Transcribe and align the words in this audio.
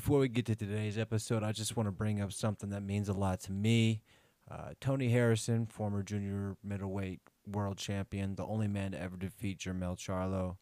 before 0.00 0.20
we 0.20 0.28
get 0.28 0.46
to 0.46 0.56
today's 0.56 0.96
episode, 0.96 1.42
I 1.42 1.52
just 1.52 1.76
want 1.76 1.86
to 1.86 1.92
bring 1.92 2.22
up 2.22 2.32
something 2.32 2.70
that 2.70 2.82
means 2.82 3.10
a 3.10 3.12
lot 3.12 3.40
to 3.40 3.52
me. 3.52 4.00
Uh, 4.50 4.70
Tony 4.80 5.10
Harrison, 5.10 5.66
former 5.66 6.02
junior 6.02 6.56
middleweight 6.64 7.20
world 7.46 7.76
champion, 7.76 8.34
the 8.34 8.46
only 8.46 8.66
man 8.66 8.92
to 8.92 8.98
ever 8.98 9.18
defeat 9.18 9.58
Jermell 9.58 9.98
Charlo. 9.98 10.56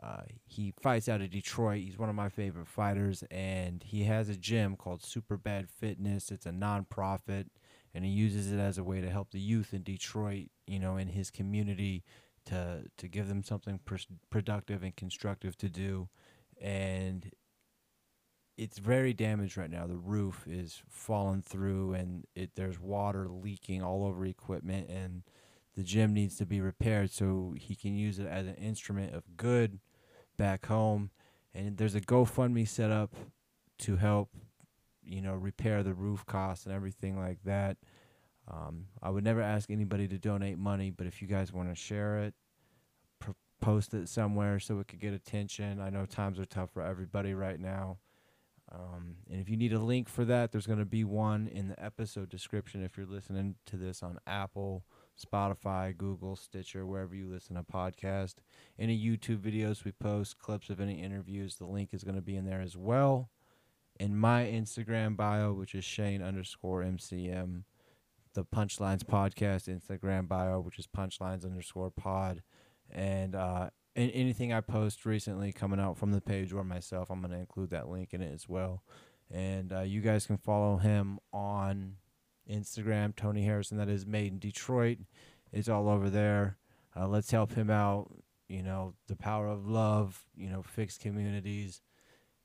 Uh, 0.00 0.22
he 0.46 0.72
fights 0.80 1.08
out 1.08 1.20
of 1.20 1.30
Detroit. 1.30 1.80
He's 1.80 1.98
one 1.98 2.08
of 2.08 2.14
my 2.14 2.28
favorite 2.28 2.68
fighters, 2.68 3.24
and 3.28 3.82
he 3.82 4.04
has 4.04 4.28
a 4.28 4.36
gym 4.36 4.76
called 4.76 5.02
Super 5.02 5.36
Bad 5.36 5.68
Fitness. 5.68 6.30
It's 6.30 6.46
a 6.46 6.52
nonprofit, 6.52 7.46
and 7.92 8.04
he 8.04 8.10
uses 8.12 8.52
it 8.52 8.60
as 8.60 8.78
a 8.78 8.84
way 8.84 9.00
to 9.00 9.10
help 9.10 9.32
the 9.32 9.40
youth 9.40 9.74
in 9.74 9.82
Detroit, 9.82 10.46
you 10.68 10.78
know, 10.78 10.96
in 10.96 11.08
his 11.08 11.32
community, 11.32 12.04
to 12.44 12.84
to 12.98 13.08
give 13.08 13.26
them 13.26 13.42
something 13.42 13.80
pr- 13.84 13.96
productive 14.30 14.84
and 14.84 14.94
constructive 14.94 15.58
to 15.58 15.68
do. 15.68 16.08
And 16.60 17.32
it's 18.60 18.78
very 18.78 19.14
damaged 19.14 19.56
right 19.56 19.70
now. 19.70 19.86
The 19.86 19.96
roof 19.96 20.44
is 20.46 20.82
falling 20.86 21.40
through, 21.40 21.94
and 21.94 22.26
it 22.34 22.50
there's 22.56 22.78
water 22.78 23.26
leaking 23.26 23.82
all 23.82 24.04
over 24.04 24.26
equipment, 24.26 24.90
and 24.90 25.22
the 25.74 25.82
gym 25.82 26.12
needs 26.12 26.36
to 26.36 26.44
be 26.44 26.60
repaired 26.60 27.10
so 27.10 27.54
he 27.56 27.74
can 27.74 27.96
use 27.96 28.18
it 28.18 28.26
as 28.26 28.46
an 28.46 28.56
instrument 28.56 29.14
of 29.14 29.24
good 29.38 29.78
back 30.36 30.66
home. 30.66 31.10
And 31.54 31.78
there's 31.78 31.94
a 31.94 32.02
GoFundMe 32.02 32.68
set 32.68 32.90
up 32.90 33.14
to 33.78 33.96
help, 33.96 34.28
you 35.02 35.22
know, 35.22 35.34
repair 35.34 35.82
the 35.82 35.94
roof 35.94 36.26
costs 36.26 36.66
and 36.66 36.74
everything 36.74 37.18
like 37.18 37.38
that. 37.44 37.78
Um, 38.46 38.88
I 39.02 39.08
would 39.08 39.24
never 39.24 39.40
ask 39.40 39.70
anybody 39.70 40.06
to 40.08 40.18
donate 40.18 40.58
money, 40.58 40.90
but 40.90 41.06
if 41.06 41.22
you 41.22 41.28
guys 41.28 41.50
want 41.50 41.70
to 41.70 41.74
share 41.74 42.18
it, 42.18 42.34
post 43.62 43.94
it 43.94 44.08
somewhere 44.08 44.60
so 44.60 44.80
it 44.80 44.88
could 44.88 45.00
get 45.00 45.14
attention. 45.14 45.80
I 45.80 45.88
know 45.88 46.04
times 46.04 46.38
are 46.38 46.44
tough 46.44 46.70
for 46.72 46.82
everybody 46.82 47.32
right 47.32 47.58
now. 47.58 47.96
Um, 48.72 49.16
and 49.28 49.40
if 49.40 49.48
you 49.48 49.56
need 49.56 49.72
a 49.72 49.80
link 49.80 50.08
for 50.08 50.24
that, 50.24 50.52
there's 50.52 50.66
going 50.66 50.78
to 50.78 50.84
be 50.84 51.02
one 51.02 51.48
in 51.48 51.68
the 51.68 51.82
episode 51.82 52.28
description 52.28 52.84
if 52.84 52.96
you're 52.96 53.06
listening 53.06 53.56
to 53.66 53.76
this 53.76 54.02
on 54.02 54.18
Apple, 54.26 54.84
Spotify, 55.18 55.96
Google, 55.96 56.36
Stitcher, 56.36 56.86
wherever 56.86 57.14
you 57.14 57.28
listen 57.28 57.56
to 57.56 57.62
podcast. 57.62 58.36
Any 58.78 58.96
YouTube 58.96 59.38
videos 59.38 59.84
we 59.84 59.92
post, 59.92 60.38
clips 60.38 60.70
of 60.70 60.80
any 60.80 61.02
interviews, 61.02 61.56
the 61.56 61.66
link 61.66 61.92
is 61.92 62.04
going 62.04 62.14
to 62.14 62.22
be 62.22 62.36
in 62.36 62.46
there 62.46 62.60
as 62.60 62.76
well. 62.76 63.30
In 63.98 64.16
my 64.16 64.44
Instagram 64.44 65.16
bio, 65.16 65.52
which 65.52 65.74
is 65.74 65.84
Shane 65.84 66.22
underscore 66.22 66.82
MCM, 66.82 67.64
the 68.34 68.44
Punchlines 68.44 69.02
podcast 69.02 69.68
Instagram 69.68 70.28
bio, 70.28 70.60
which 70.60 70.78
is 70.78 70.86
Punchlines 70.86 71.44
underscore 71.44 71.90
pod, 71.90 72.42
and 72.88 73.34
uh, 73.34 73.70
and 73.96 74.10
anything 74.14 74.52
I 74.52 74.60
post 74.60 75.04
recently 75.04 75.52
coming 75.52 75.80
out 75.80 75.98
from 75.98 76.12
the 76.12 76.20
page 76.20 76.52
or 76.52 76.64
myself, 76.64 77.10
I'm 77.10 77.20
going 77.20 77.32
to 77.32 77.38
include 77.38 77.70
that 77.70 77.88
link 77.88 78.14
in 78.14 78.22
it 78.22 78.32
as 78.32 78.48
well. 78.48 78.82
And 79.32 79.72
uh, 79.72 79.80
you 79.80 80.00
guys 80.00 80.26
can 80.26 80.38
follow 80.38 80.76
him 80.76 81.18
on 81.32 81.96
Instagram, 82.48 83.14
Tony 83.14 83.44
Harrison. 83.44 83.78
That 83.78 83.88
is 83.88 84.06
made 84.06 84.32
in 84.32 84.38
Detroit. 84.38 84.98
It's 85.52 85.68
all 85.68 85.88
over 85.88 86.10
there. 86.10 86.56
Uh, 86.96 87.08
let's 87.08 87.30
help 87.30 87.52
him 87.54 87.70
out. 87.70 88.10
You 88.48 88.62
know, 88.62 88.94
the 89.06 89.16
power 89.16 89.46
of 89.46 89.68
love. 89.68 90.24
You 90.36 90.50
know, 90.50 90.62
fixed 90.62 91.00
communities. 91.00 91.82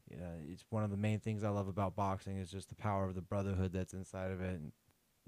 You 0.10 0.18
know, 0.18 0.30
it's 0.48 0.66
one 0.70 0.84
of 0.84 0.92
the 0.92 0.98
main 0.98 1.20
things 1.20 1.44
I 1.44 1.50
love 1.50 1.68
about 1.68 1.96
boxing 1.96 2.38
is 2.38 2.52
just 2.52 2.70
the 2.70 2.76
power 2.76 3.06
of 3.06 3.16
the 3.16 3.22
brotherhood 3.22 3.74
that's 3.74 3.94
inside 3.94 4.30
of 4.30 4.42
it, 4.42 4.62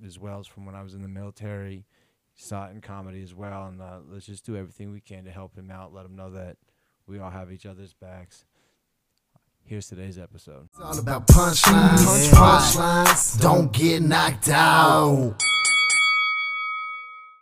as 0.06 0.20
well 0.20 0.40
as 0.40 0.46
from 0.46 0.66
when 0.66 0.76
I 0.76 0.84
was 0.84 0.94
in 0.94 1.02
the 1.02 1.08
military 1.08 1.86
saw 2.38 2.68
it 2.68 2.72
in 2.72 2.82
comedy 2.82 3.22
as 3.24 3.34
well. 3.34 3.66
And 3.66 3.82
uh, 3.82 4.00
let's 4.10 4.26
just 4.26 4.46
do 4.46 4.56
everything 4.56 4.92
we 4.92 5.02
can 5.02 5.26
to 5.26 5.32
help 5.32 5.56
him 5.56 5.70
out. 5.72 5.94
Let 5.94 6.06
him 6.06 6.16
know 6.16 6.32
that 6.32 6.58
we 7.08 7.20
all 7.20 7.30
have 7.32 7.52
each 7.52 7.66
other's 7.66 7.94
backs. 7.94 8.46
Here's 9.66 9.88
today's 9.88 10.18
episode. 10.18 10.70
It's 10.72 10.80
all 10.80 10.98
about 10.98 11.28
punchlines. 11.28 12.32
Punchlines. 12.32 13.42
Don't 13.42 13.74
get 13.74 14.02
knocked 14.02 14.48
out. 14.48 15.36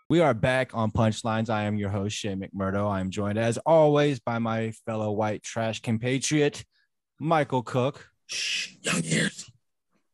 We 0.10 0.22
are 0.22 0.34
back 0.36 0.72
on 0.74 0.92
Punchlines. 0.92 1.50
I 1.50 1.64
am 1.64 1.78
your 1.78 1.90
host, 1.90 2.16
Shane 2.16 2.40
McMurdo. 2.40 2.90
I 2.90 3.00
am 3.00 3.10
joined, 3.10 3.38
as 3.40 3.58
always, 3.60 4.20
by 4.20 4.38
my 4.40 4.72
fellow 4.86 5.12
white 5.12 5.42
trash 5.44 5.82
compatriot, 5.82 6.64
Michael 7.20 7.64
Cook. 7.64 8.08
Shh, 8.28 8.74
young 8.82 9.02
ears. 9.04 9.50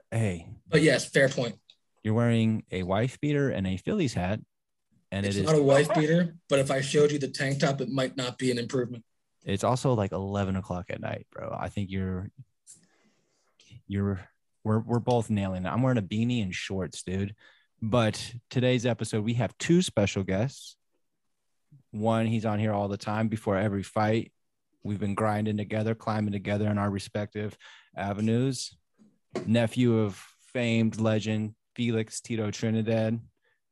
Hey, 0.09 0.47
But 0.67 0.81
yes, 0.81 1.09
fair 1.09 1.27
point. 1.29 1.55
you're 2.03 2.13
wearing 2.13 2.63
a 2.71 2.83
wife 2.83 3.19
beater 3.21 3.49
and 3.49 3.67
a 3.67 3.75
Phillies 3.77 4.13
hat, 4.13 4.39
and 5.11 5.25
it's 5.25 5.35
it 5.35 5.41
is 5.41 5.45
not 5.45 5.55
a 5.55 5.61
wife 5.61 5.93
beater, 5.93 6.35
but 6.49 6.59
if 6.59 6.71
I 6.71 6.81
showed 6.81 7.11
you 7.11 7.19
the 7.19 7.27
tank 7.27 7.59
top, 7.59 7.81
it 7.81 7.89
might 7.89 8.15
not 8.15 8.37
be 8.37 8.51
an 8.51 8.57
improvement. 8.57 9.03
it's 9.43 9.63
also 9.63 9.93
like 9.93 10.11
11 10.11 10.55
o'clock 10.55 10.85
at 10.89 11.01
night, 11.01 11.27
bro. 11.31 11.55
I 11.57 11.69
think 11.69 11.89
you're 11.89 12.29
you're 13.87 14.21
we're 14.63 14.79
we're 14.79 14.99
both 14.99 15.29
nailing 15.29 15.65
it. 15.65 15.69
I'm 15.69 15.81
wearing 15.81 15.97
a 15.97 16.03
beanie 16.03 16.43
and 16.43 16.53
shorts, 16.53 17.03
dude. 17.03 17.35
But 17.81 18.33
today's 18.49 18.85
episode, 18.85 19.23
we 19.23 19.33
have 19.35 19.57
two 19.57 19.81
special 19.81 20.23
guests. 20.23 20.75
One, 21.89 22.27
he's 22.27 22.45
on 22.45 22.59
here 22.59 22.73
all 22.73 22.87
the 22.87 22.97
time 22.97 23.27
before 23.27 23.57
every 23.57 23.83
fight. 23.83 24.31
We've 24.83 24.99
been 24.99 25.15
grinding 25.15 25.57
together, 25.57 25.95
climbing 25.95 26.31
together 26.31 26.67
in 26.67 26.77
our 26.77 26.89
respective 26.89 27.57
avenues. 27.95 28.75
Nephew 29.45 29.99
of 29.99 30.23
famed 30.53 30.99
legend 30.99 31.55
Felix 31.75 32.21
Tito 32.21 32.51
Trinidad, 32.51 33.19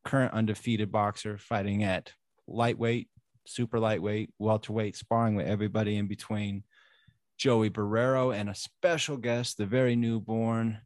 current 0.06 0.34
undefeated 0.34 0.92
boxer 0.92 1.38
fighting 1.38 1.84
at 1.84 2.12
lightweight, 2.48 3.10
super 3.46 3.80
lightweight, 3.80 4.32
welterweight, 4.40 4.96
sparring 4.96 5.36
with 5.36 5.48
everybody 5.48 5.98
in 5.98 6.08
between. 6.08 6.64
Joey 7.38 7.70
Barrero 7.70 8.36
and 8.36 8.50
a 8.50 8.56
special 8.56 9.16
guest, 9.16 9.58
the 9.58 9.66
very 9.66 9.96
newborn 9.96 10.80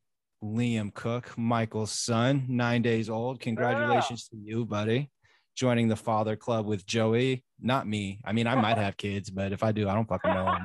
Liam 0.43 0.93
Cook, 0.93 1.35
Michael's 1.37 1.91
son, 1.91 2.45
nine 2.47 2.81
days 2.81 3.09
old. 3.09 3.39
Congratulations 3.39 4.27
to 4.27 4.37
you, 4.37 4.65
buddy. 4.65 5.09
Joining 5.55 5.87
the 5.87 5.95
father 5.95 6.35
club 6.35 6.65
with 6.65 6.85
Joey. 6.85 7.43
Not 7.59 7.87
me. 7.87 8.19
I 8.25 8.33
mean, 8.33 8.47
I 8.47 8.55
might 8.55 8.77
have 8.77 8.97
kids, 8.97 9.29
but 9.29 9.51
if 9.51 9.63
I 9.63 9.71
do, 9.71 9.87
I 9.87 9.95
don't 9.95 10.07
fucking 10.07 10.33
know 10.33 10.55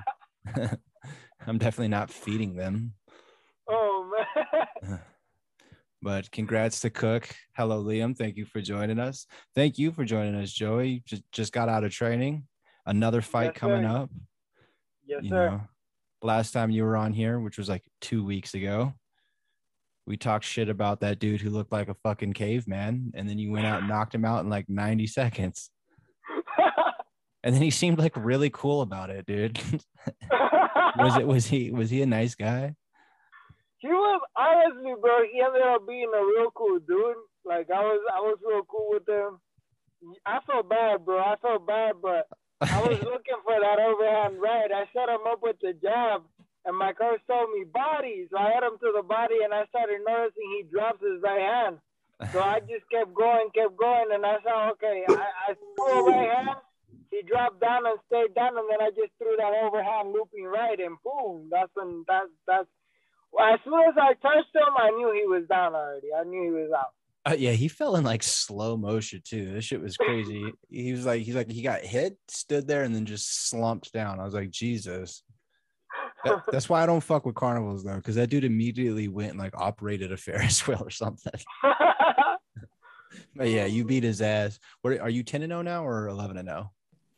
them. 0.54 0.70
I'm 1.46 1.58
definitely 1.58 1.88
not 1.88 2.10
feeding 2.10 2.54
them. 2.54 2.92
Oh 3.70 4.10
man. 4.86 5.00
But 6.00 6.30
congrats 6.30 6.80
to 6.80 6.90
Cook. 6.90 7.28
Hello, 7.56 7.82
Liam. 7.82 8.16
Thank 8.16 8.36
you 8.36 8.44
for 8.46 8.60
joining 8.60 8.98
us. 9.00 9.26
Thank 9.54 9.78
you 9.78 9.90
for 9.90 10.04
joining 10.04 10.36
us, 10.36 10.52
Joey. 10.52 11.02
Just 11.06 11.22
just 11.32 11.52
got 11.52 11.68
out 11.68 11.84
of 11.84 11.92
training. 11.92 12.44
Another 12.86 13.20
fight 13.20 13.52
Yes, 13.54 13.56
coming 13.56 13.82
sir. 13.82 13.88
up. 13.88 14.10
Yes, 15.06 15.20
you 15.24 15.28
sir. 15.30 15.50
know, 15.50 15.60
last 16.22 16.52
time 16.52 16.70
you 16.70 16.84
were 16.84 16.96
on 16.96 17.12
here, 17.12 17.40
which 17.40 17.58
was 17.58 17.68
like 17.68 17.82
two 18.00 18.24
weeks 18.24 18.54
ago, 18.54 18.94
we 20.06 20.16
talked 20.16 20.44
shit 20.44 20.68
about 20.68 21.00
that 21.00 21.18
dude 21.18 21.40
who 21.40 21.50
looked 21.50 21.72
like 21.72 21.88
a 21.88 21.94
fucking 22.02 22.32
caveman, 22.32 23.10
and 23.14 23.28
then 23.28 23.38
you 23.38 23.50
went 23.50 23.66
out 23.66 23.80
and 23.80 23.88
knocked 23.88 24.14
him 24.14 24.24
out 24.24 24.44
in 24.44 24.48
like 24.50 24.68
90 24.68 25.06
seconds. 25.06 25.70
And 27.44 27.54
then 27.54 27.62
he 27.62 27.70
seemed 27.70 27.98
like 28.00 28.16
really 28.16 28.50
cool 28.50 28.80
about 28.82 29.10
it, 29.10 29.24
dude. 29.24 29.60
was 30.98 31.16
it 31.16 31.26
was 31.26 31.46
he 31.46 31.70
was 31.70 31.88
he 31.88 32.02
a 32.02 32.06
nice 32.06 32.34
guy? 32.34 32.74
He 33.78 33.88
was 33.88 34.20
honestly, 34.36 34.94
bro. 35.00 35.22
He 35.30 35.40
ended 35.40 35.62
up 35.62 35.86
being 35.86 36.10
a 36.10 36.22
real 36.22 36.50
cool 36.54 36.78
dude. 36.78 37.16
Like 37.44 37.70
I 37.70 37.80
was, 37.80 38.00
I 38.12 38.20
was 38.20 38.38
real 38.44 38.64
cool 38.66 38.98
with 38.98 39.08
him. 39.08 39.38
I 40.26 40.38
felt 40.46 40.68
bad, 40.68 41.04
bro. 41.04 41.18
I 41.18 41.34
felt 41.42 41.66
bad, 41.66 41.96
but 42.02 42.28
I 42.60 42.80
was 42.82 42.98
looking 43.02 43.40
for 43.42 43.54
that 43.58 43.78
overhand 43.78 44.40
right. 44.40 44.70
I 44.70 44.86
set 44.92 45.08
him 45.08 45.26
up 45.26 45.42
with 45.42 45.56
the 45.62 45.74
jab, 45.78 46.22
and 46.64 46.76
my 46.76 46.92
coach 46.92 47.20
told 47.26 47.50
me 47.54 47.64
body. 47.64 48.26
So 48.30 48.38
I 48.38 48.54
hit 48.54 48.62
him 48.62 48.78
to 48.78 48.90
the 48.94 49.02
body, 49.02 49.42
and 49.44 49.54
I 49.54 49.66
started 49.70 50.02
noticing 50.06 50.46
he 50.58 50.70
drops 50.70 51.02
his 51.02 51.22
right 51.22 51.40
hand. 51.40 51.78
So 52.32 52.42
I 52.42 52.58
just 52.66 52.82
kept 52.90 53.14
going, 53.14 53.46
kept 53.54 53.78
going, 53.78 54.10
and 54.10 54.26
I 54.26 54.42
saw, 54.42 54.70
okay, 54.74 55.06
I, 55.08 55.22
I 55.48 55.54
threw 55.54 55.86
a 55.86 56.10
right 56.10 56.30
hand. 56.34 56.58
He 57.10 57.22
dropped 57.22 57.60
down 57.60 57.86
and 57.86 57.98
stayed 58.10 58.34
down, 58.34 58.58
and 58.58 58.66
then 58.68 58.82
I 58.82 58.90
just 58.90 59.14
threw 59.22 59.38
that 59.38 59.54
overhand 59.62 60.12
looping 60.12 60.44
right, 60.44 60.78
and 60.78 60.98
boom, 61.04 61.48
that's 61.50 61.70
when 61.74 62.04
that's 62.06 62.30
that's. 62.46 62.68
Well, 63.32 63.52
as 63.52 63.60
soon 63.64 63.74
as 63.74 63.94
I 64.00 64.14
touched 64.14 64.54
him, 64.54 64.74
I 64.76 64.90
knew 64.90 65.12
he 65.12 65.26
was 65.26 65.46
down 65.48 65.74
already. 65.74 66.08
I 66.18 66.24
knew 66.24 66.42
he 66.42 66.50
was 66.50 66.70
out. 66.76 66.92
Uh, 67.26 67.36
yeah, 67.36 67.52
he 67.52 67.68
fell 67.68 67.96
in 67.96 68.04
like 68.04 68.22
slow 68.22 68.76
motion 68.76 69.20
too. 69.24 69.52
This 69.52 69.64
shit 69.64 69.82
was 69.82 69.96
crazy. 69.96 70.52
he 70.70 70.92
was 70.92 71.04
like, 71.04 71.22
he's 71.22 71.34
like, 71.34 71.50
he 71.50 71.62
got 71.62 71.80
hit, 71.82 72.16
stood 72.28 72.66
there, 72.66 72.82
and 72.84 72.94
then 72.94 73.04
just 73.04 73.48
slumped 73.48 73.92
down. 73.92 74.18
I 74.18 74.24
was 74.24 74.34
like, 74.34 74.50
Jesus. 74.50 75.22
That- 76.24 76.42
that's 76.52 76.68
why 76.68 76.82
I 76.82 76.86
don't 76.86 77.02
fuck 77.02 77.26
with 77.26 77.34
carnivals 77.34 77.84
though, 77.84 77.96
because 77.96 78.14
that 78.14 78.30
dude 78.30 78.44
immediately 78.44 79.08
went 79.08 79.30
and 79.30 79.38
like 79.38 79.54
operated 79.56 80.12
a 80.12 80.16
Ferris 80.16 80.66
wheel 80.66 80.82
or 80.82 80.90
something. 80.90 81.38
But 83.34 83.50
yeah, 83.50 83.66
you 83.66 83.84
beat 83.84 84.02
his 84.02 84.20
ass. 84.20 84.58
What 84.82 84.98
are 84.98 85.08
you 85.08 85.22
10 85.22 85.42
and 85.42 85.50
0 85.50 85.62
now 85.62 85.86
or 85.86 86.08
11 86.08 86.38
and 86.38 86.48
oh? 86.48 86.70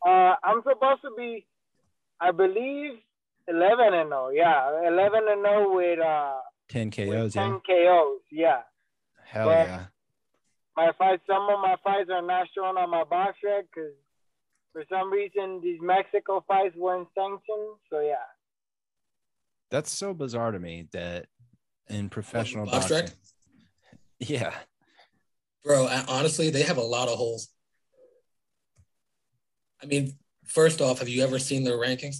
0? 0.05 0.13
uh, 0.13 0.35
I'm 0.43 0.61
supposed 0.61 1.01
to 1.01 1.11
be, 1.17 1.47
I 2.19 2.31
believe, 2.31 2.99
11 3.51 3.93
and 3.93 4.09
0. 4.09 4.29
Yeah, 4.33 4.87
11 4.87 5.21
and 5.29 5.43
0 5.45 5.75
with 5.75 5.99
uh 5.99 6.37
10 6.69 6.87
with 6.87 6.95
KOs, 6.95 7.33
10 7.33 7.51
yeah. 7.51 7.59
KOs. 7.67 8.19
Yeah. 8.31 8.61
Hell 9.25 9.45
but- 9.47 9.67
yeah. 9.67 9.85
my 10.77 10.91
fights, 10.97 11.21
some 11.27 11.43
of 11.49 11.59
my 11.59 11.75
fights 11.83 12.09
are 12.11 12.21
not 12.21 12.47
shown 12.55 12.77
on 12.77 12.89
my 12.89 13.03
BoxRec 13.03 13.63
because 13.73 13.93
for 14.73 14.83
some 14.89 15.11
reason 15.11 15.59
these 15.61 15.79
Mexico 15.81 16.43
fights 16.47 16.75
weren't 16.77 17.07
sanctioned. 17.17 17.77
So 17.89 17.99
yeah, 17.99 18.15
That's 19.69 19.91
so 19.91 20.13
bizarre 20.13 20.51
to 20.51 20.59
me 20.59 20.87
that 20.93 21.25
in 21.89 22.09
professional 22.09 22.65
Box 22.65 22.87
track? 22.87 23.03
boxing. 23.05 23.17
Yeah. 24.19 24.53
Bro, 25.63 25.87
I- 25.87 26.05
honestly, 26.07 26.49
they 26.51 26.63
have 26.63 26.77
a 26.77 26.81
lot 26.81 27.07
of 27.09 27.15
holes. 27.17 27.49
I 29.81 29.87
mean, 29.87 30.13
first 30.45 30.79
off, 30.79 30.99
have 30.99 31.09
you 31.09 31.23
ever 31.23 31.39
seen 31.39 31.63
their 31.63 31.77
rankings? 31.77 32.17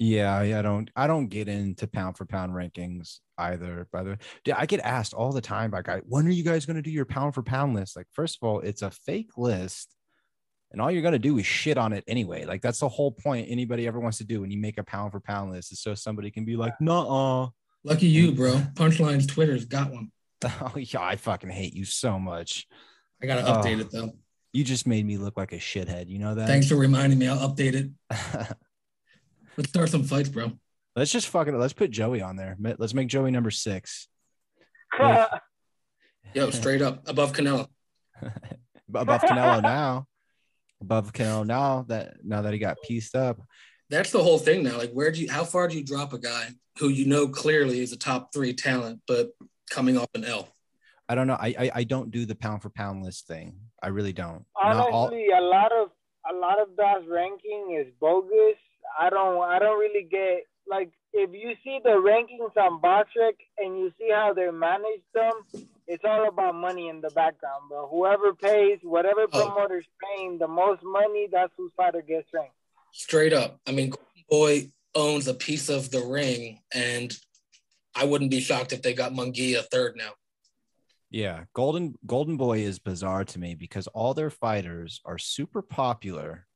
Yeah, 0.00 0.42
yeah, 0.42 0.60
I 0.60 0.62
don't 0.62 0.90
I 0.94 1.06
don't 1.06 1.26
get 1.26 1.48
into 1.48 1.86
pound 1.88 2.16
for 2.16 2.24
pound 2.24 2.52
rankings 2.52 3.18
either. 3.36 3.88
By 3.92 4.02
the 4.04 4.10
way, 4.10 4.16
Dude, 4.44 4.54
I 4.54 4.66
get 4.66 4.80
asked 4.80 5.12
all 5.12 5.32
the 5.32 5.40
time 5.40 5.70
by 5.70 5.82
guys, 5.82 6.02
when 6.06 6.26
are 6.26 6.30
you 6.30 6.44
guys 6.44 6.66
going 6.66 6.76
to 6.76 6.82
do 6.82 6.90
your 6.90 7.04
pound 7.04 7.34
for 7.34 7.42
pound 7.42 7.74
list? 7.74 7.96
Like, 7.96 8.06
first 8.12 8.38
of 8.40 8.46
all, 8.48 8.60
it's 8.60 8.82
a 8.82 8.90
fake 8.90 9.32
list, 9.36 9.94
and 10.70 10.80
all 10.80 10.90
you're 10.90 11.02
going 11.02 11.12
to 11.12 11.18
do 11.18 11.38
is 11.38 11.46
shit 11.46 11.76
on 11.78 11.92
it 11.92 12.04
anyway. 12.06 12.44
Like, 12.44 12.62
that's 12.62 12.78
the 12.78 12.88
whole 12.88 13.10
point 13.10 13.48
anybody 13.50 13.86
ever 13.86 13.98
wants 13.98 14.18
to 14.18 14.24
do 14.24 14.40
when 14.40 14.50
you 14.50 14.58
make 14.58 14.78
a 14.78 14.84
pound 14.84 15.12
for 15.12 15.20
pound 15.20 15.52
list 15.52 15.72
is 15.72 15.80
so 15.80 15.94
somebody 15.94 16.30
can 16.30 16.44
be 16.44 16.56
like, 16.56 16.74
"No, 16.80 17.02
nah. 17.02 17.48
Lucky 17.84 18.06
you, 18.06 18.32
bro. 18.32 18.62
Punchline's 18.74 19.26
Twitter's 19.26 19.64
got 19.64 19.90
one. 19.90 20.10
Oh 20.44 20.74
yeah, 20.76 21.00
I 21.00 21.16
fucking 21.16 21.50
hate 21.50 21.74
you 21.74 21.84
so 21.84 22.16
much. 22.16 22.68
I 23.20 23.26
gotta 23.26 23.42
update 23.42 23.80
it 23.80 23.90
though. 23.90 24.12
You 24.52 24.62
just 24.62 24.86
made 24.86 25.04
me 25.04 25.18
look 25.18 25.36
like 25.36 25.52
a 25.52 25.58
shithead. 25.58 26.08
You 26.08 26.20
know 26.20 26.36
that? 26.36 26.46
Thanks 26.46 26.68
for 26.68 26.76
reminding 26.76 27.18
me. 27.18 27.26
I'll 27.26 27.48
update 27.48 27.74
it. 27.74 27.90
Let's 29.58 29.70
start 29.70 29.88
some 29.88 30.04
fights, 30.04 30.28
bro. 30.28 30.52
let's 30.94 31.10
just 31.10 31.26
fucking 31.26 31.58
let's 31.58 31.72
put 31.72 31.90
Joey 31.90 32.22
on 32.22 32.36
there. 32.36 32.56
Let's 32.60 32.94
make 32.94 33.08
Joey 33.08 33.32
number 33.32 33.50
six. 33.50 34.06
Yo, 36.32 36.50
straight 36.50 36.80
up 36.80 37.08
above 37.08 37.32
Canelo. 37.32 37.66
above 38.94 39.20
Canelo 39.22 39.60
now. 39.60 40.06
Above 40.80 41.12
Canelo 41.12 41.44
now 41.44 41.84
that 41.88 42.24
now 42.24 42.42
that 42.42 42.52
he 42.52 42.60
got 42.60 42.76
pieced 42.86 43.16
up. 43.16 43.40
That's 43.90 44.12
the 44.12 44.22
whole 44.22 44.38
thing 44.38 44.62
now. 44.62 44.78
Like, 44.78 44.92
where 44.92 45.10
do 45.10 45.20
you? 45.20 45.28
How 45.28 45.42
far 45.42 45.66
do 45.66 45.76
you 45.76 45.82
drop 45.84 46.12
a 46.12 46.18
guy 46.18 46.50
who 46.78 46.88
you 46.88 47.06
know 47.06 47.26
clearly 47.26 47.80
is 47.80 47.92
a 47.92 47.98
top 47.98 48.32
three 48.32 48.52
talent, 48.54 49.00
but 49.08 49.30
coming 49.70 49.98
off 49.98 50.08
an 50.14 50.24
L? 50.24 50.48
I 51.08 51.16
don't 51.16 51.26
know. 51.26 51.36
I 51.40 51.48
I, 51.58 51.70
I 51.76 51.84
don't 51.84 52.12
do 52.12 52.26
the 52.26 52.36
pound 52.36 52.62
for 52.62 52.70
pound 52.70 53.02
list 53.02 53.26
thing. 53.26 53.56
I 53.82 53.88
really 53.88 54.12
don't. 54.12 54.44
Not 54.62 54.76
all- 54.76 55.06
Honestly, 55.06 55.26
a 55.36 55.40
lot 55.42 55.72
of 55.72 55.88
a 56.30 56.34
lot 56.34 56.60
of 56.60 56.68
that 56.76 57.08
ranking 57.08 57.76
is 57.80 57.92
bogus. 58.00 58.54
I 58.98 59.10
don't 59.10 59.42
I 59.42 59.58
don't 59.58 59.78
really 59.78 60.04
get 60.10 60.44
like 60.68 60.90
if 61.12 61.30
you 61.32 61.54
see 61.64 61.80
the 61.82 61.90
rankings 61.90 62.56
on 62.60 62.80
BoxRec 62.82 63.32
and 63.58 63.78
you 63.78 63.90
see 63.98 64.10
how 64.12 64.34
they 64.34 64.50
manage 64.50 65.00
them, 65.14 65.32
it's 65.86 66.04
all 66.04 66.28
about 66.28 66.54
money 66.54 66.88
in 66.88 67.00
the 67.00 67.08
background, 67.10 67.62
bro. 67.70 67.88
Whoever 67.88 68.34
pays, 68.34 68.78
whatever 68.82 69.26
Oh. 69.32 69.46
promoter's 69.46 69.86
paying 70.04 70.38
the 70.38 70.48
most 70.48 70.82
money, 70.82 71.26
that's 71.32 71.52
whose 71.56 71.72
fighter 71.76 72.02
gets 72.02 72.28
ranked. 72.34 72.52
Straight 72.92 73.32
up. 73.32 73.58
I 73.66 73.72
mean, 73.72 73.92
Boy 74.28 74.70
owns 74.94 75.28
a 75.28 75.34
piece 75.34 75.70
of 75.70 75.90
the 75.90 76.00
ring, 76.04 76.60
and 76.74 77.16
I 77.94 78.04
wouldn't 78.04 78.30
be 78.30 78.40
shocked 78.40 78.72
if 78.74 78.82
they 78.82 78.92
got 78.92 79.12
Munguia 79.12 79.62
third 79.70 79.96
now. 79.96 80.10
yeah, 81.10 81.44
Golden 81.54 81.94
Golden 82.04 82.36
Boy 82.36 82.58
is 82.58 82.78
bizarre 82.78 83.24
to 83.24 83.38
me 83.38 83.54
because 83.54 83.86
all 83.88 84.12
their 84.12 84.28
fighters 84.30 85.00
are 85.06 85.16
super 85.18 85.62
popular, 85.62 86.46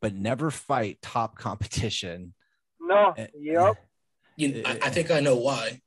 but 0.00 0.14
never 0.14 0.50
fight 0.50 1.00
top 1.02 1.36
competition. 1.38 2.34
No, 2.80 3.14
Eh, 3.16 3.26
yep. 3.38 3.76
You, 4.38 4.62
I, 4.66 4.78
I 4.82 4.90
think 4.90 5.10
I 5.10 5.20
know 5.20 5.36
why. 5.36 5.80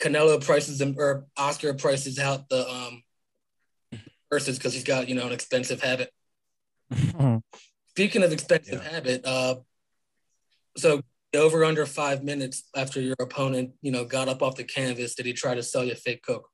Canelo 0.00 0.42
prices 0.42 0.78
them, 0.78 0.94
or 0.96 1.26
Oscar 1.36 1.74
prices 1.74 2.18
out 2.18 2.48
the 2.48 2.66
um 2.66 3.02
versus 4.32 4.56
because 4.56 4.72
he's 4.72 4.84
got 4.84 5.06
you 5.06 5.14
know 5.14 5.26
an 5.26 5.32
expensive 5.32 5.82
habit. 5.82 6.10
Speaking 7.90 8.22
of 8.22 8.32
expensive 8.32 8.82
Yeah. 8.82 8.90
habit, 8.90 9.26
uh, 9.26 9.56
so 10.78 11.02
over 11.34 11.64
under 11.66 11.84
five 11.84 12.24
minutes 12.24 12.64
after 12.74 12.98
your 12.98 13.16
opponent, 13.20 13.72
you 13.82 13.92
know, 13.92 14.06
got 14.06 14.28
up 14.28 14.40
off 14.42 14.56
the 14.56 14.64
canvas, 14.64 15.14
did 15.14 15.26
he 15.26 15.34
try 15.34 15.54
to 15.54 15.62
sell 15.62 15.84
you 15.84 15.94
fake 15.94 16.22
coke? 16.26 16.48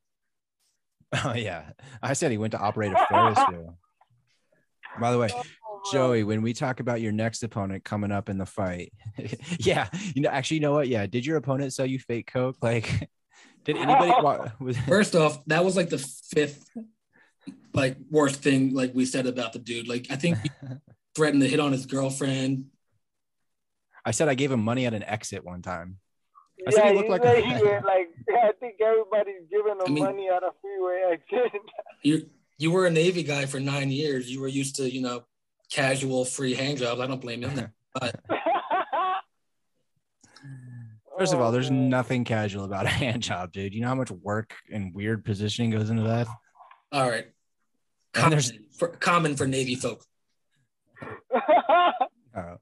oh 1.24 1.34
yeah, 1.34 1.70
I 2.02 2.14
said 2.14 2.32
he 2.32 2.38
went 2.38 2.50
to 2.50 2.58
operate 2.58 2.92
a 2.92 2.96
Ferris 2.96 3.38
wheel. 3.46 3.78
By 5.00 5.12
the 5.12 5.18
way, 5.18 5.28
Joey, 5.92 6.24
when 6.24 6.42
we 6.42 6.52
talk 6.52 6.80
about 6.80 7.00
your 7.00 7.12
next 7.12 7.42
opponent 7.42 7.84
coming 7.84 8.10
up 8.12 8.28
in 8.28 8.38
the 8.38 8.46
fight, 8.46 8.92
yeah, 9.58 9.88
you 10.14 10.22
know, 10.22 10.28
actually, 10.28 10.56
you 10.56 10.60
know 10.62 10.72
what? 10.72 10.88
Yeah, 10.88 11.06
did 11.06 11.24
your 11.24 11.36
opponent 11.36 11.72
sell 11.72 11.86
you 11.86 11.98
fake 11.98 12.30
coke? 12.32 12.56
Like, 12.62 13.08
did 13.64 13.76
anybody? 13.76 14.12
was, 14.60 14.76
First 14.78 15.14
off, 15.14 15.44
that 15.46 15.64
was 15.64 15.76
like 15.76 15.88
the 15.88 15.98
fifth 15.98 16.68
like 17.74 17.96
worst 18.10 18.42
thing 18.42 18.74
like 18.74 18.92
we 18.94 19.04
said 19.04 19.26
about 19.26 19.52
the 19.52 19.58
dude. 19.58 19.86
Like 19.86 20.06
I 20.10 20.16
think 20.16 20.38
he 20.38 20.50
threatened 21.14 21.42
to 21.42 21.48
hit 21.48 21.60
on 21.60 21.72
his 21.72 21.86
girlfriend. 21.86 22.66
I 24.04 24.12
said 24.12 24.28
I 24.28 24.34
gave 24.34 24.50
him 24.50 24.62
money 24.62 24.86
at 24.86 24.94
an 24.94 25.02
exit 25.02 25.44
one 25.44 25.62
time. 25.62 25.98
I 26.66 26.70
said 26.70 26.86
he 26.86 26.94
looked 26.94 27.06
you 27.06 27.12
like 27.12 27.24
a- 27.24 27.40
he 27.40 27.52
went 27.52 27.84
like 27.84 28.08
I 28.30 28.52
think 28.58 28.80
everybody's 28.80 29.42
giving 29.50 29.72
him 29.72 29.78
I 29.86 29.90
mean- 29.90 30.04
money 30.04 30.28
on 30.30 30.42
a 30.42 30.50
freeway 30.60 31.02
exit. 31.12 31.60
You 32.02 32.30
you 32.58 32.70
were 32.70 32.86
a 32.86 32.90
Navy 32.90 33.22
guy 33.22 33.46
for 33.46 33.60
nine 33.60 33.90
years. 33.90 34.30
You 34.30 34.40
were 34.40 34.48
used 34.48 34.76
to, 34.76 34.90
you 34.90 35.02
know, 35.02 35.24
casual 35.70 36.24
free 36.24 36.54
hand 36.54 36.78
jobs. 36.78 37.00
I 37.00 37.06
don't 37.06 37.20
blame 37.20 37.42
him. 37.42 37.54
There. 37.54 37.72
But 37.94 38.20
First 41.18 41.32
of 41.32 41.40
all, 41.40 41.50
there's 41.50 41.70
Oh, 41.70 41.74
nothing 41.74 42.24
casual 42.24 42.64
about 42.64 42.84
a 42.84 42.90
hand 42.90 43.22
job, 43.22 43.52
dude. 43.52 43.72
You 43.74 43.80
know 43.80 43.88
how 43.88 43.94
much 43.94 44.10
work 44.10 44.54
and 44.70 44.94
weird 44.94 45.24
positioning 45.24 45.70
goes 45.70 45.88
into 45.90 46.02
that? 46.02 46.26
all 46.92 47.08
right. 47.08 47.24
And 47.24 47.32
Common 48.12 48.30
there's- 48.30 48.52
for, 48.78 48.88
common 48.88 49.36
for 49.36 49.46
Navy 49.46 49.74
folk. 49.74 50.04
Uh, 51.34 51.92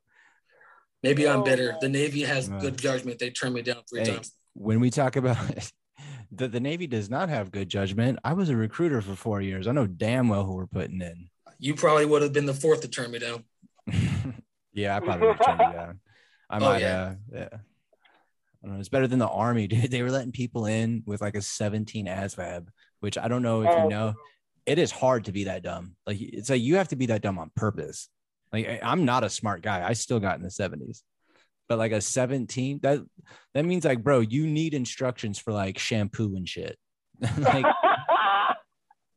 Maybe 1.02 1.28
I'm 1.28 1.40
Oh, 1.40 1.44
bitter. 1.44 1.76
The 1.80 1.88
Navy 1.88 2.22
has 2.22 2.48
Man. 2.48 2.60
good 2.60 2.78
judgment. 2.78 3.18
They 3.18 3.30
turned 3.30 3.54
me 3.54 3.62
down 3.62 3.82
three 3.90 4.00
Hey. 4.00 4.14
times. 4.14 4.32
when 4.54 4.80
we 4.80 4.90
talk 4.90 5.16
about 5.16 5.36
the, 6.32 6.48
the 6.48 6.60
Navy 6.60 6.86
does 6.86 7.10
not 7.10 7.28
have 7.28 7.50
good 7.50 7.68
judgment. 7.68 8.18
I 8.24 8.32
was 8.34 8.48
a 8.50 8.56
recruiter 8.56 9.02
for 9.02 9.14
four 9.16 9.40
years. 9.42 9.66
I 9.66 9.72
know 9.72 9.86
damn 9.86 10.28
well 10.28 10.44
who 10.44 10.54
we're 10.54 10.66
putting 10.66 11.00
in. 11.02 11.28
You 11.64 11.74
probably 11.74 12.04
would 12.04 12.20
have 12.20 12.34
been 12.34 12.44
the 12.44 12.52
fourth 12.52 12.82
to 12.82 12.88
turn 12.88 13.10
me 13.10 13.18
down. 13.20 13.42
yeah, 14.74 14.94
I 14.96 15.00
probably 15.00 15.28
would 15.28 15.38
have 15.38 15.46
turned 15.46 15.60
you 15.60 15.72
down. 15.78 16.00
I 16.50 16.56
Oh, 16.58 16.60
might 16.60 16.80
yeah. 16.82 16.88
have. 17.08 17.16
Yeah. 17.32 17.48
I 17.52 18.66
don't 18.66 18.74
know. 18.74 18.80
It's 18.80 18.90
better 18.90 19.06
than 19.06 19.18
the 19.18 19.28
army, 19.28 19.66
dude. 19.68 19.90
They 19.90 20.02
were 20.02 20.10
letting 20.10 20.32
people 20.32 20.66
in 20.66 21.02
with 21.06 21.22
like 21.22 21.36
a 21.36 21.40
17 21.40 22.04
ASVAB, 22.06 22.66
which 23.00 23.16
I 23.16 23.28
don't 23.28 23.40
know 23.40 23.62
if 23.62 23.70
Oh, 23.70 23.84
you 23.84 23.88
know. 23.88 24.12
It 24.66 24.78
is 24.78 24.90
hard 24.90 25.24
to 25.24 25.32
be 25.32 25.44
that 25.44 25.62
dumb. 25.62 25.96
Like 26.06 26.20
it's 26.20 26.50
like 26.50 26.60
you 26.60 26.76
have 26.76 26.88
to 26.88 26.96
be 26.96 27.06
that 27.06 27.22
dumb 27.22 27.38
on 27.38 27.50
purpose. 27.56 28.10
Like 28.52 28.66
I- 28.68 28.80
I'm 28.82 29.06
not 29.06 29.24
a 29.24 29.30
smart 29.30 29.62
guy. 29.62 29.88
I 29.88 29.94
still 29.94 30.20
got 30.20 30.36
in 30.36 30.42
the 30.42 30.50
70s. 30.50 31.00
But 31.66 31.78
like 31.78 31.92
a 31.92 32.00
17, 32.02 32.80
that 32.82 33.00
that 33.54 33.64
means 33.64 33.86
like, 33.86 34.02
bro, 34.02 34.20
you 34.20 34.46
need 34.46 34.74
instructions 34.74 35.38
for 35.38 35.54
like 35.54 35.78
shampoo 35.78 36.36
and 36.36 36.46
shit. 36.46 36.76
like 37.38 37.64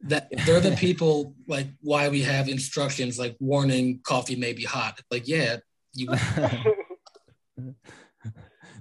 That 0.01 0.30
they're 0.46 0.60
the 0.60 0.75
people 0.75 1.34
like 1.48 1.68
why 1.82 2.08
we 2.10 2.22
have 2.22 2.48
instructions 2.50 3.18
like 3.18 3.36
warning 3.39 4.00
coffee 4.04 4.36
may 4.36 4.54
be 4.54 4.63
hot. 4.63 5.01
Like, 5.10 5.27
yeah, 5.27 5.58
you 5.94 6.08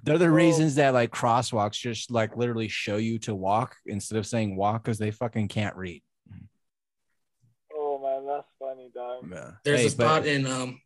They're 0.05 0.19
the 0.19 0.27
Well- 0.27 0.35
reasons 0.35 0.77
that 0.77 0.95
like 0.95 1.11
crosswalks 1.11 1.73
just 1.81 2.11
like 2.11 2.37
literally 2.37 2.69
show 2.69 2.97
you 2.97 3.19
to 3.21 3.35
walk 3.35 3.77
instead 3.87 4.19
of 4.19 4.27
saying 4.27 4.57
walk 4.57 4.85
because 4.85 4.99
they 4.99 5.11
fucking 5.11 5.49
can't 5.49 5.75
read. 5.75 6.03
oh 7.75 7.99
man, 8.03 8.27
that's 8.27 8.47
funny, 8.59 8.91
dog. 8.95 9.27
Yeah. 9.31 9.53
There's 9.65 9.81
Hey, 9.81 9.87
a 9.87 9.91
spot 9.91 10.23
but- 10.23 10.29
in 10.29 10.47
um 10.47 10.81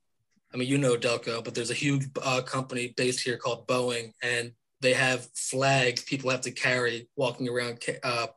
I 0.55 0.57
mean 0.57 0.69
you 0.69 0.79
know 0.79 0.97
Delco, 0.97 1.45
but 1.45 1.55
there's 1.55 1.71
a 1.71 1.75
huge 1.75 2.07
uh, 2.23 2.41
company 2.43 2.95
based 2.97 3.21
here 3.21 3.37
called 3.37 3.67
Boeing 3.67 4.13
and 4.23 4.53
they 4.81 4.95
have 4.95 5.29
flags 5.35 6.03
people 6.03 6.31
have 6.31 6.41
to 6.43 6.51
carry 6.51 7.09
walking 7.17 7.49
around 7.49 7.79
uh, 8.03 8.29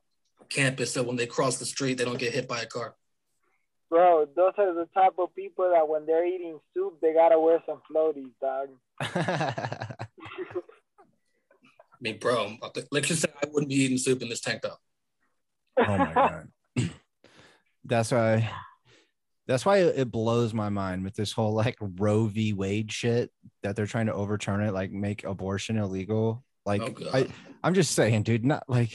campus 0.54 0.94
so 0.94 1.04
when 1.04 1.16
they 1.16 1.26
cross 1.26 1.58
the 1.58 1.66
street 1.66 1.98
they 1.98 2.06
don't 2.06 2.20
get 2.20 2.34
hit 2.34 2.48
by 2.48 2.62
a 2.62 2.66
car. 2.66 2.96
Bro, 3.90 4.30
those 4.36 4.54
are 4.58 4.74
the 4.74 4.88
type 4.94 5.14
of 5.20 5.36
people 5.36 5.70
that 5.72 5.88
when 5.88 6.08
they're 6.08 6.26
eating 6.26 6.60
soup, 6.74 7.00
they 7.00 7.14
gotta 7.14 7.40
wear 7.40 7.62
some 7.66 7.80
floaties, 7.92 8.32
dog. 8.42 8.70
I 9.02 9.96
mean, 12.02 12.18
bro, 12.18 12.58
let's 12.92 13.08
just 13.08 13.22
say 13.22 13.30
I 13.42 13.48
wouldn't 13.52 13.70
be 13.70 13.76
eating 13.76 14.00
soup 14.00 14.22
in 14.24 14.30
this 14.30 14.42
tank 14.42 14.64
top. 14.64 14.80
oh 15.78 15.98
my 15.98 16.14
god. 16.14 16.50
That's 17.86 18.12
why 18.12 18.50
that's 19.46 19.66
why 19.66 19.80
it 19.80 20.10
blows 20.10 20.54
my 20.54 20.70
mind 20.70 21.04
with 21.04 21.16
this 21.16 21.34
whole 21.34 21.54
like 21.54 21.78
Roe 21.80 22.28
v. 22.28 22.54
Wade 22.54 22.92
shit 22.92 23.30
that 23.62 23.76
they're 23.76 23.86
trying 23.86 24.06
to 24.06 24.14
overturn 24.14 24.62
it, 24.62 24.72
like 24.74 24.92
make 24.92 25.26
abortion 25.26 25.78
illegal. 25.78 26.44
Like 26.66 26.82
Oh, 26.82 27.10
I, 27.14 27.28
I'm 27.62 27.74
just 27.74 27.92
saying, 27.92 28.24
dude, 28.24 28.46
not 28.46 28.64
like 28.70 28.92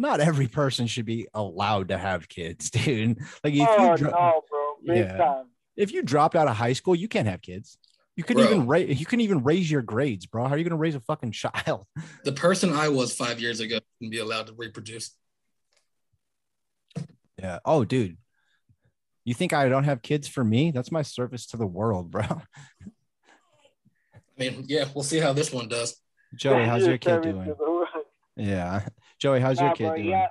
not 0.00 0.18
every 0.18 0.48
person 0.48 0.86
should 0.86 1.04
be 1.04 1.28
allowed 1.34 1.88
to 1.88 1.98
have 1.98 2.26
kids, 2.28 2.70
dude. 2.70 3.18
Like 3.44 3.52
if 3.54 3.68
oh 3.68 3.90
you 3.92 3.96
dro- 3.98 4.10
no, 4.10 4.42
bro, 4.50 4.94
big 4.94 5.04
Yeah. 5.04 5.16
time. 5.18 5.44
if 5.76 5.92
you 5.92 6.02
dropped 6.02 6.34
out 6.34 6.48
of 6.48 6.56
high 6.56 6.72
school, 6.72 6.94
you 6.96 7.06
can't 7.06 7.28
have 7.28 7.42
kids. 7.42 7.76
You 8.16 8.24
couldn't 8.24 8.44
Bro. 8.44 8.52
even 8.54 8.66
raise 8.66 8.98
you 9.00 9.06
couldn't 9.06 9.20
even 9.22 9.42
raise 9.44 9.70
your 9.70 9.82
grades, 9.82 10.26
bro. 10.26 10.46
How 10.46 10.54
are 10.54 10.58
you 10.58 10.64
gonna 10.64 10.76
raise 10.76 10.94
a 10.94 11.00
fucking 11.00 11.32
child? 11.42 11.86
The 12.24 12.32
person 12.32 12.72
I 12.72 12.88
was 12.88 13.14
five 13.14 13.40
years 13.40 13.60
ago 13.60 13.78
wouldn't 14.00 14.10
be 14.10 14.18
allowed 14.18 14.46
to 14.48 14.54
reproduce. 14.54 15.14
Yeah. 17.38 17.58
Oh, 17.64 17.84
dude. 17.84 18.16
You 19.24 19.34
think 19.34 19.52
I 19.52 19.68
don't 19.68 19.84
have 19.84 20.02
kids 20.02 20.26
for 20.28 20.42
me? 20.42 20.70
That's 20.70 20.90
my 20.90 21.02
service 21.02 21.46
to 21.48 21.56
the 21.56 21.66
world, 21.66 22.10
bro. 22.10 22.22
I 22.22 22.36
I 24.14 24.18
mean, 24.38 24.64
yeah, 24.66 24.86
we'll 24.94 25.04
see 25.04 25.18
how 25.18 25.32
this 25.34 25.52
one 25.52 25.68
does. 25.68 25.96
Joey, 26.34 26.64
how's 26.64 26.86
your 26.86 26.96
kid 26.98 27.22
doing? 27.22 27.54
Yeah, 28.36 28.86
Joey, 29.20 29.40
how's 29.40 29.60
your 29.60 29.68
Nah, 29.68 29.74
kid 29.74 29.84
bro, 29.84 29.96
doing? 29.96 30.08
Yeah, 30.08 30.26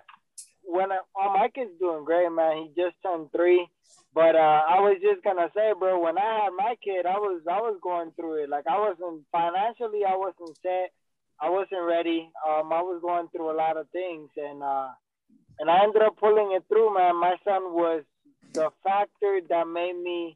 when 0.63 0.91
I, 0.91 0.99
oh, 1.15 1.33
my 1.37 1.49
kid's 1.49 1.77
doing 1.79 2.03
great, 2.05 2.31
man. 2.31 2.57
He 2.57 2.81
just 2.81 2.95
turned 3.03 3.31
three. 3.31 3.67
But 4.13 4.35
uh, 4.35 4.61
I 4.67 4.81
was 4.81 4.97
just 5.01 5.23
gonna 5.23 5.49
say, 5.55 5.73
bro, 5.77 5.99
when 5.99 6.17
I 6.17 6.43
had 6.43 6.49
my 6.57 6.75
kid, 6.83 7.05
I 7.05 7.19
was 7.19 7.41
I 7.47 7.61
was 7.61 7.79
going 7.83 8.11
through 8.15 8.43
it. 8.43 8.49
Like 8.49 8.65
I 8.67 8.79
wasn't 8.79 9.23
financially, 9.31 10.01
I 10.03 10.15
wasn't 10.15 10.57
set. 10.63 10.91
I 11.39 11.49
wasn't 11.49 11.85
ready. 11.87 12.29
Um, 12.47 12.73
I 12.73 12.81
was 12.81 12.99
going 13.01 13.27
through 13.29 13.51
a 13.51 13.55
lot 13.55 13.77
of 13.77 13.87
things, 13.91 14.29
and 14.35 14.63
uh, 14.63 14.89
and 15.59 15.69
I 15.69 15.83
ended 15.83 16.01
up 16.01 16.17
pulling 16.17 16.53
it 16.53 16.63
through, 16.67 16.93
man. 16.95 17.15
My 17.15 17.35
son 17.45 17.71
was 17.73 18.03
the 18.53 18.71
factor 18.83 19.39
that 19.47 19.67
made 19.67 19.95
me 19.95 20.35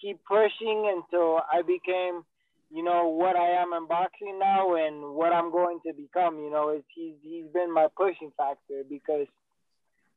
keep 0.00 0.20
pushing 0.28 0.92
until 0.94 1.40
I 1.50 1.62
became, 1.62 2.22
you 2.70 2.82
know, 2.82 3.08
what 3.08 3.36
I 3.36 3.62
am 3.62 3.72
in 3.72 3.86
boxing 3.86 4.38
now 4.38 4.74
and 4.74 5.14
what 5.14 5.32
I'm 5.32 5.50
going 5.50 5.80
to 5.86 5.92
become. 5.92 6.38
You 6.38 6.50
know, 6.50 6.80
he's 6.94 7.14
he's 7.22 7.46
been 7.52 7.72
my 7.72 7.86
pushing 7.96 8.32
factor 8.36 8.82
because 8.88 9.26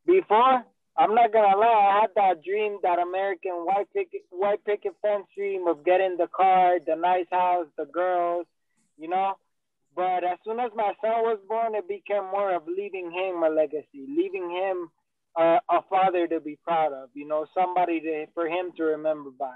before 0.05 0.63
I'm 0.97 1.15
not 1.15 1.31
gonna 1.31 1.57
lie, 1.57 1.65
I 1.65 2.01
had 2.01 2.09
that 2.15 2.43
dream, 2.43 2.79
that 2.83 2.99
American 2.99 3.53
white 3.65 3.87
picket 3.93 4.21
white 4.31 4.63
picket 4.65 4.93
fence 5.01 5.25
dream 5.35 5.67
of 5.67 5.85
getting 5.85 6.17
the 6.17 6.27
car, 6.27 6.79
the 6.85 6.95
nice 6.95 7.27
house, 7.31 7.67
the 7.77 7.85
girls, 7.85 8.45
you 8.97 9.07
know. 9.07 9.33
But 9.95 10.23
as 10.23 10.37
soon 10.45 10.59
as 10.59 10.71
my 10.75 10.93
son 11.01 11.23
was 11.23 11.39
born, 11.47 11.75
it 11.75 11.87
became 11.87 12.23
more 12.31 12.55
of 12.55 12.63
leaving 12.67 13.11
him 13.11 13.43
a 13.43 13.49
legacy, 13.49 14.05
leaving 14.07 14.49
him 14.49 14.89
uh, 15.35 15.59
a 15.69 15.81
father 15.89 16.27
to 16.27 16.39
be 16.39 16.57
proud 16.63 16.93
of, 16.93 17.09
you 17.13 17.27
know, 17.27 17.45
somebody 17.53 17.99
to, 18.01 18.25
for 18.33 18.47
him 18.47 18.71
to 18.77 18.83
remember 18.83 19.29
by. 19.31 19.55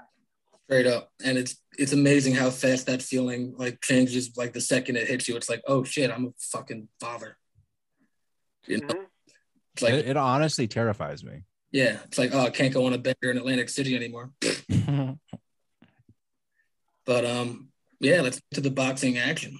Straight 0.64 0.86
up. 0.86 1.10
And 1.24 1.36
it's 1.38 1.56
it's 1.78 1.92
amazing 1.92 2.34
how 2.34 2.50
fast 2.50 2.86
that 2.86 3.02
feeling 3.02 3.54
like 3.56 3.80
changes 3.82 4.36
like 4.36 4.52
the 4.52 4.60
second 4.60 4.96
it 4.96 5.08
hits 5.08 5.28
you. 5.28 5.36
It's 5.36 5.48
like, 5.48 5.62
oh 5.66 5.84
shit, 5.84 6.10
I'm 6.10 6.26
a 6.26 6.30
fucking 6.38 6.88
father. 7.00 7.36
You 8.66 8.78
know? 8.78 8.86
Mhm. 8.86 9.04
It's 9.74 9.82
like, 9.82 9.94
it, 9.94 10.06
it 10.08 10.16
honestly 10.16 10.66
terrifies 10.68 11.24
me. 11.24 11.42
yeah, 11.72 11.98
it's 12.04 12.16
like, 12.16 12.32
oh, 12.32 12.40
I 12.40 12.50
can't 12.50 12.72
go 12.72 12.86
on 12.86 12.92
a 12.92 12.98
bender 12.98 13.30
in 13.30 13.36
Atlantic 13.38 13.68
City 13.68 13.96
anymore. 13.96 14.30
But 17.06 17.24
um, 17.26 17.68
yeah, 18.00 18.22
let's 18.22 18.36
get 18.38 18.54
to 18.54 18.60
the 18.62 18.70
boxing 18.70 19.18
action. 19.18 19.58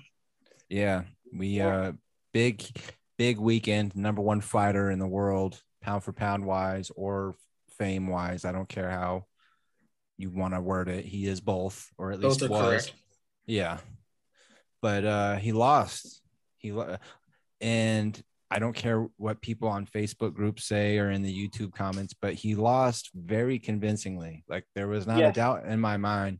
yeah, 0.68 1.02
we 1.32 1.60
uh 1.60 1.92
big 2.32 2.64
big 3.18 3.38
weekend, 3.38 3.94
number 3.94 4.22
one 4.22 4.40
fighter 4.40 4.90
in 4.90 4.98
the 4.98 5.06
world, 5.06 5.62
pound 5.82 6.04
for 6.04 6.12
pound 6.12 6.46
wise 6.46 6.90
or 6.96 7.34
fame 7.76 8.06
wise. 8.06 8.44
I 8.44 8.52
don't 8.52 8.68
care 8.68 8.90
how 8.90 9.26
you 10.18 10.30
want 10.30 10.54
to 10.54 10.60
word 10.60 10.88
it. 10.88 11.04
He 11.04 11.26
is 11.26 11.40
both, 11.40 11.90
or 11.98 12.12
at 12.12 12.20
Both 12.20 12.40
least 12.42 12.50
was. 12.50 12.62
correct. 12.62 12.92
Yeah. 13.46 13.78
But 14.82 15.04
uh 15.04 15.36
he 15.36 15.52
lost. 15.52 16.22
He 16.58 16.72
lo- 16.72 16.96
and 17.60 18.22
I 18.50 18.58
don't 18.58 18.74
care 18.76 19.08
what 19.16 19.40
people 19.40 19.68
on 19.68 19.86
Facebook 19.86 20.34
groups 20.34 20.64
say 20.64 20.98
or 20.98 21.10
in 21.10 21.22
the 21.22 21.32
YouTube 21.48 21.72
comments, 21.74 22.14
but 22.20 22.34
he 22.34 22.54
lost 22.54 23.10
very 23.14 23.58
convincingly. 23.58 24.44
Like 24.48 24.64
there 24.74 24.86
was 24.86 25.06
not 25.06 25.20
a 25.20 25.32
doubt 25.32 25.64
in 25.66 25.80
my 25.80 25.96
mind. 25.96 26.38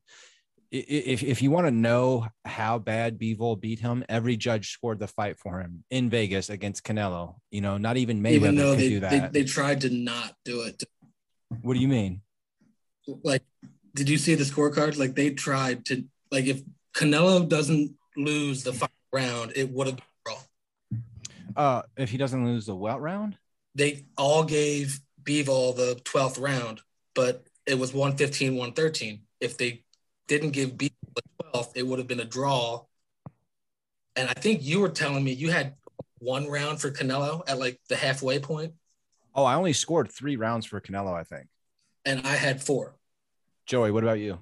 If 0.70 1.22
if 1.22 1.40
you 1.42 1.50
want 1.52 1.66
to 1.66 1.70
know 1.70 2.26
how 2.44 2.78
bad 2.78 3.18
Bivol 3.18 3.60
beat 3.60 3.78
him, 3.80 4.04
every 4.08 4.36
judge 4.36 4.70
scored 4.72 4.98
the 4.98 5.06
fight 5.06 5.38
for 5.38 5.60
him 5.60 5.84
in 5.90 6.10
Vegas 6.10 6.50
against 6.50 6.84
Canelo. 6.84 7.36
You 7.50 7.60
know, 7.60 7.78
not 7.78 7.96
even 7.96 8.20
Mayweather 8.22 8.32
Even 8.34 8.56
though 8.56 8.70
could 8.72 8.80
they, 8.80 8.88
do 8.88 9.00
they 9.00 9.18
that. 9.20 9.32
they 9.32 9.44
tried 9.44 9.80
to 9.82 9.90
not 9.90 10.34
do 10.44 10.62
it. 10.62 10.82
what 11.62 11.74
do 11.74 11.80
you 11.80 11.88
mean? 11.88 12.22
Like, 13.06 13.42
did 13.94 14.08
you 14.08 14.18
see 14.18 14.34
the 14.34 14.44
scorecards? 14.44 14.98
Like 14.98 15.14
they 15.14 15.30
tried 15.30 15.84
to 15.86 16.04
like 16.30 16.46
if 16.46 16.62
Canelo 16.94 17.48
doesn't 17.48 17.94
lose 18.16 18.62
the 18.62 18.72
final 18.72 18.94
round, 19.12 19.52
it 19.56 19.70
would 19.70 19.86
have 19.86 19.96
been 19.96 20.04
a 20.04 20.28
draw. 20.28 20.38
Uh, 21.56 21.82
if 21.96 22.10
he 22.10 22.16
doesn't 22.16 22.44
lose 22.44 22.66
the 22.66 22.74
welt 22.74 23.00
round, 23.00 23.36
They 23.74 24.06
all 24.16 24.44
gave 24.44 25.00
Bivol 25.22 25.76
the 25.76 26.00
12th 26.04 26.40
round, 26.40 26.80
but 27.14 27.44
it 27.66 27.78
was 27.78 27.92
115, 27.92 28.52
113. 28.52 29.22
If 29.40 29.56
they 29.56 29.84
didn't 30.28 30.50
give 30.50 30.70
Bivol 30.72 30.90
the 31.14 31.22
12th, 31.44 31.72
it 31.76 31.86
would 31.86 31.98
have 31.98 32.08
been 32.08 32.20
a 32.20 32.24
draw. 32.24 32.84
And 34.16 34.28
I 34.28 34.34
think 34.34 34.62
you 34.62 34.80
were 34.80 34.88
telling 34.88 35.24
me 35.24 35.32
you 35.32 35.50
had 35.50 35.74
one 36.18 36.48
round 36.48 36.80
for 36.80 36.90
Canelo 36.90 37.42
at 37.48 37.58
like 37.58 37.80
the 37.88 37.96
halfway 37.96 38.38
point, 38.38 38.74
oh, 39.34 39.44
I 39.44 39.54
only 39.54 39.72
scored 39.72 40.10
three 40.10 40.36
rounds 40.36 40.66
for 40.66 40.80
Canelo. 40.80 41.12
I 41.12 41.24
think. 41.24 41.48
And 42.04 42.20
I 42.24 42.36
had 42.36 42.62
four. 42.62 42.94
Joey, 43.66 43.90
what 43.90 44.02
about 44.02 44.18
you? 44.18 44.38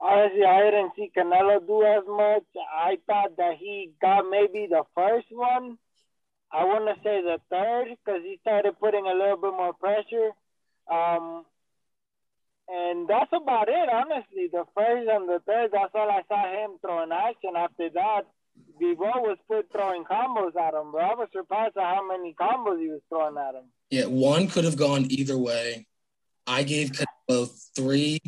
Honestly, 0.00 0.44
I 0.44 0.62
didn't 0.64 0.92
see 0.96 1.10
Canelo 1.16 1.64
do 1.66 1.84
as 1.84 2.04
much. 2.08 2.44
I 2.74 2.98
thought 3.06 3.36
that 3.36 3.56
he 3.58 3.92
got 4.00 4.24
maybe 4.30 4.66
the 4.68 4.82
first 4.94 5.26
one. 5.30 5.76
I 6.52 6.64
want 6.64 6.88
to 6.88 7.00
say 7.04 7.22
the 7.22 7.38
third 7.50 7.96
because 8.04 8.22
he 8.22 8.38
started 8.40 8.80
putting 8.80 9.06
a 9.06 9.14
little 9.14 9.36
bit 9.36 9.52
more 9.52 9.74
pressure. 9.74 10.30
Um, 10.90 11.44
and 12.68 13.08
that's 13.08 13.30
about 13.32 13.68
it, 13.68 13.88
honestly. 13.92 14.48
The 14.50 14.64
first 14.74 15.08
and 15.08 15.28
the 15.28 15.40
third, 15.46 15.70
that's 15.72 15.92
all 15.94 16.10
I 16.10 16.22
saw 16.28 16.42
him 16.50 16.78
throwing 16.80 17.12
action. 17.12 17.50
After 17.56 17.90
that, 17.90 18.22
Bivol 18.80 19.22
was 19.22 19.38
put 19.46 19.70
throwing 19.70 20.04
combos 20.04 20.56
at 20.56 20.74
him, 20.74 20.92
bro. 20.92 21.00
I 21.00 21.14
was 21.14 21.28
surprised 21.32 21.76
at 21.76 21.82
how 21.82 22.06
many 22.06 22.34
combos 22.34 22.80
he 22.80 22.88
was 22.88 23.00
throwing 23.08 23.36
at 23.36 23.54
him. 23.54 23.64
Yeah, 23.90 24.06
one 24.06 24.48
could 24.48 24.64
have 24.64 24.76
gone 24.76 25.06
either 25.10 25.36
way. 25.36 25.86
I 26.50 26.64
gave 26.64 26.90
Canelo 26.90 27.48
three, 27.76 28.20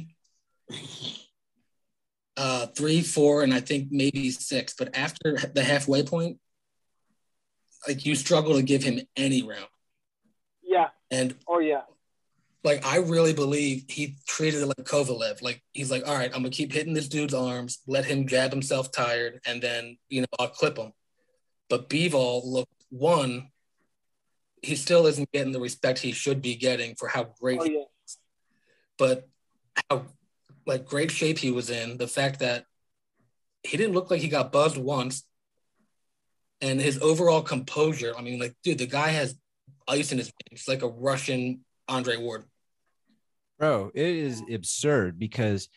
uh, 2.37 2.67
three, 2.69 3.03
four, 3.03 3.43
and 3.43 3.53
I 3.53 3.61
think 3.61 3.89
maybe 3.91 4.31
six. 4.31 4.75
But 4.79 4.97
after 4.97 5.37
the 5.55 5.65
halfway 5.65 6.05
point, 6.05 6.39
like 7.89 8.07
you 8.07 8.15
struggle 8.15 8.55
to 8.55 8.63
give 8.63 8.85
him 8.85 9.01
any 9.17 9.43
round. 9.43 9.67
Yeah. 10.63 10.91
And 11.11 11.35
Oh, 11.49 11.59
yeah. 11.59 11.83
like 12.63 12.87
I 12.87 12.99
really 12.99 13.33
believe 13.33 13.85
he 13.89 14.17
treated 14.27 14.63
it 14.63 14.67
like 14.67 14.87
Kovalev. 14.87 15.43
Like 15.43 15.61
he's 15.73 15.91
like, 15.91 16.07
all 16.07 16.15
right, 16.15 16.31
I'm 16.33 16.43
gonna 16.43 16.51
keep 16.51 16.73
hitting 16.73 16.95
this 16.95 17.09
dude's 17.09 17.35
arms, 17.35 17.81
let 17.89 18.05
him 18.05 18.29
jab 18.29 18.53
himself 18.53 18.93
tired, 18.93 19.41
and 19.47 19.61
then 19.61 19.99
you 20.09 20.21
know 20.21 20.27
I'll 20.39 20.49
clip 20.49 20.79
him. 20.79 20.93
But 21.69 21.89
Bivol 21.89 22.43
looked 22.45 22.85
one. 22.91 23.49
He 24.63 24.77
still 24.77 25.07
isn't 25.07 25.33
getting 25.33 25.53
the 25.53 25.59
respect 25.61 25.99
he 25.99 26.13
should 26.13 26.41
be 26.41 26.55
getting 26.55 26.95
for 26.95 27.09
how 27.09 27.25
great 27.41 27.59
Oh, 27.61 27.65
he 27.65 27.75
yeah. 27.75 27.85
But 28.99 29.29
how 29.89 30.07
like 30.67 30.87
great 30.87 31.11
shape 31.11 31.39
he 31.39 31.51
was 31.51 31.71
in, 31.71 31.97
the 31.99 32.07
fact 32.09 32.41
that 32.41 32.67
he 33.63 33.77
didn't 33.77 33.95
look 33.95 34.11
like 34.11 34.21
he 34.21 34.29
got 34.29 34.53
buzzed 34.53 34.77
once, 34.77 35.25
and 36.61 36.81
his 36.81 37.01
overall 37.01 37.43
composure. 37.43 38.13
I 38.17 38.23
mean, 38.23 38.39
like, 38.39 38.55
dude, 38.63 38.79
the 38.79 38.87
guy 38.87 39.09
has 39.09 39.37
ice 39.89 40.13
in 40.13 40.19
his 40.19 40.33
veins, 40.51 40.69
like 40.69 40.83
a 40.83 40.89
Russian 40.89 41.61
Andre 41.89 42.17
Ward. 42.17 42.45
Bro, 43.59 43.93
it 43.95 44.07
is 44.07 44.43
absurd 44.53 45.19
because 45.19 45.69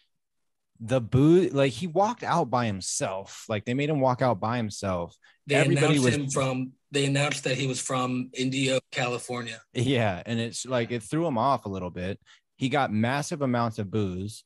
the 0.79 0.99
boo 0.99 1.49
like 1.49 1.71
he 1.71 1.87
walked 1.87 2.23
out 2.23 2.49
by 2.49 2.65
himself. 2.65 3.45
Like 3.47 3.65
they 3.65 3.73
made 3.73 3.89
him 3.89 3.99
walk 3.99 4.21
out 4.21 4.39
by 4.39 4.57
himself. 4.57 5.15
They 5.47 5.55
Everybody 5.55 5.97
announced 5.97 6.05
was- 6.05 6.15
him 6.15 6.29
from. 6.29 6.71
They 6.91 7.05
announced 7.05 7.43
that 7.43 7.57
he 7.57 7.67
was 7.67 7.81
from 7.81 8.29
Indio, 8.33 8.79
California. 8.89 9.59
Yeah, 9.73 10.23
and 10.25 10.39
it's 10.39 10.65
like 10.65 10.91
it 10.91 11.03
threw 11.03 11.27
him 11.27 11.37
off 11.37 11.65
a 11.65 11.69
little 11.69 11.89
bit. 11.89 12.19
He 12.57 12.69
got 12.69 12.91
massive 12.91 13.41
amounts 13.41 13.79
of 13.79 13.91
booze, 13.91 14.43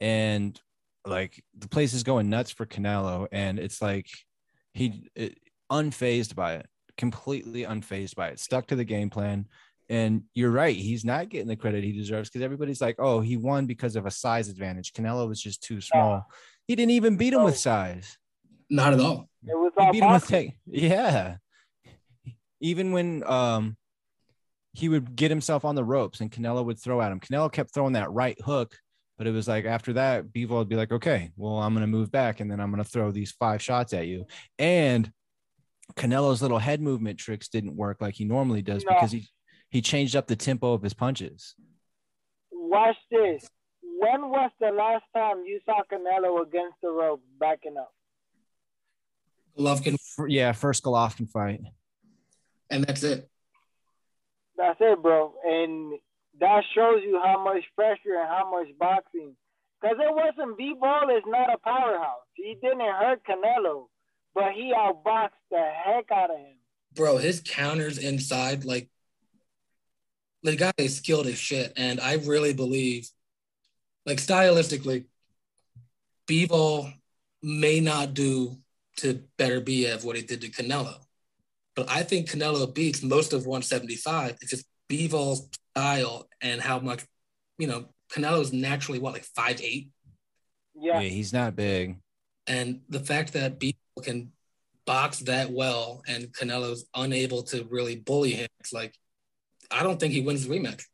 and 0.00 0.60
like 1.06 1.42
the 1.56 1.68
place 1.68 1.92
is 1.94 2.02
going 2.02 2.28
nuts 2.30 2.50
for 2.50 2.66
Canelo, 2.66 3.28
and 3.30 3.58
it's 3.58 3.80
like 3.82 4.08
he 4.72 5.08
it, 5.14 5.38
unfazed 5.70 6.34
by 6.34 6.54
it, 6.54 6.66
completely 6.96 7.62
unfazed 7.62 8.14
by 8.16 8.28
it, 8.28 8.40
stuck 8.40 8.66
to 8.68 8.76
the 8.76 8.84
game 8.84 9.10
plan. 9.10 9.46
And 9.90 10.22
you're 10.34 10.50
right, 10.50 10.74
he's 10.74 11.04
not 11.04 11.28
getting 11.28 11.46
the 11.46 11.56
credit 11.56 11.84
he 11.84 11.92
deserves 11.92 12.30
because 12.30 12.42
everybody's 12.42 12.80
like, 12.80 12.96
"Oh, 12.98 13.20
he 13.20 13.36
won 13.36 13.66
because 13.66 13.96
of 13.96 14.06
a 14.06 14.10
size 14.10 14.48
advantage." 14.48 14.92
Canelo 14.94 15.28
was 15.28 15.40
just 15.40 15.62
too 15.62 15.80
small. 15.80 16.26
He 16.66 16.74
didn't 16.74 16.92
even 16.92 17.16
beat 17.18 17.34
him 17.34 17.40
No. 17.40 17.44
with 17.44 17.58
size. 17.58 18.16
Not 18.70 18.94
at 18.94 19.00
all. 19.00 19.28
It 19.46 19.54
was 19.54 19.72
He 19.78 19.84
all 19.84 19.92
beat 19.92 20.02
him 20.02 20.10
with 20.12 20.22
boxing. 20.22 20.48
tech. 20.48 20.56
Yeah. 20.66 21.36
Even 22.60 22.92
when 22.92 23.22
um 23.24 23.76
he 24.74 24.88
would 24.88 25.14
get 25.16 25.30
himself 25.30 25.64
on 25.64 25.74
the 25.76 25.84
ropes 25.84 26.20
and 26.20 26.30
Canelo 26.30 26.64
would 26.64 26.78
throw 26.78 27.00
at 27.00 27.10
him. 27.12 27.20
Canelo 27.20 27.50
kept 27.50 27.72
throwing 27.72 27.92
that 27.94 28.10
right 28.12 28.38
hook, 28.42 28.76
but 29.16 29.26
it 29.26 29.30
was 29.30 29.46
like 29.48 29.64
after 29.64 29.92
that, 29.94 30.26
Bivol 30.32 30.58
would 30.58 30.68
be 30.68 30.76
like, 30.76 30.90
okay, 30.92 31.30
well, 31.36 31.58
I'm 31.62 31.72
gonna 31.74 31.86
move 31.86 32.10
back 32.10 32.40
and 32.40 32.50
then 32.50 32.60
I'm 32.60 32.70
gonna 32.70 32.84
throw 32.84 33.10
these 33.12 33.30
five 33.32 33.62
shots 33.62 33.92
at 33.92 34.06
you. 34.08 34.26
And 34.58 35.10
Canelo's 35.94 36.42
little 36.42 36.58
head 36.58 36.80
movement 36.80 37.18
tricks 37.18 37.48
didn't 37.48 37.76
work 37.76 37.98
like 38.00 38.14
he 38.14 38.24
normally 38.24 38.62
does 38.62 38.84
No. 38.84 38.94
because 38.94 39.12
he 39.12 39.28
he 39.70 39.80
changed 39.80 40.16
up 40.16 40.26
the 40.26 40.36
tempo 40.36 40.72
of 40.72 40.82
his 40.82 40.94
punches. 40.94 41.54
Watch 42.52 42.96
this. 43.10 43.48
When 43.82 44.28
was 44.28 44.50
the 44.60 44.70
last 44.70 45.04
time 45.14 45.44
you 45.46 45.60
saw 45.64 45.82
Canelo 45.90 46.42
against 46.46 46.76
the 46.82 46.90
rope 46.90 47.22
backing 47.38 47.76
up? 47.78 47.92
Golovkin, 49.58 49.96
yeah, 50.28 50.52
first 50.52 50.82
Golovkin 50.82 51.30
fight. 51.30 51.60
and 52.70 52.84
that's 52.84 53.02
it. 53.04 53.28
That's 54.56 54.78
it, 54.80 55.02
bro. 55.02 55.34
And 55.44 55.98
that 56.40 56.64
shows 56.74 57.00
you 57.02 57.20
how 57.22 57.42
much 57.42 57.64
pressure 57.76 58.18
and 58.18 58.28
how 58.28 58.50
much 58.50 58.68
boxing. 58.78 59.36
Because 59.80 59.96
it 60.00 60.14
wasn't 60.14 60.58
Bivol 60.58 61.16
is 61.16 61.24
not 61.26 61.52
a 61.52 61.58
powerhouse. 61.58 62.24
He 62.34 62.56
didn't 62.60 62.80
hurt 62.80 63.20
Canelo, 63.28 63.86
but 64.34 64.52
he 64.52 64.72
outboxed 64.74 65.30
the 65.50 65.70
heck 65.84 66.10
out 66.10 66.30
of 66.30 66.38
him. 66.38 66.56
Bro, 66.94 67.18
his 67.18 67.42
counters 67.44 67.98
inside, 67.98 68.64
like 68.64 68.88
the 70.42 70.56
guy 70.56 70.72
is 70.78 70.96
skilled 70.96 71.26
as 71.26 71.38
shit. 71.38 71.72
And 71.76 72.00
I 72.00 72.14
really 72.14 72.54
believe, 72.54 73.08
like 74.06 74.18
stylistically, 74.18 75.06
Bivol 76.26 76.92
may 77.42 77.80
not 77.80 78.14
do 78.14 78.56
to 78.96 79.22
better 79.36 79.60
Beterbiev 79.60 80.04
what 80.04 80.16
he 80.16 80.22
did 80.22 80.40
to 80.42 80.48
Canelo. 80.48 81.03
But 81.76 81.90
I 81.90 82.02
think 82.02 82.30
Canelo 82.30 82.72
beats 82.72 83.02
most 83.02 83.32
of 83.32 83.46
175. 83.46 84.36
It's 84.40 84.50
just 84.50 84.66
Bivol's 84.88 85.48
style 85.72 86.28
and 86.40 86.60
how 86.60 86.78
much, 86.78 87.04
you 87.58 87.66
know, 87.66 87.86
Canelo's 88.12 88.52
naturally 88.52 88.98
what, 88.98 89.12
like 89.12 89.24
five 89.24 89.60
eight? 89.60 89.90
Yeah. 90.74 91.00
yeah, 91.00 91.08
he's 91.08 91.32
not 91.32 91.56
big. 91.56 91.96
And 92.46 92.82
the 92.88 93.00
fact 93.00 93.32
that 93.32 93.58
Bivol 93.58 94.02
can 94.02 94.32
box 94.86 95.20
that 95.20 95.50
well 95.50 96.02
and 96.06 96.32
Canelo's 96.32 96.84
unable 96.94 97.42
to 97.44 97.66
really 97.70 97.96
bully 97.96 98.32
him, 98.32 98.48
it's 98.60 98.72
like 98.72 98.94
I 99.70 99.82
don't 99.82 99.98
think 99.98 100.12
he 100.12 100.20
wins 100.20 100.46
the 100.46 100.54
rematch. 100.54 100.84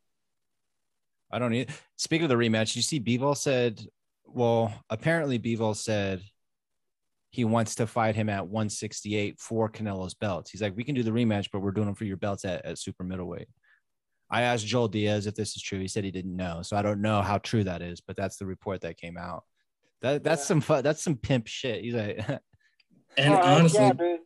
I 1.31 1.39
don't 1.39 1.53
need. 1.53 1.71
Speaking 1.97 2.25
of 2.25 2.29
the 2.31 2.37
rematch, 2.37 2.77
you 2.77 2.83
see, 2.83 3.01
Bivol 3.01 3.37
said, 3.37 3.81
well, 4.25 4.73
apparently 4.89 5.39
Bivol 5.39 5.77
said 5.77 6.23
he 7.31 7.45
wants 7.45 7.77
to 7.77 7.87
fight 7.87 8.17
him 8.17 8.29
at 8.29 8.47
168 8.47 9.39
for 9.39 9.71
Canelo's 9.71 10.15
belts. 10.15 10.51
He's 10.51 10.61
like, 10.61 10.77
we 10.77 10.85
can 10.85 10.97
do 10.97 11.05
the 11.05 11.13
rematch, 11.13 11.49
but 11.53 11.61
we're 11.61 11.71
doing 11.71 11.87
them 11.87 11.95
for 11.95 12.05
your 12.05 12.17
belts 12.17 12.45
at, 12.45 12.65
at 12.65 12.79
super 12.79 13.05
middleweight. 13.05 13.49
I 14.31 14.43
asked 14.43 14.67
Joel 14.67 14.89
Diaz 14.89 15.27
if 15.27 15.35
this 15.35 15.57
is 15.57 15.63
true. 15.63 15.79
He 15.79 15.89
said 15.89 16.05
he 16.05 16.11
didn't 16.11 16.37
know. 16.37 16.63
So 16.63 16.77
I 16.77 16.83
don't 16.83 17.01
know 17.01 17.23
how 17.23 17.39
true 17.39 17.65
that 17.65 17.83
is, 17.83 18.01
but 18.01 18.17
that's 18.17 18.37
the 18.37 18.47
report 18.47 18.81
that 18.83 18.97
came 18.97 19.17
out. 19.17 19.45
That 20.03 20.25
that's 20.25 20.43
yeah. 20.43 20.47
some 20.47 20.61
fun, 20.61 20.83
that's 20.83 21.03
some 21.03 21.17
pimp 21.17 21.47
shit. 21.47 21.83
He's 21.83 21.95
like, 21.95 22.25
and 23.17 23.35
honestly, 23.35 23.81
yeah, 23.81 24.17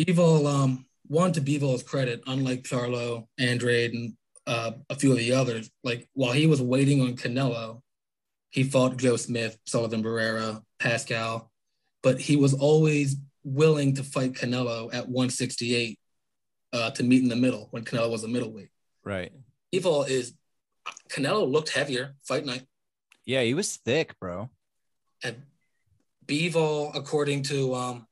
Bivol, 0.00 0.46
um, 0.46 0.86
one 1.06 1.32
to 1.32 1.40
Bivol's 1.40 1.82
credit, 1.82 2.22
unlike 2.26 2.62
Charlo, 2.62 3.26
Andrade, 3.38 3.94
and 3.94 4.14
uh, 4.46 4.72
a 4.90 4.96
few 4.96 5.12
of 5.12 5.18
the 5.18 5.32
others, 5.32 5.70
like 5.84 6.08
while 6.14 6.32
he 6.32 6.46
was 6.46 6.60
waiting 6.60 7.02
on 7.02 7.16
Canelo, 7.16 7.82
he 8.50 8.64
fought 8.64 8.96
Joe 8.96 9.16
Smith, 9.16 9.58
Sullivan 9.64 10.02
Barrera, 10.02 10.62
Pascal, 10.78 11.51
but 12.02 12.20
he 12.20 12.36
was 12.36 12.54
always 12.54 13.16
willing 13.44 13.94
to 13.94 14.04
fight 14.04 14.32
Canelo 14.32 14.92
at 14.92 15.08
168 15.08 15.98
uh, 16.72 16.90
to 16.90 17.02
meet 17.02 17.22
in 17.22 17.28
the 17.28 17.36
middle 17.36 17.68
when 17.70 17.84
Canelo 17.84 18.10
was 18.10 18.24
a 18.24 18.28
middleweight. 18.28 18.70
Right. 19.04 19.32
Bivol 19.72 20.08
is 20.08 20.34
Canelo 21.08 21.50
looked 21.50 21.70
heavier 21.70 22.14
fight 22.22 22.44
night. 22.44 22.66
Yeah, 23.24 23.42
he 23.42 23.54
was 23.54 23.76
thick, 23.76 24.18
bro. 24.18 24.50
And 25.22 25.42
Bivol, 26.26 26.94
according 26.94 27.42
to 27.44 27.74
um, 27.74 28.06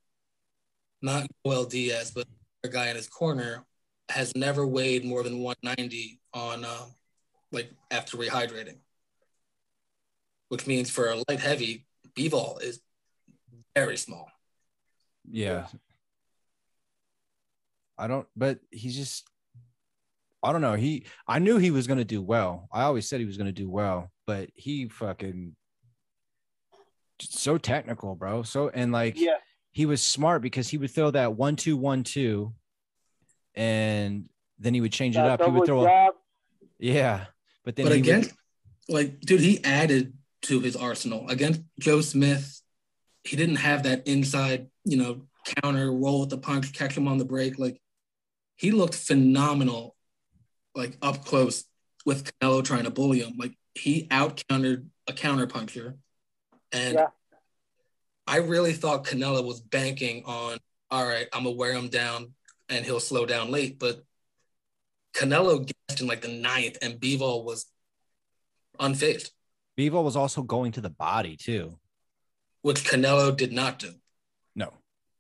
not 1.03 1.27
Joel 1.45 1.65
Diaz, 1.65 2.13
but 2.15 2.27
a 2.63 2.69
guy 2.69 2.89
in 2.89 2.97
his 2.97 3.09
corner, 3.09 3.65
has 4.09 4.35
never 4.37 4.67
weighed 4.67 5.05
more 5.05 5.23
than 5.23 5.41
190 5.41 6.21
on 6.35 6.65
uh, 6.65 6.87
like 7.53 7.71
after 7.91 8.17
rehydrating, 8.17 8.79
which 10.49 10.67
means 10.67 10.91
for 10.91 11.09
a 11.09 11.23
light 11.29 11.41
heavy, 11.41 11.87
Bivol 12.17 12.63
is 12.63 12.81
very 13.75 13.97
small. 13.97 14.31
Yeah. 15.31 15.67
I 17.99 18.07
don't, 18.07 18.27
but 18.35 18.61
he's 18.71 18.97
just, 18.97 19.29
I 20.43 20.53
don't 20.53 20.63
know. 20.63 20.75
He, 20.75 21.05
I 21.29 21.39
knew 21.39 21.59
he 21.59 21.71
was 21.71 21.87
going 21.87 21.99
to 21.99 22.05
do 22.05 22.23
well. 22.23 22.67
I 22.73 22.85
always 22.85 23.09
said 23.09 23.21
he 23.21 23.27
was 23.27 23.37
going 23.37 23.47
to 23.47 23.53
do 23.53 23.69
well, 23.69 24.11
but 24.27 24.49
he 24.55 24.89
fucking 24.89 25.55
so 27.21 27.59
technical, 27.59 28.15
bro. 28.15 28.43
So, 28.43 28.71
and 28.71 28.91
like, 28.91 29.19
yeah, 29.19 29.37
he 29.71 29.85
was 29.85 30.03
smart 30.03 30.41
because 30.41 30.69
he 30.69 30.79
would 30.79 30.91
throw 30.91 31.11
that 31.11 31.35
one, 31.35 31.57
two, 31.57 31.77
one, 31.77 32.03
two, 32.03 32.55
and 33.55 34.31
then 34.59 34.73
he 34.73 34.81
would 34.81 34.93
change 34.93 35.17
that 35.17 35.27
it 35.27 35.31
up. 35.33 35.45
He 35.45 35.51
would 35.51 35.67
throw, 35.67 35.85
a, 35.85 36.11
yeah, 36.79 37.27
but 37.65 37.77
then, 37.77 37.85
but 37.85 37.93
against, 37.93 38.33
would, 38.89 38.95
like, 38.95 39.21
dude, 39.21 39.41
he 39.43 39.63
added 39.63 40.15
to 40.43 40.61
his 40.61 40.75
arsenal 40.75 41.29
against 41.29 41.61
Joe 41.79 42.01
Smith 42.01 42.60
he 43.25 43.37
didn't 43.37 43.57
have 43.57 43.83
that 43.85 44.07
inside, 44.07 44.69
you 44.85 44.97
know, 44.97 45.23
counter 45.63 45.93
roll 45.93 46.21
with 46.21 46.31
the 46.31 46.39
punch, 46.39 46.73
catch 46.73 46.97
him 46.97 47.09
on 47.09 47.19
the 47.19 47.25
break. 47.25 47.59
Like 47.59 47.81
he 48.57 48.71
looked 48.71 48.95
phenomenal, 48.95 49.97
like 50.75 50.97
up 51.03 51.25
close 51.25 51.65
with 52.05 52.31
Canelo 52.41 52.65
trying 52.65 52.85
to 52.85 52.91
bully 52.91 53.21
him. 53.21 53.35
Like 53.39 53.57
he 53.75 54.07
out 54.11 54.43
countered 54.49 54.89
a 55.07 55.13
counter 55.13 55.47
puncher. 55.47 55.97
And 56.73 56.95
yeah. 56.95 57.07
I 58.27 58.37
really 58.39 58.73
thought 58.73 59.05
Canelo 59.05 59.45
was 59.45 59.61
banking 59.61 60.25
on, 60.25 60.59
all 60.91 61.07
right, 61.07 61.27
I'm 61.33 61.45
gonna 61.45 61.57
wear 61.57 61.73
him 61.73 61.89
down 61.89 62.35
and 62.69 62.85
he'll 62.85 63.01
slow 63.01 63.27
down 63.27 63.51
late. 63.51 63.79
But 63.79 64.03
Canelo 65.15 65.67
guessed 65.67 66.01
in 66.01 66.07
like 66.07 66.23
the 66.23 66.29
ninth 66.29 66.79
and 66.81 66.95
Bivol 66.95 67.45
was 67.45 67.67
unfazed. 68.79 69.31
Bivol 69.79 70.05
was 70.05 70.17
also 70.17 70.43
going 70.43 70.73
to 70.73 70.81
the 70.81 70.91
body 70.91 71.37
too 71.37 71.80
which 72.63 72.85
Canelo 72.85 73.37
did 73.37 73.53
not 73.53 73.79
do. 73.79 73.93
No. 74.55 74.73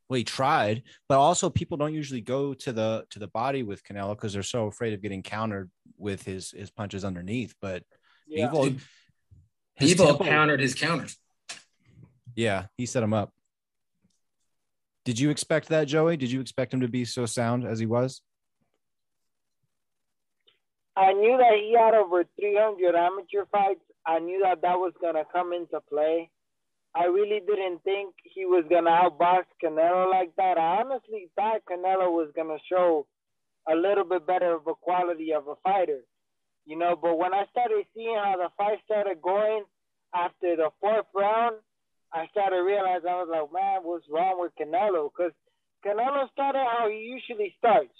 Well, 0.08 0.18
he 0.18 0.24
tried, 0.24 0.82
but 1.08 1.18
also 1.18 1.50
people 1.50 1.76
don't 1.76 1.94
usually 1.94 2.20
go 2.20 2.54
to 2.54 2.72
the 2.72 3.06
to 3.10 3.18
the 3.18 3.28
body 3.28 3.62
with 3.62 3.84
Canelo 3.84 4.10
because 4.10 4.32
they're 4.32 4.42
so 4.42 4.66
afraid 4.66 4.92
of 4.92 5.02
getting 5.02 5.22
countered 5.22 5.70
with 5.96 6.22
his 6.24 6.50
his 6.50 6.70
punches 6.70 7.04
underneath. 7.04 7.54
But 7.60 7.84
yeah. 8.26 8.48
Bivol, 8.48 8.80
Bivol 9.80 10.24
countered 10.24 10.60
his 10.60 10.74
counters. 10.74 11.16
Yeah, 12.34 12.66
he 12.76 12.86
set 12.86 13.02
him 13.02 13.12
up. 13.12 13.32
Did 15.04 15.18
you 15.18 15.30
expect 15.30 15.68
that, 15.68 15.86
Joey? 15.86 16.16
Did 16.16 16.30
you 16.30 16.40
expect 16.40 16.74
him 16.74 16.80
to 16.80 16.88
be 16.88 17.04
so 17.04 17.26
sound 17.26 17.64
as 17.64 17.78
he 17.78 17.86
was? 17.86 18.22
I 20.96 21.12
knew 21.12 21.38
that 21.38 21.54
he 21.54 21.74
had 21.78 21.94
over 21.94 22.24
300 22.38 22.94
amateur 22.94 23.46
fights. 23.50 23.80
I 24.06 24.18
knew 24.18 24.40
that 24.42 24.62
that 24.62 24.78
was 24.78 24.92
going 25.00 25.14
to 25.14 25.24
come 25.32 25.52
into 25.52 25.80
play. 25.88 26.30
I 26.94 27.04
really 27.04 27.40
didn't 27.46 27.84
think 27.84 28.14
he 28.24 28.46
was 28.46 28.64
gonna 28.68 28.90
outbox 28.90 29.44
Canelo 29.62 30.10
like 30.10 30.34
that. 30.36 30.58
I 30.58 30.80
honestly 30.80 31.30
thought 31.36 31.64
Canelo 31.70 32.10
was 32.10 32.30
gonna 32.34 32.58
show 32.68 33.06
a 33.70 33.76
little 33.76 34.04
bit 34.04 34.26
better 34.26 34.54
of 34.54 34.66
a 34.66 34.74
quality 34.74 35.32
of 35.32 35.46
a 35.46 35.54
fighter, 35.62 36.00
you 36.66 36.76
know. 36.76 36.96
But 36.96 37.16
when 37.16 37.32
I 37.32 37.44
started 37.52 37.86
seeing 37.94 38.16
how 38.16 38.36
the 38.36 38.48
fight 38.56 38.78
started 38.84 39.22
going 39.22 39.64
after 40.14 40.56
the 40.56 40.70
fourth 40.80 41.06
round, 41.14 41.56
I 42.12 42.26
started 42.32 42.60
realizing 42.62 43.08
I 43.08 43.22
was 43.22 43.28
like, 43.30 43.52
man, 43.52 43.82
what's 43.84 44.08
wrong 44.10 44.40
with 44.40 44.52
Canelo? 44.56 45.10
Because 45.14 45.32
Canelo 45.86 46.28
started 46.32 46.66
how 46.66 46.88
he 46.88 46.98
usually 46.98 47.54
starts, 47.58 47.94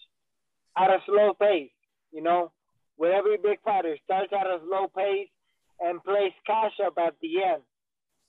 at 0.76 0.90
a 0.90 0.98
slow 1.06 1.34
pace, 1.34 1.70
you 2.10 2.22
know. 2.22 2.50
With 2.98 3.12
every 3.12 3.36
big 3.36 3.62
fighter, 3.62 3.96
starts 4.04 4.32
at 4.32 4.46
a 4.46 4.58
slow 4.66 4.88
pace 4.88 5.30
and 5.78 6.02
plays 6.02 6.32
cash 6.44 6.74
up 6.84 6.98
at 6.98 7.14
the 7.22 7.44
end 7.44 7.62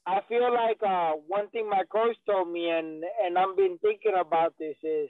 I 0.06 0.22
feel 0.28 0.52
like 0.54 0.82
uh, 0.82 1.12
one 1.28 1.50
thing 1.50 1.70
my 1.70 1.84
coach 1.92 2.16
told 2.26 2.52
me, 2.52 2.70
and 2.70 3.04
and 3.24 3.38
I've 3.38 3.56
been 3.56 3.78
thinking 3.82 4.14
about 4.20 4.54
this 4.58 4.76
is 4.84 5.10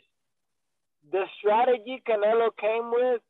the 1.12 1.24
strategy 1.40 2.02
Canelo 2.08 2.50
came 2.60 2.92
with. 2.92 3.22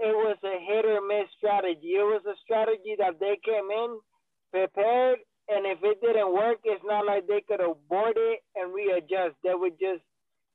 It 0.00 0.14
was 0.14 0.36
a 0.42 0.58
hit 0.58 0.84
or 0.84 1.00
miss 1.06 1.28
strategy. 1.38 1.94
It 1.94 2.02
was 2.02 2.22
a 2.26 2.34
strategy 2.42 2.96
that 2.98 3.20
they 3.20 3.38
came 3.44 3.70
in 3.70 3.98
prepared, 4.50 5.18
and 5.48 5.66
if 5.66 5.78
it 5.82 6.00
didn't 6.00 6.32
work, 6.32 6.58
it's 6.64 6.82
not 6.84 7.06
like 7.06 7.28
they 7.28 7.42
could 7.46 7.60
abort 7.60 8.16
it 8.16 8.40
and 8.56 8.74
readjust. 8.74 9.36
They 9.44 9.54
would 9.54 9.78
just 9.78 10.02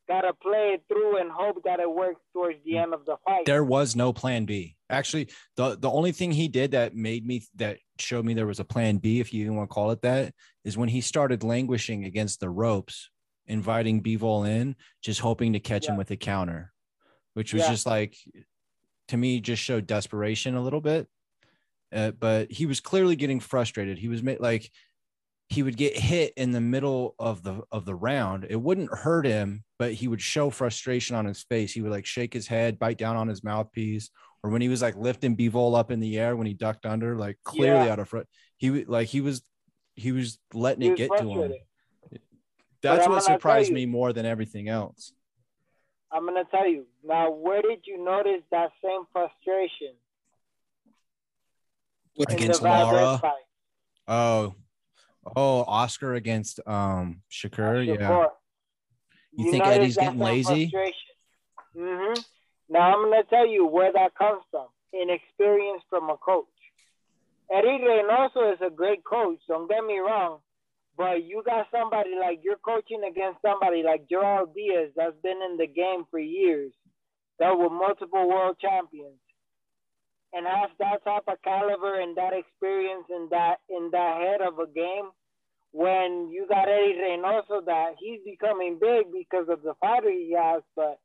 gotta 0.09 0.33
play 0.33 0.75
it 0.75 0.83
through 0.89 1.21
and 1.21 1.31
hope 1.31 1.63
that 1.63 1.79
it 1.79 1.89
works 1.89 2.19
towards 2.33 2.57
the 2.65 2.77
end 2.77 2.93
of 2.93 3.05
the 3.05 3.15
fight. 3.23 3.45
There 3.45 3.63
was 3.63 3.95
no 3.95 4.11
plan 4.11 4.43
B. 4.43 4.75
Actually, 4.89 5.29
the 5.55 5.77
the 5.77 5.89
only 5.89 6.11
thing 6.11 6.31
he 6.31 6.49
did 6.49 6.71
that 6.71 6.95
made 6.95 7.25
me 7.25 7.43
that 7.55 7.77
showed 8.01 8.25
me 8.25 8.33
there 8.33 8.47
was 8.47 8.59
a 8.59 8.65
plan 8.65 8.97
B, 8.97 9.19
if 9.19 9.33
you 9.33 9.41
even 9.41 9.55
want 9.55 9.69
to 9.69 9.73
call 9.73 9.91
it 9.91 10.01
that, 10.01 10.33
is 10.63 10.77
when 10.77 10.89
he 10.89 11.01
started 11.01 11.43
languishing 11.43 12.05
against 12.05 12.39
the 12.39 12.49
ropes, 12.49 13.09
inviting 13.47 14.03
Bivol 14.03 14.47
in, 14.47 14.75
just 15.01 15.19
hoping 15.19 15.53
to 15.53 15.59
catch 15.59 15.85
yeah. 15.85 15.91
him 15.91 15.97
with 15.97 16.11
a 16.11 16.15
counter, 16.15 16.71
which 17.33 17.53
was 17.53 17.63
yeah. 17.63 17.69
just 17.71 17.85
like 17.85 18.15
to 19.09 19.17
me 19.17 19.39
just 19.39 19.61
showed 19.61 19.87
desperation 19.87 20.55
a 20.55 20.63
little 20.63 20.81
bit. 20.81 21.07
Uh, 21.91 22.11
but 22.11 22.51
he 22.51 22.65
was 22.65 22.79
clearly 22.79 23.15
getting 23.15 23.39
frustrated. 23.39 23.97
He 23.97 24.07
was 24.07 24.23
like 24.23 24.69
he 25.47 25.63
would 25.63 25.77
get 25.77 25.97
hit 25.97 26.33
in 26.37 26.51
the 26.51 26.61
middle 26.61 27.15
of 27.17 27.41
the 27.41 27.61
of 27.71 27.85
the 27.85 27.95
round. 27.95 28.45
It 28.47 28.61
wouldn't 28.61 28.93
hurt 28.93 29.25
him, 29.25 29.63
but 29.79 29.93
he 29.93 30.07
would 30.07 30.21
show 30.21 30.51
frustration 30.51 31.15
on 31.15 31.25
his 31.25 31.41
face. 31.41 31.73
He 31.73 31.81
would 31.81 31.91
like 31.91 32.05
shake 32.05 32.33
his 32.33 32.47
head, 32.47 32.77
bite 32.77 32.99
down 32.99 33.15
on 33.15 33.27
his 33.27 33.43
mouthpiece, 33.43 34.11
or 34.43 34.49
when 34.49 34.61
he 34.61 34.69
was 34.69 34.81
like 34.81 34.95
lifting 34.95 35.35
Bivol 35.35 35.77
up 35.77 35.91
in 35.91 35.99
the 35.99 36.17
air 36.17 36.35
when 36.35 36.47
he 36.47 36.53
ducked 36.53 36.85
under, 36.85 37.15
like 37.15 37.37
clearly 37.43 37.85
yeah. 37.85 37.93
out 37.93 37.99
of 37.99 38.09
front. 38.09 38.27
He 38.57 38.85
like 38.85 39.07
he 39.07 39.21
was 39.21 39.41
he 39.95 40.11
was 40.11 40.39
letting 40.53 40.81
he 40.81 40.89
it 40.89 40.97
get 40.97 41.17
to 41.17 41.29
him. 41.29 41.53
That's 42.81 43.07
what 43.07 43.23
surprised 43.23 43.71
me 43.71 43.85
more 43.85 44.13
than 44.13 44.25
everything 44.25 44.69
else. 44.69 45.11
I'm 46.11 46.25
gonna 46.25 46.45
tell 46.49 46.67
you 46.67 46.85
now. 47.03 47.31
Where 47.31 47.61
did 47.61 47.79
you 47.85 48.03
notice 48.03 48.41
that 48.51 48.71
same 48.83 49.01
frustration? 49.11 49.93
Against 52.27 52.61
Lara. 52.61 53.21
Oh, 54.07 54.55
Oh, 55.35 55.63
Oscar 55.67 56.15
against 56.15 56.59
um 56.65 57.21
Shakur. 57.31 57.85
Yeah. 57.85 57.95
Shakur. 57.95 58.27
You 59.33 59.51
think 59.51 59.65
Eddie's 59.65 59.95
getting 59.95 60.11
some 60.11 60.19
lazy? 60.19 60.71
hmm 61.75 62.13
Now 62.69 62.93
I'm 62.93 63.09
gonna 63.09 63.23
tell 63.23 63.47
you 63.47 63.65
where 63.65 63.91
that 63.91 64.15
comes 64.15 64.43
from. 64.51 64.67
Inexperience 64.93 65.83
from 65.89 66.09
a 66.09 66.17
coach. 66.17 66.45
Eddie 67.51 67.81
Reynoso 67.81 68.53
is 68.53 68.59
a 68.61 68.69
great 68.69 69.03
coach. 69.03 69.39
Don't 69.47 69.67
get 69.67 69.83
me 69.83 69.97
wrong, 69.97 70.39
but 70.95 71.23
you 71.23 71.41
got 71.43 71.65
somebody 71.71 72.11
like 72.19 72.41
you're 72.43 72.57
coaching 72.57 73.01
against 73.09 73.41
somebody 73.41 73.81
like 73.81 74.07
Joel 74.07 74.45
Diaz 74.53 74.91
that's 74.95 75.17
been 75.23 75.41
in 75.41 75.57
the 75.57 75.65
game 75.65 76.05
for 76.11 76.19
years, 76.19 76.71
that 77.39 77.57
were 77.57 77.71
multiple 77.71 78.29
world 78.29 78.57
champions, 78.61 79.17
and 80.31 80.45
has 80.45 80.69
that 80.77 81.03
type 81.03 81.23
of 81.27 81.41
caliber 81.41 81.99
and 81.99 82.15
that 82.17 82.33
experience 82.33 83.05
in 83.09 83.29
that 83.31 83.61
in 83.67 83.89
that 83.91 84.21
head 84.21 84.41
of 84.41 84.59
a 84.59 84.67
game. 84.67 85.09
When 85.71 86.29
you 86.31 86.47
got 86.47 86.67
Eddie 86.67 86.97
Reynoso, 87.01 87.65
that 87.65 87.95
he's 87.99 88.19
becoming 88.23 88.77
big 88.79 89.11
because 89.11 89.49
of 89.49 89.63
the 89.63 89.73
fighter 89.81 90.11
he 90.11 90.35
has, 90.37 90.61
but 90.75 90.99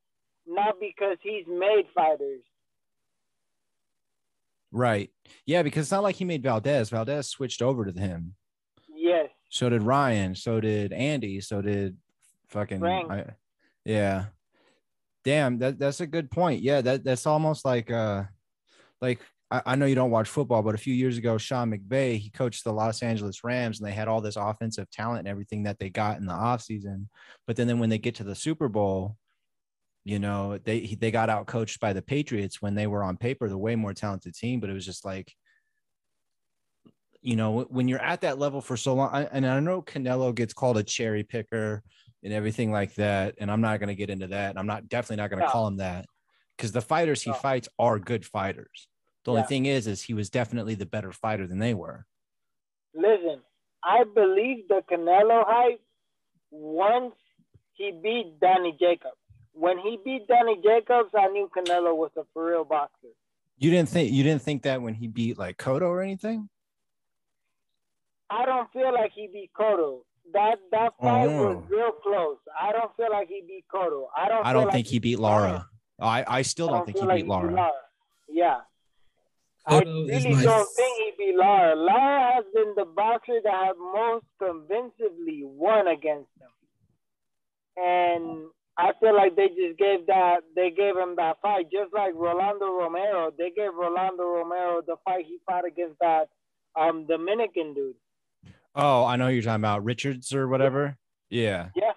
not 0.46 0.76
because 0.80 1.16
he's 1.22 1.46
made 1.46 1.84
fighters. 1.94 2.42
Right. 4.72 5.10
Yeah, 5.46 5.62
because 5.62 5.84
it's 5.84 5.92
not 5.92 6.02
like 6.02 6.16
he 6.16 6.24
made 6.24 6.42
Valdez. 6.42 6.90
Valdez 6.90 7.28
switched 7.28 7.62
over 7.62 7.84
to 7.84 7.98
him. 7.98 8.34
Yes. 8.92 9.28
So 9.48 9.68
did 9.68 9.82
Ryan. 9.82 10.34
So 10.34 10.60
did 10.60 10.92
Andy. 10.92 11.40
So 11.40 11.62
did 11.62 11.96
fucking. 12.48 12.84
I, 12.84 13.24
yeah. 13.84 14.26
Damn, 15.24 15.58
that 15.58 15.78
that's 15.78 16.00
a 16.00 16.06
good 16.06 16.30
point. 16.30 16.60
Yeah, 16.60 16.80
that 16.80 17.04
that's 17.04 17.26
almost 17.26 17.64
like 17.64 17.90
uh 17.90 18.24
like 19.00 19.20
I, 19.50 19.62
I 19.64 19.76
know 19.76 19.86
you 19.86 19.94
don't 19.94 20.10
watch 20.10 20.28
football, 20.28 20.62
but 20.62 20.74
a 20.74 20.78
few 20.78 20.92
years 20.92 21.16
ago, 21.18 21.38
Sean 21.38 21.70
McVay, 21.70 22.18
he 22.18 22.30
coached 22.30 22.64
the 22.64 22.72
Los 22.72 23.02
Angeles 23.02 23.44
Rams 23.44 23.78
and 23.78 23.88
they 23.88 23.92
had 23.92 24.08
all 24.08 24.20
this 24.20 24.36
offensive 24.36 24.90
talent 24.90 25.20
and 25.20 25.28
everything 25.28 25.62
that 25.62 25.78
they 25.78 25.88
got 25.88 26.18
in 26.18 26.26
the 26.26 26.32
offseason. 26.32 27.06
But 27.46 27.56
then, 27.56 27.68
then 27.68 27.78
when 27.78 27.90
they 27.90 27.98
get 27.98 28.16
to 28.16 28.24
the 28.24 28.34
Super 28.34 28.68
Bowl, 28.68 29.16
you 30.04 30.18
know, 30.18 30.58
they 30.58 30.94
they 31.00 31.10
got 31.10 31.30
out 31.30 31.46
coached 31.46 31.80
by 31.80 31.92
the 31.92 32.02
Patriots 32.02 32.60
when 32.60 32.74
they 32.74 32.86
were 32.86 33.02
on 33.02 33.16
paper 33.16 33.48
the 33.48 33.58
way 33.58 33.74
more 33.74 33.94
talented 33.94 34.34
team, 34.34 34.60
but 34.60 34.70
it 34.70 34.74
was 34.74 34.84
just 34.86 35.04
like 35.04 35.32
you 37.26 37.36
know, 37.36 37.62
when 37.70 37.88
you're 37.88 38.02
at 38.02 38.20
that 38.20 38.38
level 38.38 38.60
for 38.60 38.76
so 38.76 38.92
long, 38.92 39.08
I- 39.10 39.24
and 39.24 39.46
I 39.46 39.58
know 39.58 39.80
Canelo 39.80 40.34
gets 40.34 40.52
called 40.52 40.76
a 40.76 40.82
cherry 40.82 41.22
picker 41.24 41.82
and 42.22 42.34
everything 42.34 42.70
like 42.70 42.92
that, 42.96 43.36
and 43.38 43.50
I'm 43.50 43.62
not 43.62 43.80
going 43.80 43.88
to 43.88 43.94
get 43.94 44.10
into 44.10 44.26
that. 44.26 44.50
and 44.50 44.58
I'm 44.58 44.66
not 44.66 44.90
definitely 44.90 45.22
not 45.22 45.30
going 45.30 45.40
to 45.40 45.46
No. 45.46 45.50
call 45.50 45.66
him 45.66 45.78
that 45.78 46.04
because 46.54 46.72
the 46.72 46.82
fighters 46.82 47.22
he 47.22 47.30
No. 47.30 47.36
fights 47.36 47.66
are 47.78 47.98
good 47.98 48.26
fighters. 48.26 48.88
The 49.24 49.30
only 49.30 49.40
Yeah. 49.40 49.46
thing 49.46 49.64
is, 49.64 49.86
is 49.86 50.02
he 50.02 50.12
was 50.12 50.28
definitely 50.28 50.74
the 50.74 50.84
better 50.84 51.12
fighter 51.12 51.46
than 51.46 51.58
they 51.60 51.72
were. 51.72 52.04
Listen, 52.92 53.40
I 53.82 54.04
believe 54.04 54.68
the 54.68 54.82
Canelo 54.82 55.44
hype 55.46 55.80
once 56.50 57.14
he 57.72 57.90
beat 57.90 58.38
Danny 58.38 58.72
Jacobs. 58.78 59.16
When 59.54 59.78
he 59.78 59.98
beat 60.04 60.26
Danny 60.26 60.56
Jacobs, 60.62 61.10
I 61.16 61.28
knew 61.28 61.48
Canelo 61.56 61.96
was 61.96 62.10
a 62.16 62.22
for 62.32 62.46
real 62.46 62.64
boxer. 62.64 63.08
You 63.56 63.70
didn't 63.70 63.88
think 63.88 64.12
you 64.12 64.22
didn't 64.24 64.42
think 64.42 64.62
that 64.64 64.82
when 64.82 64.94
he 64.94 65.06
beat 65.06 65.38
like 65.38 65.56
Cotto 65.58 65.82
or 65.82 66.02
anything? 66.02 66.48
I 68.30 68.44
don't 68.44 68.70
feel 68.72 68.92
like 68.92 69.12
he 69.14 69.28
beat 69.32 69.50
Cotto. 69.58 70.00
That 70.32 70.56
that 70.72 70.92
oh. 70.98 71.04
fight 71.04 71.26
was 71.28 71.56
Oh. 71.56 71.66
real 71.68 71.92
close. 72.02 72.38
I 72.60 72.72
don't 72.72 72.94
feel 72.96 73.10
like 73.12 73.28
he 73.28 73.42
beat 73.46 73.64
Cotto. 73.72 74.06
I 74.16 74.28
don't. 74.28 74.44
I 74.44 74.52
don't 74.52 74.64
like 74.64 74.72
think 74.74 74.86
he 74.88 74.98
beat 74.98 75.18
Lara. 75.20 75.68
I 76.00 76.24
I 76.26 76.42
still 76.42 76.68
I 76.70 76.72
don't 76.78 76.86
think 76.86 76.96
he 76.96 77.00
feel 77.02 77.08
like 77.08 77.22
beat 77.22 77.28
Lara. 77.28 77.70
Yeah. 78.28 78.60
I 79.66 79.80
Cotto 79.80 80.10
is 80.10 80.24
really 80.24 80.36
my- 80.36 80.42
don't 80.42 80.68
think 80.74 80.96
he 80.98 81.12
beat 81.16 81.36
Lara. 81.36 81.76
Lara 81.76 82.34
has 82.34 82.44
been 82.52 82.74
the 82.76 82.84
boxer 82.86 83.40
that 83.44 83.54
has 83.66 83.76
most 83.78 84.26
convincingly 84.40 85.42
won 85.44 85.86
against 85.86 86.30
him. 86.40 86.50
And 87.76 88.46
I 88.76 88.92
feel 89.00 89.14
like 89.14 89.36
they 89.36 89.48
just 89.48 89.78
gave 89.78 90.06
that 90.06 90.40
they 90.56 90.70
gave 90.70 90.96
him 90.96 91.14
that 91.16 91.36
fight, 91.40 91.66
just 91.72 91.92
like 91.94 92.12
Rolando 92.14 92.66
Romero. 92.72 93.30
They 93.36 93.50
gave 93.50 93.72
Rolando 93.74 94.24
Romero 94.24 94.82
the 94.86 94.96
fight 95.04 95.24
he 95.26 95.38
fought 95.46 95.64
against 95.66 95.98
that 96.00 96.28
um 96.78 97.06
Dominican 97.06 97.74
dude. 97.74 97.94
Oh, 98.74 99.04
I 99.04 99.16
know 99.16 99.28
who 99.28 99.34
you're 99.34 99.42
talking 99.42 99.60
about 99.60 99.84
Richards 99.84 100.34
or 100.34 100.48
whatever. 100.48 100.96
Yeah. 101.30 101.68
Yeah. 101.76 101.92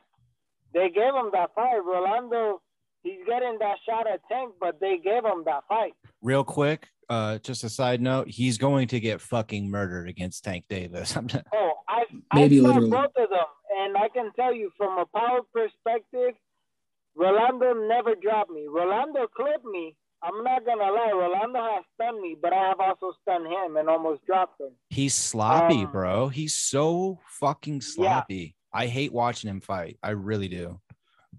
They 0.74 0.90
gave 0.90 1.14
him 1.16 1.32
that 1.34 1.50
fight. 1.56 1.78
Rolando 1.84 2.62
he's 3.04 3.20
getting 3.26 3.58
that 3.60 3.78
shot 3.88 4.06
at 4.08 4.22
Tank, 4.30 4.54
but 4.60 4.80
they 4.80 4.98
gave 4.98 5.24
him 5.26 5.44
that 5.46 5.64
fight. 5.68 5.94
Real 6.22 6.44
quick, 6.44 6.88
uh, 7.10 7.38
just 7.40 7.64
a 7.64 7.70
side 7.70 8.02
note, 8.02 8.28
he's 8.28 8.58
going 8.58 8.88
to 8.90 9.00
get 9.00 9.22
fucking 9.22 9.70
murdered 9.70 10.10
against 10.10 10.44
Tank 10.44 10.66
Davis. 10.70 11.16
I'm 11.18 11.28
just, 11.28 11.46
Oh, 11.54 11.72
I 11.88 12.04
Maybe 12.36 12.60
I 12.60 12.62
saw 12.62 12.68
literally. 12.68 12.90
both 12.92 13.12
of 13.18 13.30
them, 13.30 13.46
and 13.80 13.98
I 13.98 14.10
can 14.10 14.32
tell 14.36 14.54
you 14.54 14.72
from 14.78 15.00
a 15.00 15.06
power 15.06 15.40
perspective, 15.54 16.36
Rolando 17.18 17.74
never 17.88 18.16
dropped 18.16 18.52
me. 18.52 18.68
Rolando 18.70 19.28
clipped 19.36 19.66
me. 19.66 19.96
I'm 20.24 20.44
not 20.44 20.66
gonna 20.66 20.92
lie, 20.92 21.12
Rolando 21.14 21.60
has 21.60 21.84
stunned 21.96 22.22
me, 22.22 22.36
but 22.42 22.52
I 22.54 22.70
have 22.70 22.80
also 22.80 23.14
stunned 23.22 23.48
him 23.48 23.78
and 23.78 23.88
almost 23.90 24.26
dropped 24.26 24.60
him. 24.60 24.72
he's 24.90 25.14
sloppy, 25.14 25.84
Um, 25.84 25.92
bro. 25.92 26.28
He's 26.30 26.56
so 26.56 27.20
fucking 27.40 27.82
sloppy. 27.82 28.56
I 28.74 28.88
hate 28.88 29.14
watching 29.14 29.50
him 29.50 29.62
fight. 29.62 29.98
I 30.04 30.12
really 30.12 30.48
do. 30.48 30.80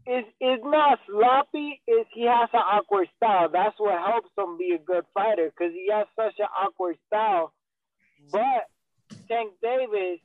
It's 0.07 0.29
it's 0.41 0.63
not 0.65 0.99
sloppy. 1.09 1.83
It's 1.87 2.09
he 2.15 2.23
has 2.23 2.49
an 2.53 2.61
awkward 2.61 3.09
style. 3.17 3.49
That's 3.53 3.75
what 3.79 3.99
helps 4.01 4.31
him 4.39 4.57
be 4.57 4.73
a 4.75 4.79
good 4.79 5.05
fighter 5.13 5.51
because 5.51 5.73
he 5.75 5.89
has 5.93 6.07
such 6.17 6.35
an 6.39 6.47
awkward 6.59 6.97
style. 7.09 7.53
But 8.33 8.65
Tank 9.29 9.53
Davis, 9.63 10.21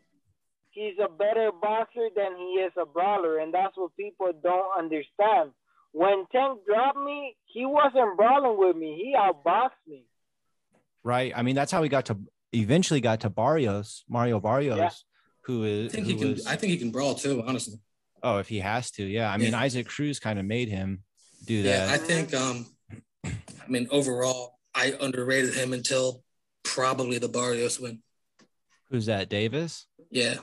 he's 0.73 0.95
a 1.03 1.07
better 1.09 1.51
boxer 1.61 2.07
than 2.15 2.35
he 2.37 2.59
is 2.65 2.71
a 2.81 2.85
brawler, 2.85 3.39
and 3.39 3.53
that's 3.53 3.75
what 3.77 3.95
people 3.95 4.31
don't 4.43 4.77
understand. 4.77 5.51
When 5.91 6.25
Tank 6.31 6.59
dropped 6.67 6.97
me, 6.97 7.35
he 7.45 7.65
wasn't 7.65 8.17
brawling 8.17 8.57
with 8.57 8.75
me. 8.75 8.95
He 8.95 9.15
outboxed 9.17 9.69
me. 9.87 10.05
Right. 11.03 11.31
I 11.35 11.43
mean, 11.43 11.55
that's 11.55 11.71
how 11.71 11.83
he 11.83 11.89
got 11.89 12.05
to 12.07 12.17
eventually 12.53 13.01
got 13.01 13.21
to 13.21 13.29
Barrios, 13.29 14.03
Mario 14.09 14.39
Barrios, 14.39 14.77
Yeah. 14.77 14.89
who 15.41 15.85
I 15.85 15.89
think 15.89 16.05
he 16.07 16.15
can. 16.15 16.31
was- 16.31 16.47
I 16.47 16.55
think 16.55 16.71
he 16.71 16.77
can 16.77 16.91
brawl 16.91 17.15
too. 17.15 17.43
Honestly. 17.45 17.79
oh, 18.23 18.37
if 18.37 18.47
he 18.47 18.59
has 18.59 18.89
to, 18.91 19.03
yeah. 19.03 19.29
I 19.31 19.37
mean, 19.37 19.51
Yeah. 19.51 19.59
Isaac 19.59 19.87
Cruz 19.87 20.19
kind 20.19 20.39
of 20.39 20.45
made 20.45 20.69
him 20.69 21.03
do 21.45 21.61
that. 21.63 21.87
Yeah. 21.89 21.93
I 21.93 21.97
think. 21.97 22.33
Um, 22.33 22.65
I 23.25 23.67
mean, 23.67 23.87
overall, 23.91 24.59
I 24.75 24.93
underrated 24.99 25.53
him 25.53 25.73
until 25.73 26.23
probably 26.63 27.17
the 27.19 27.27
Barrios 27.29 27.79
win. 27.79 28.01
Who's 28.89 29.05
that? 29.07 29.29
Davis? 29.29 29.85
Yeah, 30.09 30.35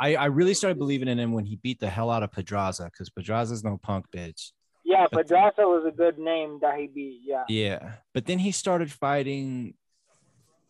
I, 0.00 0.14
I 0.14 0.24
really 0.26 0.54
started 0.54 0.78
believing 0.78 1.08
in 1.08 1.18
him 1.18 1.32
when 1.32 1.44
he 1.44 1.56
beat 1.56 1.78
the 1.78 1.90
hell 1.90 2.10
out 2.10 2.22
of 2.22 2.32
Pedraza 2.32 2.84
because 2.84 3.10
Pedraza's 3.10 3.62
no 3.62 3.76
punk 3.76 4.06
bitch. 4.10 4.52
Yeah, 4.84 5.06
But- 5.12 5.28
Pedraza 5.28 5.62
was 5.62 5.84
a 5.86 5.90
good 5.94 6.18
name 6.18 6.58
that 6.62 6.78
he 6.78 6.86
beat. 6.86 7.20
Yeah. 7.24 7.44
Yeah. 7.48 7.92
But 8.14 8.24
then 8.26 8.38
he 8.38 8.50
started 8.50 8.90
fighting 8.90 9.74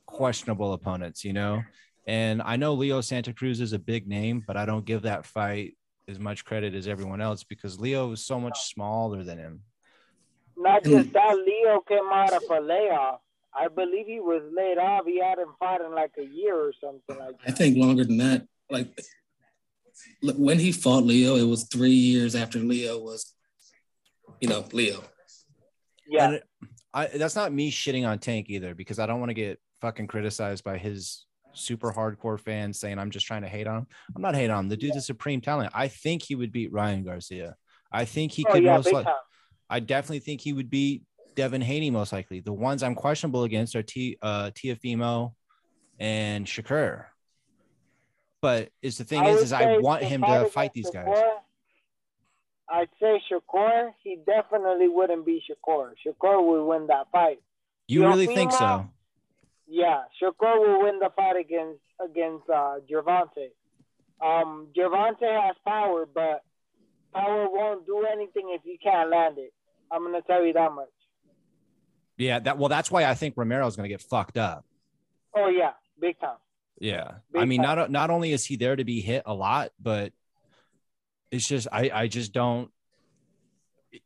questionable 0.07 0.73
opponents, 0.73 1.25
you 1.25 1.33
know? 1.33 1.63
And 2.07 2.43
I 2.43 2.57
know 2.57 2.75
Leo 2.75 3.01
Santa 3.01 3.33
Cruz 3.33 3.61
is 3.61 3.73
a 3.73 3.79
big 3.79 4.09
name, 4.09 4.43
but 4.47 4.57
I 4.57 4.67
don't 4.67 4.85
give 4.85 5.03
that 5.03 5.25
fight 5.25 5.77
as 6.09 6.19
much 6.19 6.45
credit 6.45 6.75
as 6.75 6.89
everyone 6.89 7.21
else 7.21 7.45
because 7.45 7.79
Leo 7.79 8.11
is 8.13 8.25
so 8.27 8.41
much 8.41 8.59
smaller 8.73 9.23
than 9.23 9.39
him. 9.39 9.61
Not 10.57 10.83
Mm. 10.83 10.91
just 11.03 11.13
that, 11.13 11.37
Leo 11.47 11.81
came 11.89 12.11
out 12.13 12.33
of 12.33 12.43
a 12.51 12.61
layoff. 12.61 13.21
I 13.55 13.69
believe 13.69 14.07
he 14.07 14.21
was 14.21 14.43
laid 14.53 14.79
off. 14.79 15.05
He 15.07 15.21
hadn't 15.21 15.51
fought 15.59 15.81
in 15.81 15.93
like 15.95 16.13
a 16.19 16.25
year 16.25 16.57
or 16.57 16.73
something 16.81 17.17
like 17.17 17.39
that. 17.43 17.49
I 17.49 17.53
think 17.53 17.77
longer 17.77 18.05
than 18.05 18.19
that. 18.19 18.47
Like 18.71 18.89
look, 18.89 19.07
when 20.37 20.59
he 20.59 20.73
fought 20.73 21.05
Leo, 21.05 21.37
it 21.37 21.45
was 21.45 21.65
three 21.65 21.91
years 21.91 22.35
after 22.35 22.59
Leo 22.59 22.99
was, 22.99 23.35
you 24.41 24.49
know, 24.49 24.65
Leo. 24.73 25.03
Yeah. 26.09 26.29
And 26.31 26.43
I, 26.93 27.07
that's 27.07 27.37
not 27.37 27.53
me 27.53 27.71
shitting 27.71 28.07
on 28.07 28.19
Tank 28.19 28.51
either 28.51 28.75
because 28.75 28.99
I 28.99 29.07
don't 29.07 29.21
want 29.21 29.31
to 29.31 29.35
get 29.35 29.61
fucking 29.81 30.09
criticized 30.09 30.65
by 30.65 30.79
his 30.79 31.27
super 31.53 31.93
hardcore 31.93 32.39
fans 32.39 32.79
saying 32.79 32.99
I'm 32.99 33.11
just 33.11 33.27
trying 33.27 33.43
to 33.43 33.49
hate 33.49 33.67
on 33.67 33.79
him. 33.79 33.87
I'm 34.15 34.23
not 34.23 34.35
hating 34.35 34.51
on 34.51 34.65
him. 34.65 34.69
The 34.69 34.77
dude's 34.77 34.97
a 34.97 35.01
supreme 35.01 35.41
talent. 35.41 35.73
I 35.75 35.89
think 35.89 36.23
he 36.23 36.35
would 36.35 36.53
beat 36.53 36.73
Ryan 36.73 37.05
Garcia. 37.05 37.57
I 37.93 38.05
think 38.05 38.33
he 38.33 38.45
oh 38.49 38.53
could 38.53 38.65
yeah, 38.65 38.77
most 38.77 38.87
big 38.87 38.95
like. 38.95 39.07
I 39.69 39.81
definitely 39.81 40.21
think 40.21 40.41
he 40.41 40.53
would 40.53 40.71
beat 40.71 41.03
Devin 41.37 41.61
Haney 41.61 41.91
most 41.91 42.13
likely. 42.13 42.41
The 42.41 42.53
ones 42.53 42.83
I'm 42.83 42.95
questionable 42.95 43.45
against 43.45 43.75
are 43.77 43.83
T 43.83 44.17
uh 44.23 44.51
Teofimo 44.51 45.35
and 45.99 46.47
Shakur. 46.47 47.07
But 48.43 48.71
is 48.81 48.99
the 48.99 49.05
thing 49.05 49.21
I 49.21 49.31
is, 49.31 49.43
is 49.43 49.53
I 49.53 49.79
want 49.79 50.03
him 50.03 50.23
to 50.23 50.47
fight 50.47 50.73
these 50.73 50.91
guys. 50.91 51.09
I'd 52.73 52.89
say 53.01 53.21
Shakur, 53.31 53.93
he 54.03 54.17
definitely 54.25 54.89
wouldn't 54.89 55.27
be 55.27 55.43
Shakur. 55.43 55.93
Shakur 56.07 56.47
would 56.47 56.65
win 56.65 56.87
that 56.87 57.09
fight. 57.11 57.43
You 57.89 58.07
really 58.07 58.27
think 58.27 58.53
so? 58.53 58.89
Yeah, 59.67 60.03
Shakur 60.23 60.59
will 60.59 60.83
win 60.85 60.99
the 61.01 61.11
fight 61.15 61.37
against 61.37 61.81
against 62.03 62.49
uh, 62.49 62.77
Gervonta. 62.91 63.49
Um, 64.21 64.69
Gervonta 64.77 65.47
has 65.47 65.57
power, 65.67 66.07
but 66.13 66.43
power 67.13 67.49
won't 67.51 67.87
do 67.87 68.07
anything 68.11 68.55
if 68.55 68.63
you 68.65 68.79
can't 68.83 69.11
land 69.11 69.39
it. 69.39 69.53
I'm 69.91 70.05
gonna 70.05 70.23
tell 70.23 70.45
you 70.45 70.53
that 70.53 70.73
much. 70.73 70.89
Yeah, 72.17 72.39
that 72.41 72.59
well, 72.59 72.69
that's 72.69 72.91
why 72.91 73.05
I 73.05 73.15
think 73.15 73.35
Romero's 73.37 73.77
gonna 73.77 73.89
get 73.89 74.03
fucked 74.03 74.39
up. 74.39 74.65
Oh 75.35 75.49
yeah, 75.49 75.73
big 76.01 76.19
time. 76.21 76.37
Yeah. 76.81 77.13
I 77.37 77.45
mean, 77.45 77.61
not 77.61 77.91
not 77.91 78.11
only 78.11 78.33
is 78.33 78.45
he 78.45 78.57
there 78.57 78.75
to 78.75 78.85
be 78.85 79.01
hit 79.01 79.23
a 79.27 79.35
lot, 79.35 79.71
but 79.79 80.13
it's 81.31 81.47
just 81.47 81.69
I 81.71 81.91
I 81.93 82.07
just 82.09 82.33
don't. 82.33 82.71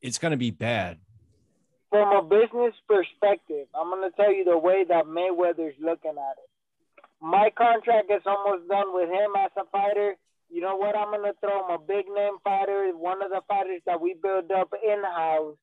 It's 0.02 0.18
gonna 0.18 0.37
be 0.37 0.50
bad. 0.50 0.98
From 1.88 2.16
a 2.16 2.22
business 2.22 2.74
perspective, 2.88 3.68
I'm 3.74 3.88
gonna 3.90 4.10
tell 4.16 4.34
you 4.34 4.44
the 4.44 4.58
way 4.58 4.84
that 4.88 5.04
Mayweather's 5.06 5.76
looking 5.80 6.18
at 6.18 6.37
it. 6.42 6.50
My 7.20 7.50
contract 7.56 8.10
is 8.10 8.22
almost 8.26 8.68
done 8.68 8.92
with 8.92 9.08
him 9.08 9.30
as 9.38 9.52
a 9.56 9.64
fighter. 9.70 10.16
You 10.50 10.60
know 10.60 10.76
what? 10.76 10.96
I'm 10.96 11.12
gonna 11.12 11.32
throw 11.40 11.64
him 11.64 11.70
a 11.70 11.78
big 11.78 12.06
name 12.12 12.38
fighter, 12.42 12.90
one 12.96 13.22
of 13.22 13.30
the 13.30 13.42
fighters 13.46 13.82
that 13.87 14.00
we 14.00 14.14
build 14.20 14.50
up 14.50 14.72
in 14.82 15.02
house 15.04 15.56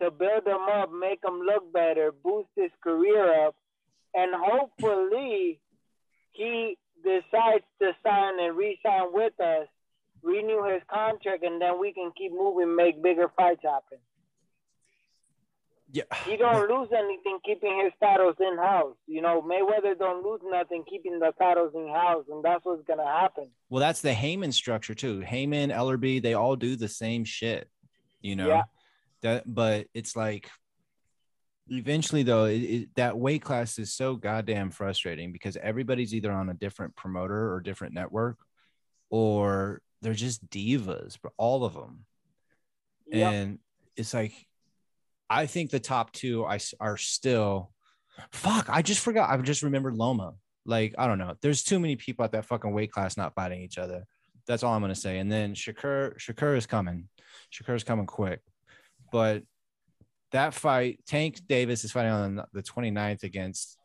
to 0.00 0.10
build 0.10 0.46
him 0.46 0.62
up, 0.72 0.90
make 0.92 1.20
him 1.24 1.40
look 1.40 1.72
better, 1.72 2.12
boost 2.12 2.48
his 2.56 2.70
career 2.82 3.46
up, 3.46 3.54
and 4.14 4.32
hopefully 4.34 5.60
he 6.34 6.76
decides 7.02 7.64
to 7.80 7.92
sign 8.04 8.38
and 8.40 8.56
re-sign 8.56 9.12
with 9.12 9.38
us, 9.40 9.66
renew 10.22 10.62
his 10.64 10.82
contract, 10.92 11.44
and 11.44 11.60
then 11.60 11.80
we 11.80 11.92
can 11.92 12.12
keep 12.16 12.32
moving, 12.32 12.76
make 12.76 13.02
bigger 13.02 13.30
fights 13.36 13.62
happen. 13.62 13.98
Yeah. 15.92 16.02
He 16.26 16.36
don't 16.36 16.68
lose 16.68 16.88
anything 16.92 17.38
keeping 17.44 17.80
his 17.84 17.92
titles 18.00 18.34
in 18.40 18.58
house. 18.58 18.96
You 19.06 19.22
know, 19.22 19.40
Mayweather 19.42 19.96
don't 19.96 20.24
lose 20.24 20.40
nothing 20.44 20.82
keeping 20.90 21.20
the 21.20 21.32
titles 21.38 21.72
in 21.74 21.88
house, 21.88 22.24
and 22.28 22.44
that's 22.44 22.64
what's 22.64 22.82
gonna 22.84 23.06
happen. 23.06 23.48
Well, 23.70 23.80
that's 23.80 24.00
the 24.00 24.12
Haymon 24.12 24.50
structure 24.50 24.94
too. 24.94 25.20
Haymon, 25.20 25.70
Ellerbe, 25.70 26.20
they 26.20 26.34
all 26.34 26.56
do 26.56 26.74
the 26.74 26.88
same 26.88 27.24
shit. 27.24 27.68
You 28.20 28.36
know. 28.36 28.48
Yeah. 28.48 28.62
That, 29.22 29.44
but 29.46 29.86
it's 29.94 30.16
like 30.16 30.50
eventually 31.68 32.22
though 32.22 32.44
it, 32.44 32.58
it, 32.58 32.88
that 32.96 33.16
weight 33.18 33.42
class 33.42 33.78
is 33.78 33.92
so 33.92 34.16
goddamn 34.16 34.70
frustrating 34.70 35.32
because 35.32 35.56
everybody's 35.56 36.14
either 36.14 36.30
on 36.30 36.50
a 36.50 36.54
different 36.54 36.94
promoter 36.94 37.52
or 37.52 37.60
different 37.60 37.94
network 37.94 38.38
or 39.10 39.80
they're 40.02 40.12
just 40.12 40.46
divas 40.50 41.16
but 41.22 41.32
all 41.36 41.64
of 41.64 41.74
them 41.74 42.04
Yep. 43.06 43.32
and 43.32 43.58
it's 43.96 44.12
like 44.14 44.32
i 45.30 45.46
think 45.46 45.70
the 45.70 45.80
top 45.80 46.12
two 46.12 46.44
I, 46.44 46.58
are 46.80 46.96
still 46.96 47.70
fuck 48.32 48.68
i 48.68 48.82
just 48.82 49.00
forgot 49.00 49.30
i 49.30 49.36
just 49.38 49.62
remembered 49.62 49.94
loma. 49.94 50.34
Like 50.66 50.94
i 50.96 51.06
don't 51.06 51.18
know 51.18 51.34
there's 51.42 51.62
too 51.62 51.78
many 51.78 51.96
people 51.96 52.24
at 52.24 52.32
that 52.32 52.46
fucking 52.46 52.72
weight 52.72 52.90
class 52.90 53.16
not 53.16 53.34
fighting 53.34 53.60
each 53.60 53.76
other. 53.76 54.06
That's 54.46 54.62
all 54.62 54.72
i'm 54.74 54.80
gonna 54.80 54.94
say. 54.94 55.18
And 55.18 55.30
then 55.30 55.54
shakur 55.54 56.16
shakur 56.18 56.56
is 56.56 56.66
coming. 56.66 57.08
Shakur 57.52 57.74
is 57.74 57.84
coming 57.84 58.06
quick. 58.06 58.40
But 59.12 59.42
that 60.34 60.52
fight 60.52 60.98
tank 61.06 61.40
davis 61.48 61.84
is 61.84 61.92
fighting 61.92 62.10
on 62.10 62.42
the 62.52 62.62
29th 62.62 63.22
against 63.22 63.78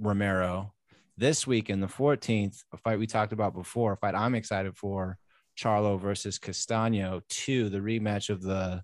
romero 0.00 0.72
this 1.18 1.46
week 1.46 1.68
in 1.70 1.80
the 1.80 1.86
14th 1.86 2.62
a 2.72 2.76
fight 2.78 2.98
we 2.98 3.06
talked 3.06 3.32
about 3.32 3.54
before 3.54 3.92
a 3.92 3.96
fight 3.98 4.14
i'm 4.14 4.34
excited 4.34 4.74
for 4.76 5.18
charlo 5.58 6.00
versus 6.00 6.38
castano 6.38 7.20
2 7.28 7.68
the 7.68 7.78
rematch 7.78 8.30
of 8.30 8.42
the 8.42 8.82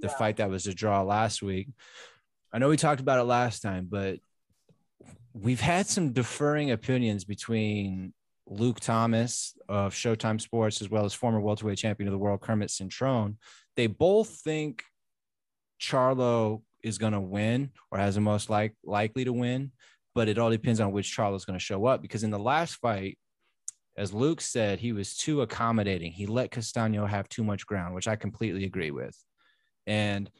the 0.00 0.08
Yeah. 0.08 0.16
fight 0.16 0.36
that 0.38 0.50
was 0.50 0.66
a 0.66 0.74
draw 0.74 1.02
last 1.02 1.40
week 1.40 1.68
i 2.52 2.58
know 2.58 2.68
we 2.68 2.76
talked 2.76 3.00
about 3.00 3.20
it 3.20 3.24
last 3.24 3.62
time 3.62 3.86
but 3.88 4.18
we've 5.34 5.60
had 5.60 5.86
some 5.86 6.12
deferring 6.12 6.70
opinions 6.72 7.24
between 7.24 8.12
Luke 8.46 8.78
Thomas 8.78 9.54
of 9.70 9.94
Showtime 9.94 10.38
Sports, 10.38 10.82
as 10.82 10.90
well 10.90 11.06
as 11.06 11.14
former 11.14 11.40
welterweight 11.40 11.78
champion 11.78 12.06
of 12.06 12.12
the 12.12 12.18
world, 12.18 12.42
Kermit 12.42 12.68
Cintron. 12.68 13.36
They 13.74 13.86
both 13.86 14.28
think 14.44 14.84
Charlo 15.80 16.62
is 16.82 16.98
going 16.98 17.12
to 17.12 17.20
win 17.20 17.70
or 17.90 17.98
has 17.98 18.14
the 18.14 18.20
most 18.20 18.50
like 18.50 18.74
likely 18.84 19.24
to 19.24 19.32
win, 19.32 19.72
but 20.14 20.28
it 20.28 20.38
all 20.38 20.50
depends 20.50 20.80
on 20.80 20.92
which 20.92 21.16
Charlo 21.16 21.36
is 21.36 21.44
going 21.44 21.58
to 21.58 21.64
show 21.64 21.86
up. 21.86 22.02
Because 22.02 22.24
in 22.24 22.30
the 22.30 22.38
last 22.38 22.74
fight, 22.76 23.18
as 23.96 24.12
Luke 24.12 24.40
said, 24.40 24.80
he 24.80 24.92
was 24.92 25.16
too 25.16 25.42
accommodating. 25.42 26.12
He 26.12 26.26
let 26.26 26.50
Castano 26.50 27.06
have 27.06 27.28
too 27.28 27.44
much 27.44 27.66
ground, 27.66 27.94
which 27.94 28.08
I 28.08 28.16
completely 28.16 28.64
agree 28.64 28.90
with. 28.90 29.16
And 29.86 30.30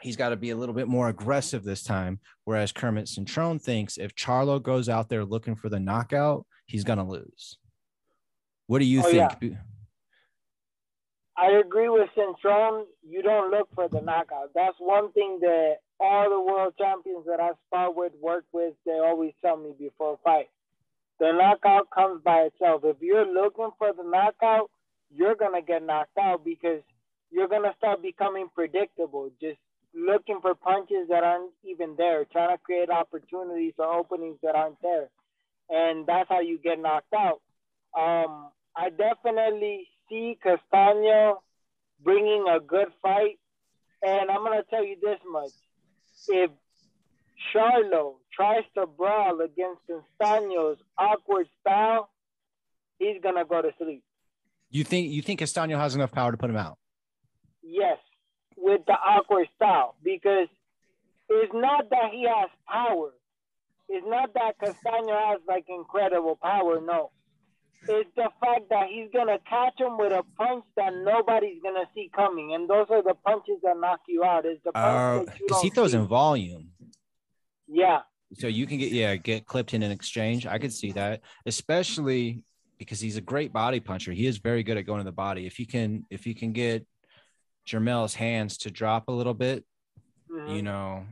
he's 0.00 0.16
got 0.16 0.30
to 0.30 0.36
be 0.36 0.50
a 0.50 0.56
little 0.56 0.74
bit 0.74 0.88
more 0.88 1.08
aggressive 1.08 1.64
this 1.64 1.82
time. 1.82 2.20
Whereas 2.44 2.72
Kermit 2.72 3.06
Cintron 3.06 3.60
thinks 3.60 3.96
if 3.96 4.14
Charlo 4.14 4.62
goes 4.62 4.88
out 4.88 5.08
there 5.08 5.24
looking 5.24 5.56
for 5.56 5.68
the 5.68 5.80
knockout, 5.80 6.46
he's 6.66 6.84
going 6.84 6.98
to 6.98 7.04
lose. 7.04 7.58
What 8.66 8.80
do 8.80 8.84
you 8.84 9.00
Oh, 9.00 9.10
think? 9.10 9.56
I 11.36 11.50
agree 11.58 11.88
with 11.88 12.08
Cintron. 12.16 12.84
You 13.02 13.22
don't 13.22 13.50
look 13.50 13.68
for 13.74 13.88
the 13.88 14.00
knockout. 14.00 14.50
That's 14.54 14.76
one 14.78 15.10
thing 15.12 15.38
that 15.40 15.78
all 15.98 16.30
the 16.30 16.40
world 16.40 16.74
champions 16.78 17.26
that 17.26 17.40
I 17.40 17.50
spar 17.66 17.92
with, 17.92 18.12
work 18.20 18.44
with, 18.52 18.74
they 18.86 18.98
always 18.98 19.32
tell 19.42 19.56
me 19.56 19.74
before 19.78 20.14
a 20.14 20.16
fight. 20.18 20.48
The 21.18 21.32
knockout 21.32 21.90
comes 21.90 22.22
by 22.22 22.48
itself. 22.52 22.82
If 22.84 22.96
you're 23.00 23.26
looking 23.26 23.70
for 23.78 23.92
the 23.92 24.04
knockout, 24.04 24.70
you're 25.10 25.36
gonna 25.36 25.62
get 25.62 25.84
knocked 25.84 26.18
out 26.18 26.44
because 26.44 26.82
you're 27.30 27.48
gonna 27.48 27.74
start 27.78 28.02
becoming 28.02 28.48
predictable. 28.54 29.30
Just 29.40 29.58
looking 29.94 30.40
for 30.40 30.54
punches 30.54 31.08
that 31.08 31.22
aren't 31.22 31.52
even 31.64 31.94
there, 31.96 32.24
trying 32.26 32.56
to 32.56 32.62
create 32.62 32.90
opportunities 32.90 33.74
or 33.78 33.92
openings 33.92 34.38
that 34.42 34.56
aren't 34.56 34.80
there, 34.82 35.08
and 35.70 36.06
that's 36.06 36.28
how 36.28 36.40
you 36.40 36.58
get 36.58 36.80
knocked 36.80 37.14
out. 37.14 37.40
Um, 37.96 38.50
I 38.76 38.90
definitely 38.90 39.86
see 40.08 40.38
Castano 40.42 41.42
bringing 42.02 42.46
a 42.48 42.60
good 42.60 42.88
fight, 43.02 43.38
and 44.02 44.30
I'm 44.30 44.44
gonna 44.44 44.62
tell 44.68 44.84
you 44.84 44.96
this 45.00 45.18
much: 45.30 45.50
if 46.28 46.50
Charlo 47.52 48.14
tries 48.32 48.64
to 48.74 48.86
brawl 48.86 49.40
against 49.40 49.80
Castano's 49.86 50.78
awkward 50.98 51.46
style, 51.60 52.10
he's 52.98 53.20
gonna 53.22 53.44
go 53.44 53.62
to 53.62 53.70
sleep. 53.78 54.02
You 54.70 54.84
think 54.84 55.10
you 55.10 55.22
think 55.22 55.40
Castano 55.40 55.78
has 55.78 55.94
enough 55.94 56.12
power 56.12 56.32
to 56.32 56.36
put 56.36 56.50
him 56.50 56.56
out? 56.56 56.78
Yes, 57.62 57.98
with 58.56 58.82
the 58.86 58.92
awkward 58.92 59.48
style, 59.56 59.96
because 60.02 60.48
it's 61.28 61.52
not 61.54 61.88
that 61.90 62.10
he 62.12 62.24
has 62.24 62.50
power. 62.68 63.12
It's 63.88 64.06
not 64.06 64.34
that 64.34 64.58
Castano 64.58 65.12
has 65.28 65.40
like 65.46 65.66
incredible 65.68 66.36
power. 66.36 66.80
No, 66.80 67.10
it's 67.88 68.10
the 68.16 68.28
fact 68.40 68.68
that 68.70 68.88
he's 68.88 69.08
gonna 69.12 69.38
catch 69.48 69.78
him 69.78 69.98
with 69.98 70.12
a 70.12 70.22
punch 70.36 70.64
that 70.76 70.92
nobody's 70.94 71.62
gonna 71.62 71.84
see 71.94 72.10
coming, 72.14 72.54
and 72.54 72.68
those 72.68 72.86
are 72.90 73.02
the 73.02 73.14
punches 73.26 73.58
that 73.62 73.76
knock 73.78 74.00
you 74.08 74.24
out. 74.24 74.44
It's 74.46 74.62
the 74.64 74.72
punch 74.72 75.26
that 75.28 75.38
Because 75.38 75.58
Uh, 75.58 75.62
he 75.62 75.70
throws 75.70 75.92
see. 75.92 75.98
in 75.98 76.06
volume. 76.06 76.70
Yeah, 77.66 78.02
So 78.34 78.46
you 78.46 78.66
can 78.66 78.78
get 78.78 78.90
yeah 78.92 79.16
get 79.16 79.46
clipped 79.46 79.74
in 79.74 79.82
an 79.82 79.90
exchange. 79.90 80.46
I 80.46 80.58
could 80.58 80.72
see 80.72 80.92
that, 80.92 81.22
especially 81.46 82.42
because 82.78 83.00
he's 83.00 83.16
a 83.16 83.20
great 83.20 83.52
body 83.52 83.80
puncher. 83.80 84.12
He 84.12 84.26
is 84.26 84.38
very 84.38 84.62
good 84.62 84.76
at 84.76 84.82
going 84.86 84.98
to 84.98 85.04
the 85.04 85.12
body. 85.12 85.46
If 85.46 85.58
you 85.58 85.66
can 85.66 86.04
if 86.10 86.26
you 86.26 86.34
can 86.34 86.52
get 86.52 86.86
Jermell's 87.64 88.14
hands 88.14 88.58
to 88.58 88.70
drop 88.70 89.08
a 89.08 89.12
little 89.12 89.34
bit, 89.34 89.64
Mhm. 90.30 90.56
you 90.56 90.62
know, 90.62 91.06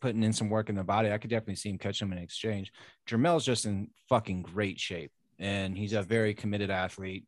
putting 0.00 0.22
in 0.22 0.32
some 0.32 0.48
work 0.50 0.68
in 0.68 0.74
the 0.74 0.82
body, 0.84 1.12
I 1.12 1.18
could 1.18 1.30
definitely 1.30 1.56
see 1.56 1.70
him 1.70 1.78
catch 1.78 2.00
him 2.02 2.12
in 2.12 2.18
exchange. 2.18 2.72
Jermell's 3.06 3.44
just 3.44 3.64
in 3.66 3.90
fucking 4.08 4.42
great 4.42 4.80
shape, 4.80 5.12
and 5.38 5.76
he's 5.76 5.92
a 5.92 6.02
very 6.02 6.34
committed 6.34 6.70
athlete. 6.70 7.26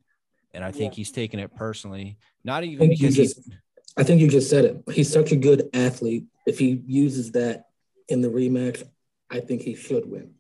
And 0.55 0.65
I 0.65 0.73
think 0.73 0.95
Yeah. 0.95 0.97
he's 0.97 1.13
taking 1.13 1.41
it 1.41 1.55
personally, 1.55 2.19
not 2.45 2.65
even 2.65 2.89
because 2.89 3.15
he's 3.17 3.35
just, 3.35 3.51
I 3.97 4.05
think 4.05 4.21
you 4.21 4.29
just 4.29 4.49
said 4.49 4.65
it. 4.65 4.83
He's 4.93 5.11
such 5.13 5.33
a 5.33 5.37
good 5.37 5.69
athlete. 5.75 6.25
If 6.47 6.59
he 6.59 6.83
uses 6.87 7.33
that 7.33 7.65
in 8.09 8.21
the 8.21 8.29
rematch, 8.29 8.83
I 9.29 9.41
think 9.41 9.63
he 9.63 9.75
should 9.75 10.09
win. 10.09 10.35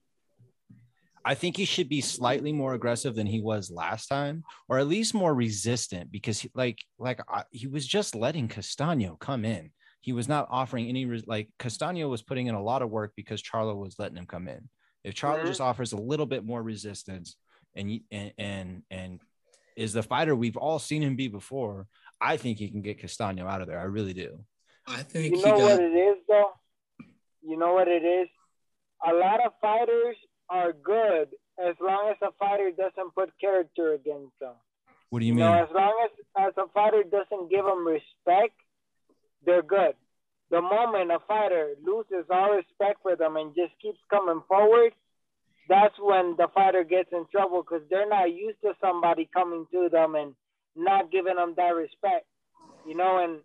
I 1.24 1.34
think 1.34 1.56
he 1.56 1.64
should 1.64 1.88
be 1.88 2.00
slightly 2.00 2.52
more 2.52 2.74
aggressive 2.74 3.16
than 3.16 3.26
he 3.26 3.40
was 3.40 3.68
last 3.68 4.06
time, 4.06 4.44
or 4.68 4.78
at 4.78 4.86
least 4.86 5.12
more 5.12 5.34
resistant, 5.34 6.12
because 6.12 6.38
he, 6.38 6.50
like 6.54 6.78
like 6.98 7.20
I, 7.28 7.42
he 7.50 7.66
was 7.66 7.84
just 7.84 8.14
letting 8.14 8.46
Castano 8.46 9.16
come 9.16 9.44
in. 9.44 9.72
He 10.00 10.12
was 10.12 10.28
not 10.28 10.46
offering 10.50 10.86
any 10.86 11.04
like 11.26 11.50
Castano 11.58 12.08
was 12.08 12.22
putting 12.22 12.46
in 12.46 12.54
a 12.54 12.62
lot 12.62 12.80
of 12.80 12.90
work 12.90 13.12
because 13.16 13.42
Charlo 13.42 13.76
was 13.76 13.98
letting 13.98 14.16
him 14.16 14.26
come 14.26 14.46
in. 14.46 14.68
If 15.02 15.16
Charlo 15.16 15.42
Mhm. 15.42 15.46
just 15.48 15.60
offers 15.60 15.92
a 15.92 15.96
little 15.96 16.26
bit 16.26 16.44
more 16.44 16.62
resistance 16.62 17.36
and 17.76 18.00
and 18.10 18.32
and 18.38 18.82
and 18.90 19.20
is 19.76 19.92
the 19.92 20.02
fighter 20.02 20.34
we've 20.34 20.56
all 20.56 20.78
seen 20.78 21.02
him 21.02 21.16
be 21.16 21.28
before, 21.28 21.86
I 22.20 22.36
think 22.38 22.58
he 22.58 22.68
can 22.68 22.80
get 22.82 22.98
Castano 23.00 23.46
out 23.46 23.60
of 23.60 23.68
there. 23.68 23.78
I 23.78 23.84
really 23.84 24.14
do. 24.14 24.38
I 24.86 25.02
think 25.02 25.32
You 25.32 25.36
he 25.38 25.44
know 25.44 25.58
got. 25.58 25.70
what 25.70 25.80
it 25.80 25.92
is, 25.94 26.16
though. 26.28 26.50
You 27.42 27.58
know 27.58 27.74
what 27.74 27.88
it 27.88 28.02
is. 28.04 28.28
A 29.06 29.12
lot 29.12 29.44
of 29.44 29.52
fighters 29.60 30.16
are 30.48 30.72
good 30.72 31.28
as 31.58 31.74
long 31.80 32.08
as 32.10 32.16
a 32.22 32.32
fighter 32.38 32.70
doesn't 32.70 33.14
put 33.14 33.30
character 33.40 33.92
against 33.94 34.38
them. 34.40 34.54
What 35.10 35.20
do 35.20 35.26
you 35.26 35.32
You 35.32 35.40
mean? 35.40 35.44
know, 35.46 35.62
as 35.62 35.68
long 35.74 35.94
as 36.04 36.10
as 36.48 36.52
a 36.56 36.68
fighter 36.72 37.02
doesn't 37.02 37.50
give 37.50 37.64
them 37.64 37.86
respect, 37.86 38.54
they're 39.44 39.62
good. 39.62 39.94
The 40.50 40.60
moment 40.62 41.10
a 41.10 41.18
fighter 41.26 41.74
loses 41.84 42.24
all 42.30 42.52
respect 42.54 43.00
for 43.02 43.16
them 43.16 43.36
and 43.36 43.54
just 43.54 43.72
keeps 43.82 43.98
coming 44.10 44.42
forward, 44.48 44.92
that's 45.68 45.94
when 46.00 46.36
the 46.36 46.48
fighter 46.54 46.84
gets 46.84 47.10
in 47.12 47.26
trouble 47.30 47.62
because 47.62 47.82
they're 47.90 48.08
not 48.08 48.32
used 48.32 48.60
to 48.62 48.72
somebody 48.80 49.28
coming 49.32 49.66
to 49.72 49.88
them 49.90 50.14
and 50.14 50.34
not 50.76 51.10
giving 51.10 51.36
them 51.36 51.54
that 51.56 51.74
respect. 51.74 52.26
You 52.86 52.96
know, 52.96 53.18
and 53.22 53.40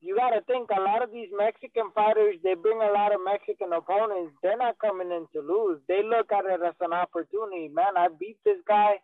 you 0.00 0.16
got 0.16 0.30
to 0.30 0.40
think 0.42 0.70
a 0.70 0.80
lot 0.80 1.02
of 1.02 1.10
these 1.12 1.28
Mexican 1.36 1.90
fighters, 1.94 2.36
they 2.44 2.54
bring 2.54 2.78
a 2.78 2.92
lot 2.92 3.12
of 3.14 3.20
Mexican 3.24 3.72
opponents. 3.72 4.34
They're 4.42 4.56
not 4.56 4.78
coming 4.78 5.10
in 5.10 5.26
to 5.34 5.40
lose. 5.46 5.80
They 5.88 6.02
look 6.04 6.30
at 6.30 6.44
it 6.44 6.60
as 6.62 6.74
an 6.80 6.92
opportunity. 6.92 7.68
Man, 7.68 7.96
I 7.96 8.08
beat 8.08 8.38
this 8.44 8.58
guy. 8.66 8.94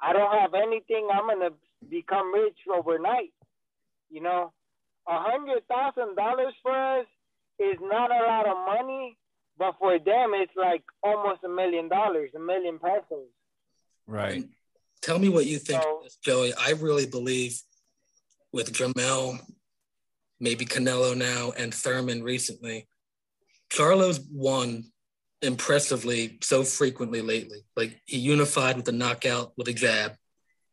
I 0.00 0.12
don't 0.12 0.32
have 0.32 0.54
anything. 0.54 1.08
I'm 1.12 1.28
gonna 1.28 1.54
become 1.88 2.34
rich 2.34 2.58
overnight. 2.72 3.32
You 4.10 4.22
know, 4.22 4.52
a 5.06 5.18
hundred 5.22 5.62
thousand 5.68 6.16
dollars 6.16 6.54
for 6.62 6.74
us 6.74 7.06
is 7.58 7.78
not 7.80 8.10
a 8.10 8.26
lot 8.26 8.48
of 8.48 8.56
money, 8.66 9.11
but 9.62 9.78
for 9.78 9.96
them, 9.96 10.32
it's 10.34 10.56
like 10.56 10.82
almost 11.04 11.44
a 11.44 11.48
million 11.48 11.88
dollars, 11.88 12.30
a 12.34 12.40
million 12.40 12.80
pesos. 12.80 13.28
Right. 14.08 14.42
Tell 15.02 15.20
me 15.20 15.28
what 15.28 15.46
you 15.46 15.58
think, 15.60 15.80
So- 15.80 16.02
Joey. 16.24 16.52
I 16.54 16.70
really 16.70 17.06
believe 17.06 17.60
with 18.52 18.72
Jermell, 18.72 19.38
maybe 20.40 20.64
Canelo 20.66 21.16
now, 21.16 21.52
and 21.52 21.72
Thurman 21.72 22.24
recently, 22.24 22.88
Charlo's 23.70 24.18
won 24.32 24.90
impressively 25.42 26.38
so 26.42 26.64
frequently 26.64 27.22
lately. 27.22 27.58
Like 27.76 28.00
he 28.04 28.18
unified 28.18 28.74
with 28.74 28.84
the 28.86 28.92
knockout 28.92 29.52
with 29.56 29.68
a 29.68 29.72
jab. 29.72 30.16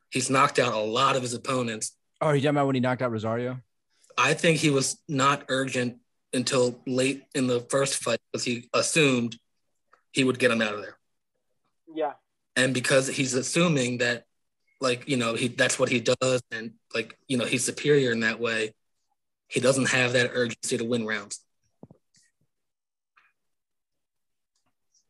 He's 0.10 0.32
knocked 0.32 0.58
out 0.58 0.74
a 0.74 0.80
lot 0.80 1.16
of 1.16 1.22
his 1.22 1.36
opponents. 1.36 1.96
Oh, 2.22 2.32
you 2.32 2.42
talking 2.42 2.50
about 2.56 2.66
when 2.66 2.76
he 2.76 2.82
knocked 2.82 3.04
out 3.04 3.12
Rosario? 3.12 3.60
I 4.18 4.34
think 4.34 4.58
he 4.58 4.72
was 4.72 5.00
not 5.08 5.46
urgent 5.48 5.98
until 6.34 6.82
late 6.86 7.24
in 7.34 7.48
the 7.48 7.62
first 7.62 8.04
fight 8.04 8.20
because 8.32 8.46
he 8.46 8.70
assumed 8.74 9.38
he 10.12 10.24
would 10.24 10.40
get 10.40 10.52
him 10.52 10.62
out 10.62 10.74
of 10.74 10.82
there. 10.82 10.98
Yeah, 11.94 12.14
and 12.56 12.74
because 12.74 13.08
he's 13.08 13.34
assuming 13.34 14.00
that 14.00 14.26
like 14.82 15.08
you 15.08 15.18
know 15.18 15.36
he 15.36 15.48
that's 15.48 15.80
what 15.80 15.90
he 15.90 16.00
does 16.00 16.42
and 16.52 16.74
like 16.94 17.18
you 17.28 17.38
know 17.38 17.46
he's 17.46 17.64
superior 17.66 18.12
in 18.12 18.22
that 18.22 18.40
way 18.40 18.74
he 19.48 19.60
doesn't 19.60 19.90
have 19.90 20.14
that 20.14 20.32
urgency 20.34 20.78
to 20.78 20.86
win 20.86 21.06
rounds. 21.06 21.40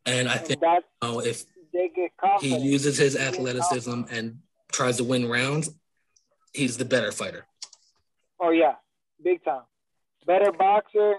And 0.06 0.28
i 0.28 0.36
and 0.36 0.46
think 0.46 0.60
that's 0.60 0.84
you 1.02 1.08
know, 1.08 1.20
if 1.20 1.44
they 1.72 1.90
get 1.94 2.10
he 2.40 2.56
uses 2.56 2.96
his 2.98 3.16
athleticism 3.16 4.02
and 4.10 4.38
tries 4.72 4.96
to 4.96 5.04
win 5.04 5.28
rounds 5.28 5.70
he's 6.52 6.76
the 6.76 6.84
better 6.84 7.12
fighter. 7.12 7.46
Oh 8.40 8.50
yeah, 8.50 8.74
big 9.22 9.44
time. 9.44 9.62
Better 10.26 10.52
boxer. 10.52 11.14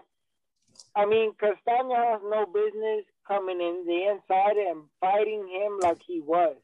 I 0.96 1.06
mean, 1.06 1.34
Castaño 1.34 2.12
has 2.12 2.22
no 2.24 2.46
business 2.46 3.06
coming 3.28 3.60
in 3.62 3.84
the 3.86 4.12
inside 4.12 4.58
and 4.58 4.84
fighting 5.00 5.48
him 5.48 5.80
like 5.82 6.02
he 6.06 6.22
was. 6.22 6.56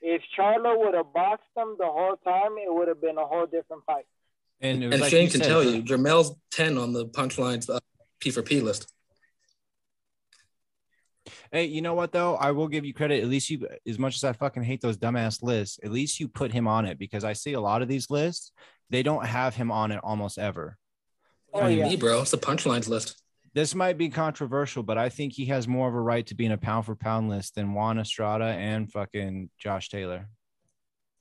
If 0.00 0.22
Charlo 0.36 0.78
would 0.78 0.94
have 0.94 1.12
boxed 1.12 1.46
him 1.56 1.76
the 1.78 1.86
whole 1.86 2.16
time, 2.24 2.56
it 2.58 2.72
would 2.72 2.88
have 2.88 3.00
been 3.00 3.18
a 3.18 3.26
whole 3.26 3.46
different 3.46 3.84
fight. 3.86 4.06
And 4.60 4.82
it 4.82 4.86
was 4.86 4.94
and 4.94 5.02
like 5.02 5.10
shane 5.10 5.30
can 5.30 5.40
said, 5.40 5.48
tell 5.48 5.62
you 5.64 5.82
Jermell's 5.82 6.34
10 6.52 6.78
on 6.78 6.92
the 6.92 7.06
punchlines 7.06 7.68
uh, 7.68 7.80
p 8.20 8.30
for 8.30 8.42
p 8.42 8.60
list 8.60 8.92
Hey, 11.52 11.66
you 11.66 11.82
know 11.82 11.92
what 11.92 12.12
though? 12.12 12.36
I 12.36 12.52
will 12.52 12.66
give 12.66 12.86
you 12.86 12.94
credit. 12.94 13.22
At 13.22 13.28
least 13.28 13.50
you, 13.50 13.68
as 13.86 13.98
much 13.98 14.16
as 14.16 14.24
I 14.24 14.32
fucking 14.32 14.62
hate 14.62 14.80
those 14.80 14.96
dumbass 14.96 15.42
lists, 15.42 15.78
at 15.84 15.92
least 15.92 16.18
you 16.18 16.26
put 16.26 16.50
him 16.50 16.66
on 16.66 16.86
it 16.86 16.98
because 16.98 17.24
I 17.24 17.34
see 17.34 17.52
a 17.52 17.60
lot 17.60 17.82
of 17.82 17.88
these 17.88 18.08
lists. 18.10 18.52
They 18.88 19.02
don't 19.02 19.26
have 19.26 19.54
him 19.54 19.70
on 19.70 19.92
it 19.92 20.00
almost 20.02 20.38
ever. 20.38 20.78
Oh, 21.52 21.62
What 21.62 21.68
yeah. 21.68 21.88
mean, 21.88 21.98
bro 21.98 22.20
it's 22.22 22.30
the 22.30 22.38
punchlines 22.38 22.88
list 22.88 23.22
This 23.54 23.74
might 23.74 23.98
be 23.98 24.08
controversial, 24.08 24.82
but 24.82 24.96
I 24.98 25.08
think 25.08 25.32
he 25.34 25.46
has 25.46 25.68
more 25.68 25.88
of 25.88 25.94
a 25.94 26.00
right 26.00 26.26
to 26.26 26.34
be 26.34 26.46
in 26.46 26.52
a 26.52 26.58
pound 26.58 26.86
for 26.86 26.94
pound 26.94 27.28
list 27.28 27.54
than 27.54 27.74
Juan 27.74 27.98
Estrada 27.98 28.44
and 28.46 28.90
fucking 28.90 29.50
Josh 29.58 29.88
Taylor. 29.88 30.28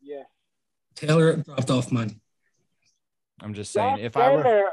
Yeah. 0.01 0.23
taylor 0.95 1.35
dropped 1.37 1.69
off 1.69 1.91
mine 1.91 2.19
I'm 3.41 3.53
just 3.53 3.71
saying, 3.71 3.97
Josh 3.97 4.05
if 4.05 4.17
I 4.17 4.31
were, 4.31 4.43
Taylor, 4.43 4.69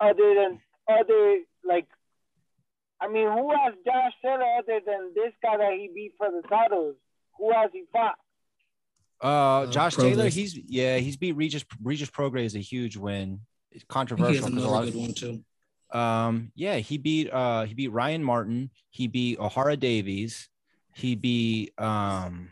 other 0.00 0.34
than 0.34 0.60
other 0.88 1.38
like, 1.64 1.86
I 3.00 3.08
mean, 3.08 3.26
who 3.30 3.50
has 3.50 3.74
Josh 3.84 4.12
Taylor 4.22 4.44
other 4.58 4.80
than 4.86 5.12
this 5.14 5.32
guy 5.42 5.56
that 5.56 5.72
he 5.72 5.90
beat 5.94 6.14
for 6.16 6.30
the 6.30 6.46
titles? 6.48 6.96
Who 7.38 7.52
has 7.52 7.70
he 7.72 7.84
fought? 7.92 8.16
uh, 9.20 9.66
Josh 9.66 9.96
Prograis. 9.96 10.14
Taylor, 10.14 10.28
he's 10.28 10.56
yeah, 10.56 10.98
he's 10.98 11.16
beat 11.16 11.32
Regis. 11.32 11.64
Regis 11.82 12.10
Prograis 12.10 12.46
is 12.46 12.56
a 12.56 12.60
huge 12.60 12.96
win. 12.96 13.40
It's 13.72 13.84
I 13.90 14.04
think 14.04 14.18
he 14.28 14.36
has 14.36 14.44
controversial 14.44 14.48
a 14.48 14.50
lot 14.50 14.82
another 14.82 14.88
of 14.88 14.94
one 14.94 15.14
too 15.14 15.44
Um, 15.92 16.52
yeah, 16.54 16.76
he 16.76 16.98
beat 16.98 17.32
uh 17.32 17.64
he 17.64 17.74
beat 17.74 17.92
Ryan 17.92 18.22
Martin, 18.24 18.70
he 18.90 19.06
beat 19.06 19.38
Ohara 19.38 19.78
Davies, 19.78 20.48
he 20.94 21.14
beat 21.14 21.78
um 21.78 22.50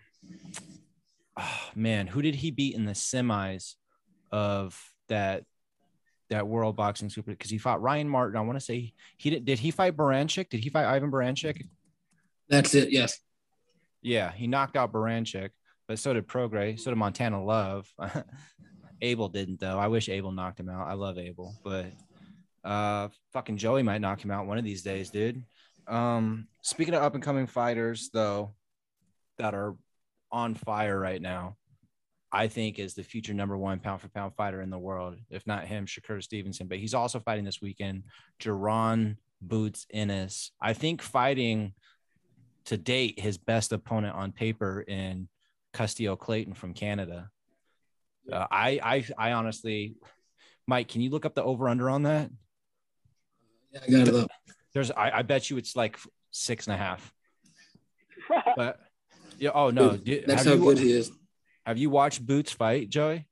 oh, 1.39 1.61
man, 1.75 2.07
who 2.07 2.23
did 2.23 2.35
he 2.35 2.51
beat 2.51 2.75
in 2.75 2.85
the 2.85 2.93
semis 2.93 3.75
of 4.31 4.81
that 5.09 5.45
that 6.29 6.49
world 6.49 6.77
boxing 6.77 7.09
super 7.09 7.31
because 7.31 7.51
he 7.51 7.59
fought 7.59 7.81
Ryan 7.81 8.09
Martin. 8.09 8.37
I 8.37 8.41
want 8.41 8.59
to 8.59 8.65
say 8.65 8.93
he 9.17 9.31
did 9.31 9.45
did 9.45 9.59
he 9.59 9.71
fight 9.71 9.97
Baranchyk? 9.97 10.49
Did 10.49 10.61
he 10.61 10.71
fight 10.71 10.87
Ivan 10.87 11.11
Baranchyk? 11.11 11.63
that's 12.49 12.75
it 12.75 12.91
yes 12.91 13.19
Yeah, 14.03 14.31
he 14.33 14.47
knocked 14.47 14.77
out 14.77 14.93
Baranchyk, 14.93 15.51
but 15.89 15.99
so 15.99 16.15
did 16.15 16.29
Prograis, 16.29 16.81
so 16.81 16.91
did 16.91 16.97
Montana 16.97 17.43
Love. 17.43 17.93
Abel 19.01 19.29
didn't 19.29 19.61
though. 19.61 19.79
I 19.79 19.89
wish 19.89 20.09
Abel 20.09 20.33
knocked 20.33 20.61
him 20.61 20.69
out. 20.69 20.89
I 20.89 20.95
love 20.95 21.19
Abel, 21.19 21.55
but 21.65 21.87
uh 22.65 23.09
fucking 23.33 23.57
Joey 23.57 23.83
might 23.83 24.01
knock 24.01 24.25
him 24.25 24.31
out 24.31 24.47
one 24.47 24.59
of 24.59 24.65
these 24.65 24.83
days, 24.83 25.11
dude. 25.11 25.43
Um 25.87 26.49
speaking 26.63 26.95
of 26.95 27.03
up 27.03 27.15
and 27.15 27.23
coming 27.23 27.47
fighters 27.47 28.11
though 28.13 28.55
that 29.39 29.55
are 29.55 29.77
on 30.33 30.55
fire 30.55 30.99
right 30.99 31.23
now, 31.23 31.57
I 32.33 32.49
think 32.49 32.79
is 32.79 32.95
the 32.95 33.03
future 33.03 33.35
number 33.35 33.57
one 33.57 33.79
pound 33.79 34.01
for 34.01 34.09
pound 34.09 34.35
fighter 34.35 34.61
in 34.61 34.71
the 34.71 34.79
world. 34.79 35.17
If 35.31 35.47
not 35.47 35.67
him, 35.67 35.87
Shakur 35.87 36.23
Stevenson, 36.23 36.67
but 36.67 36.79
he's 36.79 36.95
also 36.95 37.21
fighting 37.21 37.45
this 37.45 37.63
weekend. 37.63 38.05
Jaron 38.41 39.17
Boots 39.41 39.87
Ennis. 39.91 40.51
I 40.61 40.73
think 40.73 41.03
fighting 41.03 41.75
to 42.67 42.77
date 42.77 43.21
his 43.21 43.39
best 43.39 43.73
opponent 43.73 44.17
on 44.17 44.33
paper 44.33 44.83
in 44.83 45.29
Custio 45.73 46.17
Clayton 46.17 46.55
from 46.55 46.75
Canada. 46.75 47.31
Uh, 48.31 48.47
I, 48.51 48.81
I 48.83 49.05
I 49.29 49.33
honestly, 49.33 49.95
Mike, 50.67 50.89
can 50.89 51.01
you 51.01 51.11
look 51.11 51.25
up 51.27 51.35
the 51.35 51.43
over 51.43 51.69
under 51.69 51.89
on 51.91 52.03
that? 52.05 52.31
yeah 53.73 53.81
i 53.87 53.91
got 53.91 54.09
it 54.09 54.15
up 54.15 54.31
There's 54.75 54.91
I, 54.91 55.19
I 55.19 55.23
bet 55.23 55.51
you 55.51 55.59
it's 55.59 55.77
like 55.77 55.99
six 56.31 56.67
and 56.67 56.75
a 56.75 56.77
half. 56.79 57.13
But 58.57 58.81
yeah, 59.39 59.51
oh 59.55 59.71
no, 59.71 59.97
do- 59.97 60.23
that's 60.27 60.45
have 60.45 60.47
how 60.47 60.55
you 60.59 60.65
good 60.75 60.79
he 60.79 60.93
is 60.93 61.11
have 61.67 61.79
you 61.79 61.91
watched 61.91 62.25
Boots 62.25 62.53
fight, 62.53 62.89
Joey? 62.89 63.27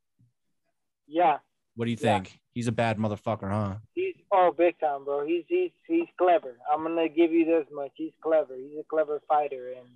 yeah, 1.07 1.39
What 1.77 1.85
do 1.87 1.91
you 1.91 1.97
Yeah. 2.01 2.15
think? 2.19 2.39
He's 2.53 2.69
a 2.69 2.73
bad 2.73 2.99
motherfucker, 2.99 3.49
huh? 3.51 3.77
he's 3.95 4.15
oh 4.33 4.53
big 4.57 4.79
time, 4.79 5.05
bro. 5.05 5.27
He's 5.27 5.45
he's 5.49 5.71
he's 5.87 6.07
clever. 6.19 6.57
I'm 6.73 6.83
gonna 6.83 7.09
give 7.09 7.33
you 7.33 7.45
this 7.45 7.67
much. 7.73 7.91
He's 7.97 8.13
clever. 8.23 8.55
He's 8.57 8.79
a 8.79 8.85
clever 8.85 9.21
fighter, 9.29 9.73
and 9.77 9.89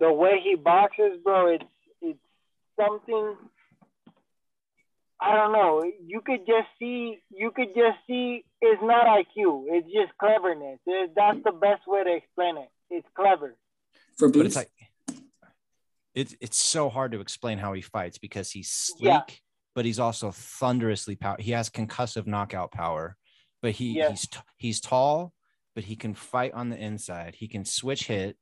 the 0.00 0.12
way 0.12 0.40
he 0.42 0.54
boxes, 0.54 1.18
bro, 1.22 1.48
it's 1.54 1.64
it's 2.00 2.18
something. 2.78 3.36
I 5.20 5.34
don't 5.34 5.52
know. 5.52 5.84
You 6.06 6.20
could 6.20 6.46
just 6.46 6.68
see. 6.78 7.18
You 7.30 7.50
could 7.50 7.74
just 7.74 7.98
see. 8.06 8.44
It's 8.60 8.82
not 8.82 9.06
IQ. 9.06 9.64
It's 9.68 9.86
just 9.92 10.16
cleverness. 10.18 10.78
It- 10.86 11.10
that's 11.16 11.42
the 11.44 11.52
best 11.52 11.82
way 11.86 12.04
to 12.04 12.14
explain 12.14 12.56
it. 12.58 12.68
It's 12.90 13.06
clever. 13.14 13.56
for 14.16 14.28
But 14.28 14.32
boots 14.34 14.46
it's 14.46 14.56
like 14.56 14.70
it's 16.14 16.34
it's 16.40 16.56
so 16.56 16.88
hard 16.88 17.12
to 17.12 17.20
explain 17.20 17.58
how 17.58 17.72
he 17.72 17.82
fights 17.82 18.18
because 18.18 18.50
he's 18.50 18.70
sleek, 18.70 19.04
Yeah. 19.06 19.22
but 19.74 19.84
he's 19.84 19.98
also 20.00 20.30
thunderously 20.32 21.14
power. 21.16 21.36
He 21.38 21.52
has 21.52 21.68
concussive 21.70 22.26
knockout 22.26 22.72
power, 22.72 23.16
but 23.62 23.72
he 23.72 23.92
Yeah. 23.98 24.10
he's 24.10 24.26
t- 24.26 24.38
he's 24.56 24.80
tall, 24.80 25.32
but 25.74 25.84
he 25.84 25.94
can 25.96 26.14
fight 26.14 26.52
on 26.54 26.68
the 26.70 26.76
inside. 26.78 27.34
He 27.36 27.46
can 27.48 27.64
switch 27.64 28.06
hit. 28.06 28.36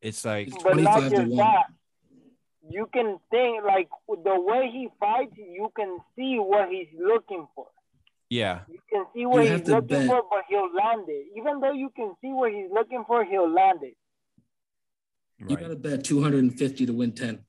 It's 0.00 0.24
like 0.24 0.50
But 0.62 0.76
not 0.76 1.00
25 1.00 1.02
to 1.04 1.10
just 1.16 1.28
1. 1.28 1.36
that. 1.38 1.66
You 2.70 2.88
can 2.92 3.18
think 3.30 3.64
like 3.64 3.88
the 4.08 4.40
way 4.40 4.70
he 4.72 4.88
fights. 5.00 5.32
You 5.36 5.70
can 5.74 5.98
see 6.16 6.36
what 6.38 6.68
he's 6.70 6.86
looking 6.98 7.46
for. 7.54 7.66
yeah, 8.28 8.60
You 8.68 8.78
can 8.90 9.04
see 9.14 9.26
what 9.26 9.44
You 9.44 9.56
he's 9.58 9.68
looking 9.68 9.86
bet. 9.88 10.06
for, 10.06 10.22
but 10.30 10.44
he'll 10.48 10.72
land 10.72 11.04
it. 11.08 11.26
Even 11.36 11.60
though 11.60 11.72
you 11.72 11.90
can 11.96 12.14
see 12.20 12.28
what 12.32 12.52
he's 12.52 12.70
looking 12.72 13.04
for, 13.06 13.24
he'll 13.24 13.50
land 13.52 13.80
it. 13.82 13.96
You 15.38 15.56
got 15.56 15.68
to 15.68 15.76
bet 15.76 16.04
250 16.04 16.86
to 16.86 16.92
win 16.92 17.12
10. 17.12 17.40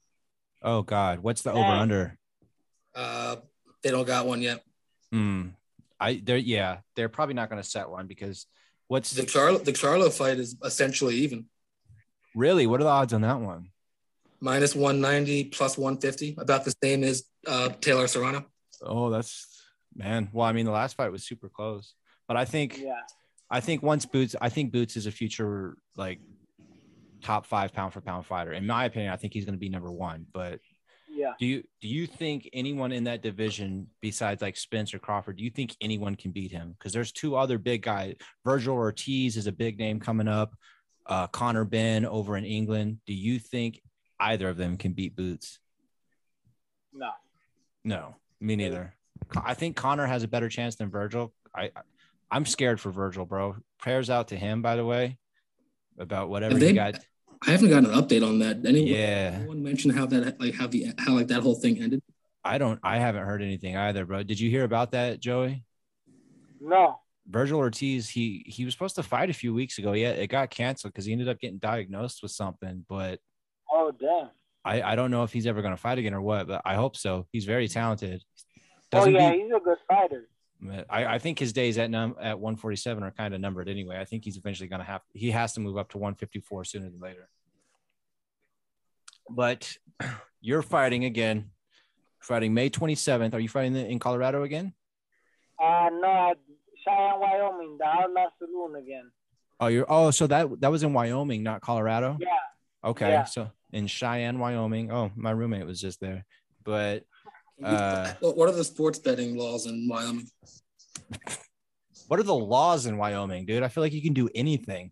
Oh 0.64 0.82
God, 0.82 1.20
what's 1.20 1.42
the 1.42 1.52
over 1.52 1.60
under? 1.64 2.18
Uh, 2.96 3.36
they 3.84 3.92
don't 3.92 4.08
got 4.08 4.26
one 4.26 4.42
yet. 4.42 4.64
Hmm. 5.12 5.50
I 6.00 6.22
they're 6.24 6.38
yeah, 6.38 6.80
they're 6.96 7.10
probably 7.10 7.36
not 7.36 7.50
going 7.50 7.62
to 7.62 7.68
set 7.68 7.90
one 7.90 8.08
because 8.08 8.48
what's 8.88 9.12
The 9.12 9.24
Charlo, 9.24 9.64
the 9.64 9.74
Charlo 9.74 10.12
fight 10.12 10.40
is 10.40 10.56
essentially 10.64 11.16
even. 11.18 11.46
really 12.34 12.66
what 12.66 12.80
are 12.80 12.86
the 12.86 12.90
odds 12.90 13.14
on 13.14 13.22
that 13.22 13.40
one? 13.40 13.70
Minus 14.42 14.76
190 14.76 15.46
plus 15.46 15.78
150, 15.78 16.36
about 16.40 16.66
the 16.66 16.74
same 16.84 17.04
as 17.04 17.24
uh, 17.48 17.70
Taylor 17.80 18.08
Serrano. 18.08 18.46
Oh, 18.82 19.10
that's 19.12 19.64
man. 19.96 20.30
Well, 20.34 20.48
I 20.48 20.52
mean, 20.52 20.66
the 20.66 20.72
last 20.72 20.96
fight 20.98 21.12
was 21.12 21.24
super 21.24 21.48
close, 21.48 21.94
but 22.28 22.38
I 22.38 22.46
think 22.46 22.80
Yeah. 22.80 23.02
I 23.50 23.60
think 23.60 23.84
once 23.84 24.06
Boots, 24.06 24.36
I 24.42 24.50
think 24.50 24.72
Boots 24.72 24.96
is 24.96 25.06
a 25.06 25.12
future 25.12 25.78
like 25.96 26.20
top 27.22 27.46
five 27.46 27.74
pound 27.74 27.94
for 27.94 28.02
pound 28.02 28.26
fighter. 28.26 28.54
In 28.54 28.66
my 28.66 28.86
opinion, 28.86 29.12
I 29.14 29.18
think 29.18 29.34
he's 29.34 29.46
going 29.46 29.56
to 29.56 29.60
be 29.60 29.70
number 29.70 29.92
one. 29.92 30.26
But 30.34 30.60
Yeah. 31.14 31.34
Do 31.38 31.46
you 31.46 31.64
do 31.82 31.88
you 31.88 32.08
think 32.08 32.50
anyone 32.54 32.92
in 32.92 33.04
that 33.04 33.22
division 33.22 33.88
besides 34.02 34.42
like 34.42 34.58
Spence 34.58 34.94
or 34.94 35.00
Crawford? 35.00 35.38
Do 35.38 35.44
you 35.44 35.52
think 35.52 35.76
anyone 35.82 36.16
can 36.16 36.32
beat 36.32 36.52
him? 36.52 36.74
Because 36.78 36.94
there's 36.94 37.12
two 37.12 37.36
other 37.36 37.58
big 37.60 37.84
guys. 37.84 38.16
Virgil 38.44 38.74
Ortiz 38.74 39.38
is 39.38 39.46
a 39.46 39.52
big 39.52 39.78
name 39.78 40.00
coming 40.00 40.28
up. 40.28 40.56
Uh, 41.06 41.28
Conor 41.28 41.66
Benn 41.66 42.06
over 42.06 42.38
in 42.38 42.46
England. 42.46 43.00
Do 43.06 43.14
you 43.14 43.38
think 43.38 43.82
either 44.22 44.48
of 44.50 44.58
them 44.58 44.78
can 44.78 44.94
beat 44.94 45.16
Boots? 45.16 45.60
No. 46.94 47.10
No, 47.84 48.16
me 48.40 48.56
neither. 48.56 48.94
I 49.36 49.54
think 49.54 49.76
Conor 49.76 50.06
has 50.06 50.24
a 50.24 50.28
better 50.28 50.50
chance 50.50 50.76
than 50.76 50.90
Virgil. 50.90 51.34
I 51.56 51.72
I'm 52.30 52.46
scared 52.46 52.80
for 52.80 52.92
Virgil, 52.92 53.26
bro. 53.26 53.58
Prayers 53.80 54.10
out 54.10 54.30
to 54.30 54.38
him, 54.38 54.62
by 54.62 54.76
the 54.76 54.86
way, 54.86 55.18
about 55.98 56.30
whatever 56.30 56.54
Have 56.54 56.62
he 56.62 56.68
they- 56.70 56.74
got. 56.74 57.00
I 57.48 57.52
haven't 57.52 57.70
gotten 57.70 57.90
an 57.90 58.00
update 58.00 58.26
on 58.28 58.38
that. 58.40 58.58
Anyone, 58.66 58.88
Yeah. 58.88 59.32
anyone 59.40 59.64
mention 59.64 59.90
how 59.90 60.06
that 60.06 60.40
like 60.40 60.54
how 60.54 60.68
the 60.68 60.94
how 61.00 61.14
like 61.14 61.28
that 61.30 61.42
whole 61.42 61.56
thing 61.56 61.82
ended? 61.82 62.04
I 62.44 62.60
don't. 62.60 62.80
I 62.84 62.98
haven't 63.00 63.26
heard 63.26 63.42
anything 63.42 63.76
either, 63.76 64.06
bro. 64.06 64.22
Did 64.22 64.40
you 64.40 64.50
hear 64.52 64.64
about 64.64 64.92
that, 64.92 65.20
Joey? 65.20 65.64
No. 66.60 67.00
Virgil 67.28 67.58
Ortiz, 67.58 68.10
he 68.10 68.44
he 68.48 68.64
was 68.66 68.74
supposed 68.76 68.96
to 68.96 69.04
fight 69.04 69.32
a 69.32 69.34
few 69.34 69.54
weeks 69.56 69.80
ago. 69.80 69.94
Yeah, 69.94 70.10
it 70.12 70.28
got 70.28 70.52
canceled 70.52 70.94
because 70.94 71.06
he 71.06 71.14
ended 71.14 71.30
up 71.30 71.40
getting 71.40 71.58
diagnosed 71.58 72.22
with 72.22 72.32
something. 72.32 72.86
But 72.88 73.20
Oh 73.72 73.92
damn. 74.00 74.30
I 74.66 74.82
I 74.82 74.96
don't 74.96 75.12
know 75.12 75.24
if 75.24 75.32
he's 75.34 75.48
ever 75.48 75.62
gonna 75.62 75.78
fight 75.78 75.98
again 75.98 76.14
or 76.14 76.22
what. 76.22 76.48
But 76.48 76.62
I 76.66 76.76
hope 76.76 76.96
so. 76.98 77.28
He's 77.32 77.46
very 77.46 77.68
talented. 77.68 78.24
Oh 78.94 78.98
Doesn't 79.00 79.14
yeah, 79.14 79.32
beat- 79.32 79.44
he's 79.44 79.52
a 79.56 79.60
good 79.60 79.78
fighter. 79.88 80.28
I, 80.92 81.06
I 81.16 81.18
think 81.18 81.40
his 81.40 81.54
days 81.54 81.80
at 81.80 81.90
num 81.90 82.16
at 82.22 82.38
147 82.40 83.02
are 83.02 83.10
kind 83.10 83.34
of 83.34 83.42
numbered 83.42 83.68
anyway. 83.68 83.98
I 84.00 84.06
think 84.06 84.24
he's 84.24 84.38
eventually 84.38 84.70
gonna 84.70 84.84
have 84.84 85.02
he 85.14 85.32
has 85.32 85.54
to 85.54 85.60
move 85.60 85.78
up 85.78 85.90
to 85.92 85.98
154 85.98 86.66
sooner 86.66 86.90
than 86.90 87.00
later. 87.00 87.30
But 89.30 89.76
you're 90.42 90.62
fighting 90.62 91.06
again, 91.06 91.52
fighting 92.20 92.54
May 92.54 92.70
27th. 92.70 93.34
Are 93.34 93.40
you 93.40 93.50
fighting 93.50 93.76
in 93.76 94.00
Colorado 94.00 94.44
again? 94.44 94.74
Uh 95.60 95.90
no, 95.92 96.34
Cheyenne, 96.86 97.20
Wyoming, 97.20 97.78
the 97.80 97.86
Outlaw 97.86 98.28
Saloon 98.40 98.76
again. 98.76 99.12
Oh, 99.60 99.68
you're 99.68 99.86
oh, 99.88 100.12
so 100.12 100.28
that 100.28 100.60
that 100.62 100.72
was 100.72 100.84
in 100.84 100.94
Wyoming, 100.94 101.44
not 101.44 101.62
Colorado. 101.62 102.18
Yeah. 102.20 102.28
Okay, 102.84 103.10
Yeah. 103.10 103.24
so 103.26 103.52
in 103.74 103.88
Cheyenne, 103.88 104.40
Wyoming. 104.40 104.92
Oh, 104.92 105.12
my 105.16 105.32
roommate 105.32 105.66
was 105.66 105.80
just 105.80 106.00
there. 106.00 106.26
But 106.64 107.04
Uh, 107.64 108.14
What 108.20 108.38
what 108.38 108.50
are 108.50 108.56
the 108.56 108.64
sports 108.64 109.00
betting 109.00 109.36
laws 109.36 109.66
in 109.66 109.88
Wyoming? 109.88 110.28
what 112.08 112.20
are 112.20 112.24
the 112.24 112.36
laws 112.36 112.86
in 112.86 112.98
Wyoming, 112.98 113.46
dude? 113.46 113.64
I 113.64 113.68
feel 113.68 113.84
like 113.84 113.94
you 113.94 114.02
can 114.02 114.14
do 114.14 114.30
anything. 114.34 114.92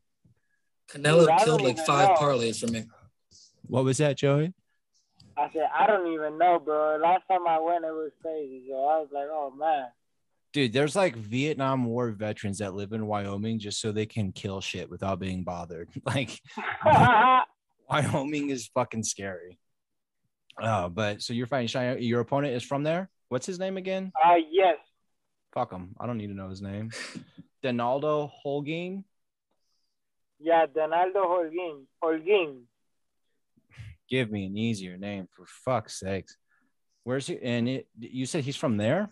Canelo 0.91 1.27
Dude, 1.27 1.45
killed 1.45 1.61
like 1.61 1.77
five 1.80 2.09
know. 2.09 2.15
parlays 2.15 2.59
for 2.59 2.71
me. 2.71 2.86
What 3.63 3.84
was 3.84 3.97
that, 3.99 4.17
Joey? 4.17 4.53
I 5.38 5.49
said, 5.53 5.69
I 5.73 5.88
don't 5.88 6.11
even 6.11 6.38
know, 6.38 6.59
bro. 6.59 6.97
Last 7.01 7.23
time 7.30 7.47
I 7.47 7.59
went, 7.59 7.86
it 7.86 7.91
was 7.91 8.11
crazy. 8.21 8.65
So 8.67 8.75
I 8.75 8.99
was 8.99 9.09
like, 9.13 9.27
oh 9.30 9.53
man. 9.57 9.88
Dude, 10.51 10.73
there's 10.73 10.95
like 10.95 11.15
Vietnam 11.15 11.86
War 11.86 12.09
veterans 12.11 12.57
that 12.57 12.73
live 12.73 12.91
in 12.91 13.05
Wyoming 13.05 13.59
just 13.59 13.80
so 13.80 13.91
they 13.91 14.07
can 14.07 14.32
kill 14.32 14.61
shit 14.61 14.89
without 14.89 15.19
being 15.19 15.43
bothered. 15.43 15.89
Like 16.05 16.39
Wyoming 17.89 18.49
is 18.49 18.67
fucking 18.73 19.03
scary. 19.03 19.59
Oh, 20.61 20.89
but 20.89 21.21
so 21.21 21.33
you're 21.33 21.47
fighting 21.47 21.67
Cheyenne. 21.67 22.01
Your 22.01 22.19
opponent 22.19 22.53
is 22.53 22.63
from 22.63 22.83
there. 22.83 23.09
What's 23.29 23.45
his 23.45 23.59
name 23.59 23.77
again? 23.77 24.11
uh, 24.23 24.35
yes. 24.51 24.75
Fuck 25.53 25.71
him. 25.71 25.95
I 25.99 26.05
don't 26.05 26.17
need 26.17 26.27
to 26.27 26.33
know 26.35 26.49
his 26.49 26.61
name. 26.61 26.91
Donaldo 27.63 28.31
Holguin. 28.45 29.03
Yeah, 30.39 30.65
Donaldo 30.67 31.23
Holguin. 31.23 31.83
Holguin. 32.03 32.61
Give 34.09 34.31
me 34.31 34.45
an 34.45 34.57
easier 34.57 34.97
name 34.97 35.27
for 35.35 35.45
fuck's 35.65 35.99
sakes. 35.99 36.35
Where's 37.03 37.27
he? 37.27 37.39
And 37.41 37.67
it, 37.69 37.87
you 37.99 38.25
said 38.25 38.43
he's 38.43 38.55
from 38.55 38.77
there. 38.77 39.09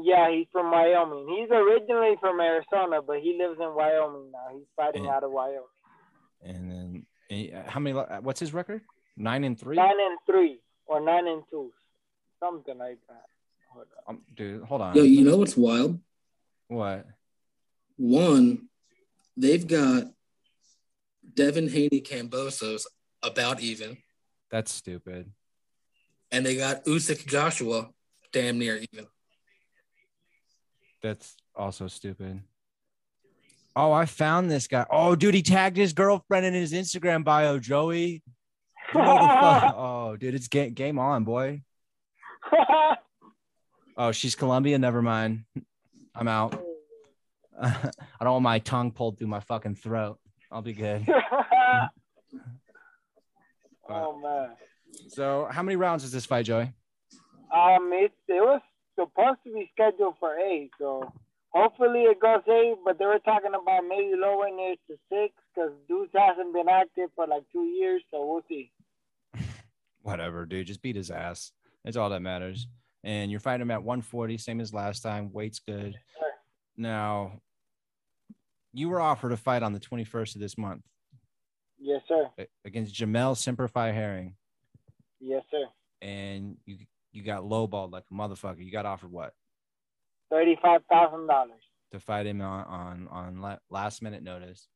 Yeah, 0.00 0.30
he's 0.30 0.46
from 0.52 0.70
Wyoming. 0.70 1.26
He's 1.38 1.50
originally 1.50 2.16
from 2.20 2.40
Arizona, 2.40 3.00
but 3.06 3.20
he 3.20 3.36
lives 3.38 3.58
in 3.60 3.74
Wyoming 3.74 4.30
now. 4.32 4.56
He's 4.56 4.66
fighting 4.76 5.04
Yeah. 5.04 5.10
out 5.16 5.24
of 5.24 5.30
Wyoming. 5.30 5.62
And 6.42 6.70
then 6.70 6.97
how 7.66 7.80
many? 7.80 7.94
What's 8.20 8.40
his 8.40 8.52
record? 8.54 8.82
Nine 9.16 9.44
and 9.44 9.58
three. 9.58 9.76
Nine 9.76 9.90
and 9.98 10.18
three 10.26 10.60
or 10.86 11.00
nine 11.00 11.26
and 11.26 11.42
two, 11.50 11.70
something 12.40 12.78
like 12.78 12.98
that. 13.08 13.24
Hold 13.72 13.86
on. 14.06 14.14
Um, 14.14 14.22
dude, 14.34 14.62
hold 14.64 14.80
on. 14.80 14.96
Yo, 14.96 15.02
you 15.02 15.24
know 15.24 15.36
what's 15.36 15.56
wild? 15.56 16.00
what? 16.68 17.06
One, 17.96 18.68
they've 19.36 19.66
got 19.66 20.04
Devin 21.34 21.68
Haney 21.68 22.00
Kambosos 22.00 22.82
about 23.22 23.60
even, 23.60 23.98
That's 24.50 24.70
stupid. 24.72 25.30
and 26.30 26.46
they 26.46 26.56
got 26.56 26.84
Usyk 26.84 27.26
Joshua 27.26 27.90
damn 28.32 28.58
near 28.58 28.76
even. 28.92 29.06
That's 31.02 31.36
also 31.54 31.88
stupid. 31.88 32.42
Oh, 33.76 33.92
I 33.92 34.06
found 34.06 34.50
this 34.50 34.66
guy. 34.66 34.86
Oh, 34.90 35.14
dude, 35.14 35.34
he 35.34 35.42
tagged 35.42 35.76
his 35.76 35.92
girlfriend 35.92 36.44
in 36.46 36.54
his 36.54 36.72
Instagram 36.72 37.22
bio, 37.24 37.58
Joey. 37.58 38.22
You 38.94 39.00
know 39.00 39.14
the 39.14 39.28
fuck- 39.40 39.74
oh, 39.76 40.16
dude, 40.18 40.34
it's 40.34 40.48
game, 40.48 40.72
game 40.72 40.98
on, 40.98 41.24
boy. 41.24 41.62
Oh, 44.00 44.12
she's 44.12 44.36
Colombian. 44.36 44.80
Never 44.80 45.02
mind. 45.02 45.42
I'm 46.14 46.28
out. 46.28 46.54
I 47.60 47.90
don't 48.20 48.30
want 48.34 48.42
my 48.44 48.60
tongue 48.60 48.92
pulled 48.92 49.18
through 49.18 49.26
my 49.26 49.40
fucking 49.40 49.74
throat. 49.74 50.20
I'll 50.52 50.62
be 50.62 50.72
good. 50.72 51.04
oh 53.88 54.20
man. 54.20 54.50
So, 55.08 55.48
how 55.50 55.64
many 55.64 55.74
rounds 55.74 56.04
is 56.04 56.12
this 56.12 56.26
fight, 56.26 56.44
Joey? 56.44 56.72
Um, 57.52 57.90
it 57.92 58.12
it 58.28 58.40
was 58.40 58.60
supposed 58.94 59.38
to 59.44 59.52
be 59.52 59.68
scheduled 59.72 60.14
for 60.20 60.38
eight, 60.38 60.70
so 60.78 61.12
hopefully 61.62 62.02
it 62.02 62.20
goes 62.20 62.42
eight. 62.48 62.76
But 62.84 62.98
they 62.98 63.06
were 63.06 63.18
talking 63.24 63.52
about 63.54 63.82
maybe 63.88 64.12
lowering 64.16 64.56
it 64.60 64.78
to 64.88 64.98
six 65.08 65.34
because 65.54 65.72
Deuce 65.88 66.08
hasn't 66.14 66.52
been 66.54 66.68
active 66.68 67.10
for 67.14 67.26
like 67.26 67.42
two 67.52 67.64
years, 67.64 68.02
so 68.10 68.24
we'll 68.26 68.42
see. 68.48 68.70
Whatever, 70.02 70.46
dude. 70.46 70.66
Just 70.66 70.82
beat 70.82 70.96
his 70.96 71.10
ass. 71.10 71.52
That's 71.84 71.96
all 71.96 72.10
that 72.10 72.22
matters. 72.22 72.66
And 73.04 73.30
you're 73.30 73.40
fighting 73.40 73.62
him 73.62 73.70
at 73.70 73.82
140, 73.82 74.38
same 74.38 74.60
as 74.60 74.74
last 74.74 75.00
time. 75.02 75.32
Weight's 75.32 75.60
good. 75.60 75.92
Sure. 76.18 76.30
Now, 76.76 77.40
you 78.72 78.88
were 78.88 79.00
offered 79.00 79.32
a 79.32 79.36
fight 79.36 79.62
on 79.62 79.72
the 79.72 79.80
21st 79.80 80.34
of 80.34 80.40
this 80.40 80.58
month 80.58 80.82
Yes, 81.78 82.02
sir. 82.08 82.28
against 82.64 82.94
Jamel 82.94 83.36
Semper 83.36 83.68
Fi 83.68 83.92
Herring, 83.92 84.34
Yes, 85.20 85.42
sir. 85.50 85.64
and 86.02 86.56
you 86.66 86.78
you 87.12 87.22
got 87.22 87.42
lowballed 87.42 87.90
like 87.92 88.04
a 88.10 88.14
motherfucker. 88.14 88.64
You 88.64 88.70
got 88.70 88.84
offered 88.86 89.10
what 89.10 89.32
Thirty-five 90.30 90.82
thousand 90.90 91.26
dollars. 91.26 91.62
to 91.92 92.00
fight 92.00 92.26
him 92.26 92.40
on 92.42 92.64
on, 92.64 93.08
on 93.10 93.58
last 93.70 94.02
minute 94.02 94.22
notice. 94.22 94.68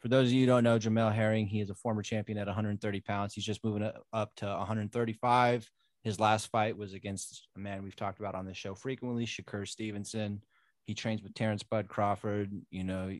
For 0.00 0.08
those 0.08 0.28
of 0.28 0.32
you 0.32 0.40
who 0.42 0.46
don't 0.46 0.62
know, 0.64 0.78
Jamel 0.78 1.12
Herring, 1.12 1.46
he 1.48 1.60
is 1.60 1.70
a 1.70 1.74
former 1.74 2.02
champion 2.02 2.38
at 2.38 2.46
130 2.46 3.00
pounds. 3.00 3.34
He's 3.34 3.44
just 3.44 3.64
moving 3.64 3.90
up- 4.12 4.34
to 4.36 4.46
135. 4.46 5.68
His 6.04 6.20
last 6.20 6.46
fight 6.52 6.76
was 6.76 6.94
against 6.94 7.48
a 7.56 7.58
man 7.58 7.82
we've 7.82 7.96
talked 7.96 8.20
about 8.20 8.36
on 8.36 8.46
this 8.46 8.56
show 8.56 8.76
frequently, 8.76 9.26
Shakur 9.26 9.66
Stevenson. 9.66 10.40
He 10.84 10.94
trains 10.94 11.20
with 11.20 11.34
Terence 11.34 11.64
Bud 11.64 11.88
Crawford. 11.88 12.52
You 12.70 12.84
know, 12.84 13.10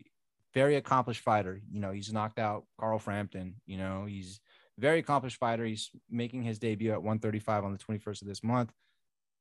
very 0.54 0.76
accomplished 0.76 1.22
fighter. 1.22 1.60
You 1.68 1.80
know, 1.80 1.90
he's 1.90 2.12
knocked 2.12 2.38
out 2.38 2.64
Carl 2.78 3.00
Frampton. 3.00 3.56
You 3.66 3.78
know, 3.78 4.04
he's 4.06 4.40
very 4.78 5.00
accomplished 5.00 5.38
fighter. 5.38 5.64
He's 5.64 5.90
making 6.08 6.44
his 6.44 6.60
debut 6.60 6.92
at 6.92 7.02
135 7.02 7.64
on 7.64 7.72
the 7.72 7.78
21st 7.78 8.22
of 8.22 8.28
this 8.28 8.44
month. 8.44 8.72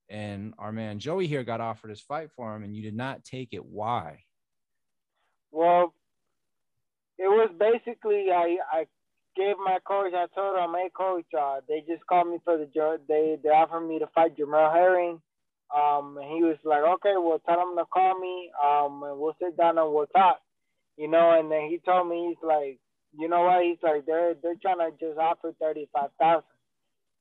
And 0.09 0.53
our 0.57 0.71
man 0.71 0.99
Joey 0.99 1.27
here 1.27 1.43
got 1.43 1.61
offered 1.61 1.89
his 1.89 2.01
fight 2.01 2.31
for 2.31 2.55
him, 2.55 2.63
and 2.63 2.75
you 2.75 2.81
did 2.81 2.95
not 2.95 3.23
take 3.23 3.49
it. 3.51 3.65
Why? 3.65 4.23
Well, 5.51 5.93
it 7.17 7.27
was 7.27 7.49
basically 7.57 8.27
I 8.31 8.57
I 8.71 8.87
gave 9.35 9.57
my 9.57 9.79
coach. 9.85 10.13
I 10.13 10.27
told 10.33 10.57
him, 10.57 10.75
"Hey, 10.75 10.89
coach, 10.95 11.25
uh, 11.37 11.61
they 11.67 11.81
just 11.87 12.05
called 12.07 12.29
me 12.29 12.39
for 12.43 12.57
the 12.57 12.99
they 13.07 13.37
they 13.41 13.49
offered 13.49 13.87
me 13.87 13.99
to 13.99 14.07
fight 14.07 14.35
Jamel 14.37 14.73
Herring." 14.73 15.21
Um, 15.75 16.17
and 16.17 16.31
he 16.31 16.43
was 16.43 16.57
like, 16.63 16.83
"Okay, 16.83 17.13
well, 17.17 17.39
tell 17.45 17.59
them 17.59 17.75
to 17.77 17.85
call 17.85 18.19
me. 18.19 18.51
Um, 18.63 19.03
and 19.03 19.19
we'll 19.19 19.35
sit 19.41 19.57
down 19.57 19.77
and 19.77 19.93
we'll 19.93 20.07
talk." 20.07 20.39
You 20.97 21.07
know, 21.07 21.37
and 21.37 21.51
then 21.51 21.69
he 21.69 21.79
told 21.85 22.07
me 22.09 22.29
he's 22.29 22.47
like, 22.47 22.79
"You 23.17 23.29
know 23.29 23.43
what?" 23.43 23.63
He's 23.63 23.81
like, 23.83 24.05
"They're 24.05 24.33
they're 24.33 24.55
trying 24.61 24.79
to 24.79 24.91
just 24.99 25.19
offer 25.19 25.53
thirty 25.59 25.87
five 25.93 26.11
thousand. 26.19 26.56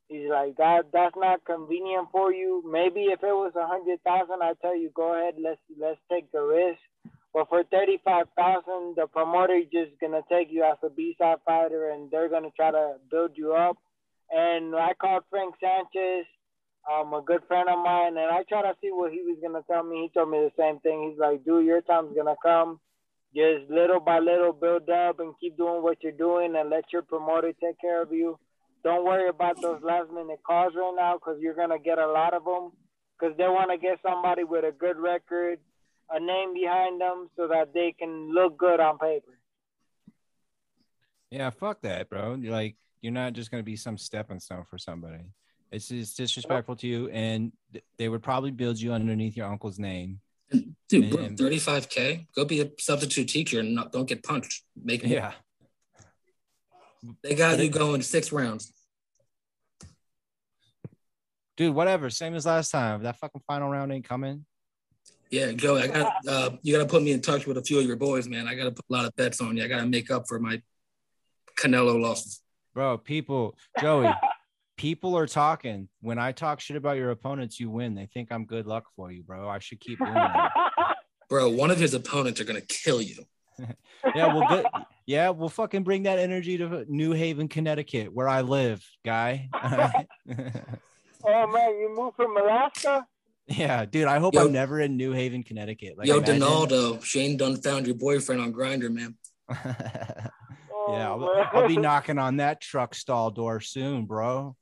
He's 0.09 0.28
like, 0.30 0.57
"That 0.57 0.92
that's 0.92 1.16
not 1.16 1.44
convenient 1.44 2.09
for 2.12 2.32
you. 2.32 2.62
Maybe 2.64 3.07
if 3.07 3.22
it 3.22 3.34
was 3.34 3.52
a 3.57 3.66
hundred 3.66 4.02
thousand, 4.04 4.40
I'd 4.42 4.61
tell 4.61 4.76
you 4.76 4.90
go 4.94 5.14
ahead. 5.14 5.34
Let's 5.38 5.61
let's 5.78 6.00
take 6.11 6.30
the 6.30 6.42
risk." 6.42 6.80
But 7.34 7.48
for 7.48 7.64
thirty 7.64 7.98
five 8.04 8.26
thousand, 8.36 8.94
the 8.96 9.09
promoter 9.09 9.54
is 9.54 9.66
just 9.72 9.98
gonna 10.00 10.22
take 10.28 10.50
you 10.50 10.62
as 10.62 10.78
a 10.82 10.90
B 10.90 11.16
side 11.18 11.38
fighter, 11.44 11.90
and 11.90 12.11
they're 12.11 12.28
gonna 12.28 12.52
try 12.57 12.70
to 12.70 12.96
build 13.11 13.32
you 13.36 13.54
up. 13.54 13.76
And 14.30 14.74
I 14.74 14.94
called 14.94 15.24
Frank 15.28 15.54
Sanchez, 15.61 16.26
um, 16.90 17.12
a 17.12 17.22
good 17.22 17.42
friend 17.48 17.68
of 17.68 17.78
mine, 17.78 18.16
and 18.16 18.30
I 18.30 18.44
tried 18.44 18.70
to 18.70 18.76
see 18.80 18.92
what 18.92 19.12
he 19.12 19.22
was 19.22 19.38
gonna 19.42 19.64
tell 19.66 19.82
me. 19.82 20.02
He 20.02 20.09
told 20.11 20.30
me 20.30 20.38
the 20.38 20.52
same 20.57 20.78
thing. 20.80 21.11
He's 21.11 21.18
like, 21.18 21.44
"Dude, 21.44 21.66
your 21.66 21.82
time's 21.82 22.14
gonna 22.16 22.36
come. 22.42 22.80
Just 23.34 23.68
little 23.68 24.00
by 24.00 24.20
little 24.20 24.52
build 24.52 24.88
up 24.88 25.18
and 25.18 25.38
keep 25.40 25.57
doing 25.57 25.82
what 25.82 26.02
you're 26.02 26.12
doing, 26.12 26.54
and 26.54 26.70
let 26.70 26.92
your 26.92 27.02
promoter 27.02 27.52
take 27.52 27.80
care 27.80 28.00
of 28.02 28.12
you." 28.12 28.38
Don't 28.87 29.05
worry 29.05 29.28
about 29.28 29.61
those 29.61 29.82
last 29.82 30.12
minute 30.12 30.39
calls 30.47 30.72
right 30.76 30.95
now 30.97 31.14
because 31.14 31.41
you're 31.41 31.57
gonna 31.57 31.78
get 31.78 31.99
a 31.99 32.07
lot 32.07 32.32
of 32.34 32.45
them 32.45 32.70
because 33.18 33.37
they 33.37 33.49
want 33.49 33.68
to 33.72 33.78
get 33.78 33.99
somebody 34.01 34.45
with 34.45 34.64
a 34.64 34.70
good 34.70 34.97
record, 34.97 35.59
a 36.09 36.20
name 36.20 36.55
behind 36.55 37.01
them, 37.01 37.28
so 37.37 37.49
that 37.49 37.74
they 37.74 37.93
can 37.99 38.32
look 38.32 38.57
good 38.57 38.78
on 38.78 38.97
paper. 38.99 39.41
Yeah, 41.32 41.51
fuck 41.51 41.82
that, 41.82 42.09
bro. 42.09 42.37
You're 42.37 42.53
like, 42.53 42.76
you're 43.01 43.12
not 43.12 43.32
just 43.32 43.51
gonna 43.51 43.64
be 43.64 43.74
some 43.74 43.99
stepping 43.99 44.39
stone 44.39 44.64
for 44.70 44.78
somebody. 44.78 45.24
It's 45.72 45.89
just 45.89 46.16
disrespectful 46.16 46.76
to 46.76 46.87
you, 46.87 47.09
and 47.09 47.51
they 47.99 48.09
would 48.09 48.22
probably 48.22 48.53
build 48.53 48.78
you 48.78 48.93
underneath 48.93 49.37
your 49.37 49.49
uncle's 49.51 49.80
name. 49.80 50.20
Dude, 50.89 51.11
bro, 51.11 51.30
35K? 51.30 52.28
Go 52.37 52.45
be 52.45 52.61
a 52.61 52.70
substitute 52.78 53.28
teacher 53.28 53.59
and 53.59 53.74
not, 53.74 53.91
don't 53.91 54.09
get 54.09 54.22
punched. 54.22 54.62
Make 54.80 55.03
Yeah, 55.03 55.32
They 57.22 57.34
got 57.34 57.59
you 57.59 57.68
going 57.70 58.02
six 58.02 58.32
rounds. 58.32 58.72
dude. 61.57 61.74
Whatever. 61.74 62.11
Same 62.11 62.34
as 62.34 62.46
last 62.46 62.70
time. 62.70 63.02
That 63.02 63.18
fucking 63.18 63.42
final 63.46 63.68
round 63.68 63.92
ain't 63.92 64.09
coming. 64.09 64.44
Yeah, 65.30 65.52
Joe, 65.52 65.76
I 65.76 65.88
got 65.88 66.14
uh, 66.28 66.50
you 66.62 66.76
got 66.76 66.82
to 66.82 66.88
put 66.88 67.02
me 67.02 67.12
in 67.12 67.20
touch 67.20 67.46
with 67.46 67.59
a 67.59 67.62
few 67.62 67.78
of 67.80 67.84
your 67.84 67.96
boys, 67.96 68.28
man. 68.28 68.46
I 68.46 68.54
got 68.54 68.64
to 68.64 68.70
put 68.70 68.84
a 68.88 68.92
lot 68.92 69.04
of 69.07 69.16
bets 69.16 69.40
on 69.40 69.57
you. 69.57 69.64
I 69.64 69.68
got 69.68 69.80
to 69.80 69.86
make 69.86 70.11
up 70.11 70.24
for 70.28 70.38
my 70.38 70.62
Canelo 71.59 72.00
losses. 72.00 72.42
Bro, 72.74 72.98
people, 72.98 73.57
Joey, 73.80 74.12
people 74.76 75.16
are 75.16 75.26
talking. 75.26 75.88
When 76.00 76.18
I 76.18 76.30
talk 76.30 76.61
shit 76.61 76.76
about 76.76 76.96
your 76.96 77.11
opponents, 77.11 77.59
you 77.59 77.70
win. 77.70 77.94
They 77.94 78.07
think 78.07 78.30
I'm 78.30 78.44
good 78.44 78.66
luck 78.66 78.84
for 78.94 79.11
you, 79.11 79.24
bro. 79.24 79.48
I 79.48 79.59
should 79.59 79.80
keep 79.80 79.98
doing 79.98 80.14
that. 80.14 80.52
Bro, 81.28 81.50
one 81.50 81.72
of 81.72 81.80
his 81.80 81.92
opponents 81.92 82.40
are 82.40 82.44
gonna 82.44 82.61
kill 82.61 83.02
you. 83.02 83.24
Yeah, 84.14 84.34
well, 84.34 84.46
good. 84.48 84.66
Yeah, 85.07 85.30
we'll 85.30 85.48
fucking 85.48 85.82
bring 85.82 86.04
that 86.04 86.18
energy 86.18 86.59
to 86.59 86.84
New 86.88 87.12
Haven, 87.12 87.48
Connecticut, 87.48 88.12
where 88.12 88.28
I 88.28 88.42
live, 88.42 88.84
guy. 89.04 89.48
oh 89.54 91.46
man, 91.46 91.78
you 91.78 91.92
moved 91.96 92.16
from 92.16 92.36
Alaska? 92.36 93.07
yeah, 93.48 93.84
dude. 93.84 94.07
I 94.07 94.18
hope 94.18 94.34
Yo- 94.34 94.44
I'm 94.44 94.52
never 94.52 94.80
in 94.80 94.96
New 94.96 95.12
Haven, 95.12 95.42
Connecticut. 95.42 95.98
Like, 95.98 96.07
Yo, 96.07 96.18
imagine- 96.18 96.40
Donaldo, 96.40 97.00
Shane 97.00 97.36
done 97.36 97.57
found 97.57 97.86
your 97.86 97.96
boyfriend 97.96 98.40
on 98.40 98.52
Grindr, 98.52 98.92
man. 98.92 99.16
Oh, 99.50 99.54
yeah, 100.92 101.11
I'll. 101.11 101.24
Oh, 101.24 101.44
I'll 101.52 101.68
be 101.68 101.76
knocking 101.76 102.18
on 102.18 102.36
that 102.36 102.61
truck 102.61 102.94
stall 102.94 103.30
door 103.30 103.61
soon, 103.61 104.07
bro. 104.07 104.57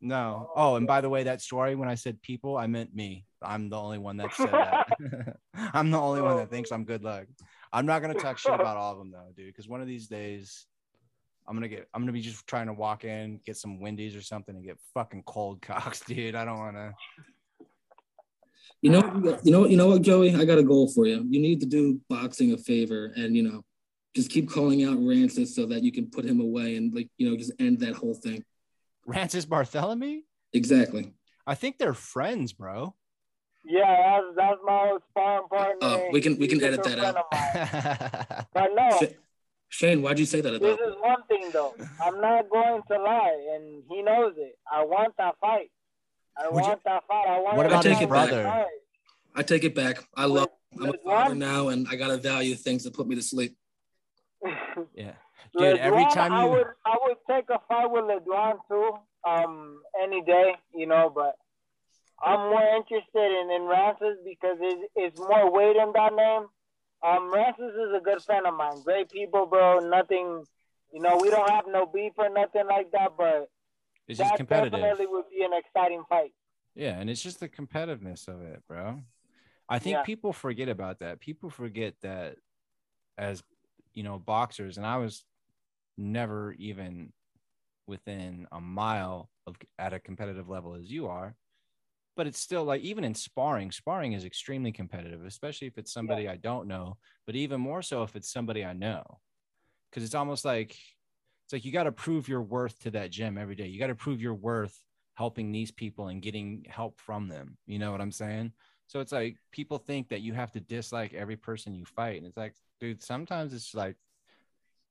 No. 0.00 0.50
Oh, 0.54 0.72
oh 0.72 0.76
and 0.76 0.86
by 0.86 1.00
the 1.00 1.08
way, 1.08 1.24
that 1.24 1.42
story 1.42 1.74
when 1.74 1.88
I 1.88 1.96
said 1.96 2.22
people, 2.22 2.56
I 2.56 2.68
meant 2.68 2.94
me. 2.94 3.24
I'm 3.42 3.68
the 3.68 3.76
only 3.76 3.98
one 3.98 4.16
that 4.18 4.32
said 4.34 4.50
that. 4.50 5.36
I'm 5.54 5.90
the 5.90 6.00
only 6.00 6.22
one 6.22 6.36
that 6.36 6.50
thinks 6.50 6.72
I'm 6.72 6.84
good 6.84 7.02
luck. 7.02 7.26
I'm 7.72 7.86
not 7.86 8.02
gonna 8.02 8.14
talk 8.14 8.38
shit 8.38 8.54
about 8.54 8.76
all 8.78 8.92
of 8.92 8.98
them 8.98 9.10
though, 9.10 9.28
dude. 9.36 9.46
Because 9.46 9.68
one 9.68 9.80
of 9.80 9.86
these 9.86 10.08
days, 10.08 10.66
I'm 11.46 11.54
gonna 11.54 11.68
get. 11.68 11.88
I'm 11.94 12.02
gonna 12.02 12.12
be 12.12 12.20
just 12.20 12.46
trying 12.46 12.66
to 12.66 12.72
walk 12.72 13.04
in, 13.04 13.40
get 13.44 13.56
some 13.56 13.80
Wendy's 13.80 14.16
or 14.16 14.22
something, 14.22 14.54
and 14.54 14.64
get 14.64 14.78
fucking 14.94 15.22
cold 15.24 15.62
cocks, 15.62 16.00
dude. 16.00 16.34
I 16.34 16.44
don't 16.44 16.58
want 16.58 16.76
to. 16.76 16.94
You 18.80 18.90
know, 18.90 19.38
you 19.42 19.50
know, 19.50 19.66
you 19.66 19.76
know 19.76 19.88
what, 19.88 20.02
Joey? 20.02 20.34
I 20.36 20.44
got 20.44 20.58
a 20.58 20.62
goal 20.62 20.88
for 20.88 21.04
you. 21.04 21.26
You 21.28 21.40
need 21.40 21.58
to 21.60 21.66
do 21.66 22.00
boxing 22.08 22.52
a 22.52 22.56
favor, 22.56 23.12
and 23.16 23.36
you 23.36 23.42
know, 23.42 23.64
just 24.14 24.30
keep 24.30 24.48
calling 24.48 24.84
out 24.84 24.98
Rances 24.98 25.54
so 25.54 25.66
that 25.66 25.82
you 25.82 25.90
can 25.90 26.10
put 26.10 26.24
him 26.24 26.40
away 26.40 26.76
and 26.76 26.94
like 26.94 27.08
you 27.18 27.28
know 27.28 27.36
just 27.36 27.52
end 27.58 27.80
that 27.80 27.94
whole 27.94 28.14
thing. 28.14 28.44
Rances 29.06 29.46
Barthelemy. 29.46 30.20
Exactly. 30.52 31.12
I 31.46 31.54
think 31.54 31.78
they're 31.78 31.94
friends, 31.94 32.52
bro. 32.52 32.94
Yeah, 33.64 34.20
that's 34.20 34.36
that's 34.36 34.60
my 34.64 34.88
old 34.90 35.02
sparring 35.10 35.48
partner. 35.48 35.78
Oh, 35.82 36.08
we 36.12 36.20
can- 36.20 36.38
we 36.38 36.46
can 36.48 36.58
He's 36.60 36.68
edit 36.68 36.82
that 36.84 36.98
out. 36.98 38.46
But 38.54 38.70
no, 38.74 39.00
Shane, 39.68 40.00
why'd 40.00 40.18
you 40.18 40.24
say 40.26 40.40
that 40.40 40.60
this 40.60 40.78
is 40.78 40.94
one 41.00 41.22
thing 41.28 41.50
though. 41.52 41.74
I'm 42.02 42.20
not 42.20 42.48
going 42.48 42.82
to 42.90 42.98
lie, 43.02 43.36
and 43.54 43.82
he 43.90 44.00
knows 44.02 44.34
it. 44.38 44.56
I 44.72 44.84
want 44.84 45.14
that 45.18 45.34
fight. 45.40 45.70
I 46.38 46.48
Would 46.48 46.62
you- 46.64 46.68
want 46.70 46.84
that 46.84 47.02
fight. 47.06 47.26
I 47.28 47.38
want 47.40 47.56
What 47.56 47.66
about 47.66 47.84
his 47.84 47.98
that 47.98 48.08
brother? 48.08 48.44
fight. 48.44 48.66
I 49.34 49.42
take 49.42 49.64
it 49.64 49.74
back. 49.74 49.98
I 50.16 50.24
love. 50.24 50.48
I'm 50.80 50.90
a 50.90 50.92
father 51.04 51.34
now, 51.34 51.68
and 51.68 51.86
I 51.90 51.96
gotta 51.96 52.16
value 52.16 52.54
things 52.54 52.84
that 52.84 52.94
put 52.94 53.06
me 53.06 53.14
to 53.16 53.22
sleep. 53.22 53.56
yeah, 54.94 55.12
dude. 55.58 55.78
Every 55.78 56.04
Leduan, 56.04 56.14
time 56.14 56.32
I 56.32 56.44
would 56.44 56.66
I 56.86 56.96
would 57.04 57.16
take 57.28 57.44
a 57.50 57.58
fight 57.68 57.90
with 57.90 58.04
Leduan 58.04 58.58
too, 58.68 58.92
um, 59.28 59.82
any 60.02 60.22
day, 60.22 60.54
you 60.74 60.86
know, 60.86 61.10
but 61.14 61.34
I'm 62.22 62.50
more 62.50 62.76
interested 62.76 63.40
in, 63.40 63.50
in 63.50 63.62
Rances 63.62 64.18
because 64.24 64.58
it's, 64.60 64.92
it's 64.96 65.18
more 65.18 65.52
weight 65.52 65.76
in 65.76 65.92
that 65.94 66.14
name. 66.14 66.46
Um, 67.02 67.32
Rances 67.32 67.74
is 67.74 67.94
a 67.96 68.00
good 68.00 68.22
friend 68.22 68.46
of 68.46 68.54
mine. 68.54 68.82
Great 68.84 69.10
people, 69.10 69.46
bro. 69.46 69.78
Nothing, 69.78 70.44
you 70.92 71.00
know, 71.00 71.18
we 71.20 71.30
don't 71.30 71.48
have 71.48 71.66
no 71.68 71.86
beef 71.86 72.12
or 72.16 72.28
nothing 72.28 72.66
like 72.66 72.90
that, 72.92 73.12
but 73.16 73.48
It's 74.08 74.18
just 74.18 74.30
that 74.30 74.36
competitive. 74.36 74.80
definitely 74.80 75.06
would 75.06 75.26
be 75.30 75.44
an 75.44 75.52
exciting 75.52 76.02
fight. 76.08 76.32
Yeah, 76.74 76.98
and 76.98 77.08
it's 77.08 77.22
just 77.22 77.40
the 77.40 77.48
competitiveness 77.48 78.26
of 78.28 78.42
it, 78.42 78.62
bro. 78.68 79.00
I 79.68 79.78
think 79.78 79.96
Yeah. 79.96 80.02
people 80.02 80.32
forget 80.32 80.68
about 80.68 81.00
that. 81.00 81.20
People 81.20 81.50
forget 81.50 81.94
that 82.02 82.36
as 83.16 83.42
you 83.94 84.02
know, 84.02 84.18
boxers, 84.18 84.76
and 84.76 84.86
I 84.86 84.96
was 84.96 85.24
never 85.96 86.52
even 86.52 87.12
within 87.86 88.46
a 88.52 88.60
mile 88.60 89.28
of 89.46 89.56
at 89.78 89.92
a 89.92 89.98
competitive 89.98 90.48
level 90.48 90.74
as 90.74 90.90
you 90.90 91.08
are. 91.08 91.34
But 92.18 92.26
it's 92.26 92.40
still 92.40 92.64
like 92.64 92.82
even 92.82 93.04
in 93.04 93.14
sparring, 93.14 93.70
sparring 93.70 94.12
is 94.12 94.24
extremely 94.24 94.72
competitive, 94.72 95.24
especially 95.24 95.68
if 95.68 95.78
it's 95.78 95.92
somebody 95.92 96.28
I 96.28 96.34
don't 96.34 96.66
know, 96.66 96.96
but 97.26 97.36
even 97.36 97.60
more 97.60 97.80
so 97.80 98.02
if 98.02 98.16
it's 98.16 98.32
somebody 98.32 98.64
I 98.64 98.72
know. 98.72 99.20
Cause 99.92 100.02
it's 100.02 100.16
almost 100.16 100.44
like 100.44 100.72
it's 100.72 101.52
like 101.52 101.64
you 101.64 101.70
got 101.70 101.84
to 101.84 101.92
prove 101.92 102.28
your 102.28 102.42
worth 102.42 102.76
to 102.80 102.90
that 102.90 103.10
gym 103.12 103.38
every 103.38 103.54
day. 103.54 103.68
You 103.68 103.78
got 103.78 103.86
to 103.86 103.94
prove 103.94 104.20
your 104.20 104.34
worth 104.34 104.76
helping 105.14 105.52
these 105.52 105.70
people 105.70 106.08
and 106.08 106.20
getting 106.20 106.66
help 106.68 107.00
from 107.00 107.28
them. 107.28 107.56
You 107.66 107.78
know 107.78 107.92
what 107.92 108.00
I'm 108.00 108.12
saying? 108.12 108.52
So 108.88 108.98
it's 108.98 109.12
like 109.12 109.36
people 109.52 109.78
think 109.78 110.08
that 110.08 110.20
you 110.20 110.32
have 110.34 110.50
to 110.52 110.60
dislike 110.60 111.14
every 111.14 111.36
person 111.36 111.72
you 111.72 111.84
fight. 111.84 112.16
And 112.18 112.26
it's 112.26 112.36
like, 112.36 112.54
dude, 112.80 113.00
sometimes 113.00 113.54
it's 113.54 113.74
like 113.74 113.94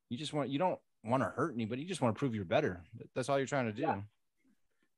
you 0.09 0.17
just 0.17 0.31
want 0.31 0.49
you 0.49 0.59
don't 0.59 0.79
want 1.03 1.23
to 1.23 1.29
hurt 1.29 1.53
anybody, 1.53 1.81
you 1.81 1.87
just 1.89 2.01
want 2.01 2.15
to 2.15 2.19
prove 2.19 2.33
you're 2.33 2.45
better. 2.45 2.83
That's 3.13 3.27
all 3.27 3.37
you're 3.37 3.47
trying 3.47 3.65
to 3.65 3.73
do. 3.73 3.81
Yeah. 3.81 3.99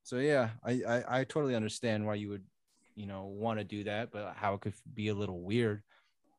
So 0.04 0.18
yeah, 0.18 0.50
I, 0.64 0.82
I 0.88 1.20
I 1.20 1.24
totally 1.24 1.56
understand 1.56 2.06
why 2.06 2.16
you 2.16 2.30
would, 2.30 2.44
you 2.96 3.06
know, 3.06 3.26
want 3.26 3.60
to 3.60 3.64
do 3.64 3.84
that, 3.86 4.12
but 4.12 4.34
how 4.36 4.54
it 4.56 4.62
could 4.62 4.74
be 4.94 5.10
a 5.10 5.14
little 5.14 5.42
weird. 5.42 5.84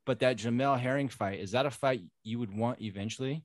But 0.05 0.19
that 0.19 0.37
Jamel 0.37 0.79
Herring 0.79 1.09
fight, 1.09 1.39
is 1.39 1.51
that 1.51 1.65
a 1.65 1.71
fight 1.71 2.01
you 2.23 2.39
would 2.39 2.55
want 2.55 2.81
eventually? 2.81 3.43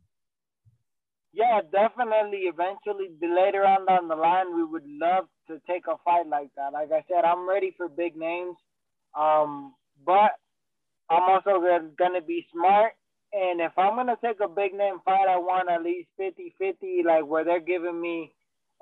Yeah, 1.32 1.60
definitely. 1.70 2.48
Eventually, 2.48 3.10
later 3.20 3.64
on 3.64 3.84
down 3.84 4.08
the 4.08 4.16
line, 4.16 4.56
we 4.56 4.64
would 4.64 4.86
love 4.86 5.26
to 5.48 5.60
take 5.68 5.86
a 5.86 5.96
fight 6.02 6.26
like 6.26 6.48
that. 6.56 6.72
Like 6.72 6.90
I 6.90 7.04
said, 7.08 7.24
I'm 7.24 7.46
ready 7.46 7.74
for 7.76 7.88
big 7.88 8.16
names, 8.16 8.56
um, 9.14 9.74
but 10.04 10.32
I'm 11.10 11.22
also 11.22 11.60
gonna- 11.96 12.22
be 12.22 12.46
smart. 12.50 12.94
And 13.32 13.60
if 13.60 13.76
I'm 13.76 13.96
gonna 13.96 14.16
take 14.16 14.40
a 14.40 14.48
big 14.48 14.72
name 14.72 15.00
fight, 15.00 15.28
I 15.28 15.36
want 15.36 15.68
at 15.68 15.82
least 15.82 16.08
50-50, 16.16 17.02
like 17.02 17.26
where 17.26 17.44
they're 17.44 17.60
giving 17.60 18.00
me 18.00 18.32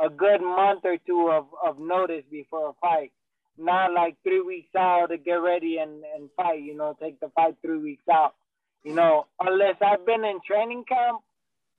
a 0.01 0.11
good 0.11 0.41
month 0.41 0.81
or 0.85 0.97
two 1.07 1.31
of, 1.31 1.47
of 1.65 1.79
notice 1.79 2.25
before 2.31 2.71
a 2.71 2.73
fight. 2.81 3.13
Not 3.57 3.93
like 3.93 4.17
three 4.25 4.41
weeks 4.41 4.75
out 4.77 5.11
to 5.11 5.19
get 5.19 5.35
ready 5.35 5.79
and, 5.79 6.03
and 6.17 6.29
fight, 6.37 6.61
you 6.63 6.77
know, 6.77 6.97
take 7.01 7.21
the 7.21 7.31
fight 7.37 7.55
three 7.63 7.79
weeks 7.79 8.03
out. 8.13 8.35
You 8.83 8.95
know, 8.95 9.27
unless 9.41 9.77
I've 9.81 10.05
been 10.05 10.25
in 10.25 10.41
training 10.47 10.85
camp 10.89 11.21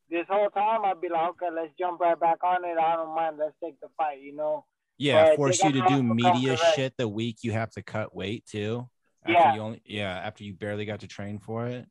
this 0.10 0.26
whole 0.30 0.50
time, 0.50 0.86
I'd 0.86 1.02
be 1.02 1.10
like, 1.10 1.30
okay, 1.32 1.54
let's 1.54 1.72
jump 1.78 2.00
right 2.00 2.20
back 2.20 2.44
on 2.44 2.64
it. 2.64 2.78
I 2.78 2.96
don't 2.96 3.14
mind. 3.14 3.38
Let's 3.38 3.54
take 3.62 3.80
the 3.82 3.88
fight, 3.98 4.22
you 4.22 4.36
know? 4.36 4.66
Yeah, 4.98 5.26
But 5.26 5.36
force 5.36 5.62
you 5.62 5.74
to 5.74 5.86
do 5.88 6.02
media 6.02 6.58
shit 6.74 6.94
the 6.98 7.08
week 7.08 7.38
you 7.42 7.52
have 7.52 7.72
to 7.72 7.84
cut 7.84 8.16
weight 8.16 8.46
too. 8.46 8.88
After 9.24 9.34
Yeah. 9.34 9.56
you 9.56 9.62
only 9.62 9.82
yeah, 9.86 10.16
after 10.18 10.44
you 10.44 10.54
barely 10.54 10.86
got 10.86 11.02
to 11.02 11.08
train 11.08 11.40
for 11.40 11.68
it. 11.68 11.86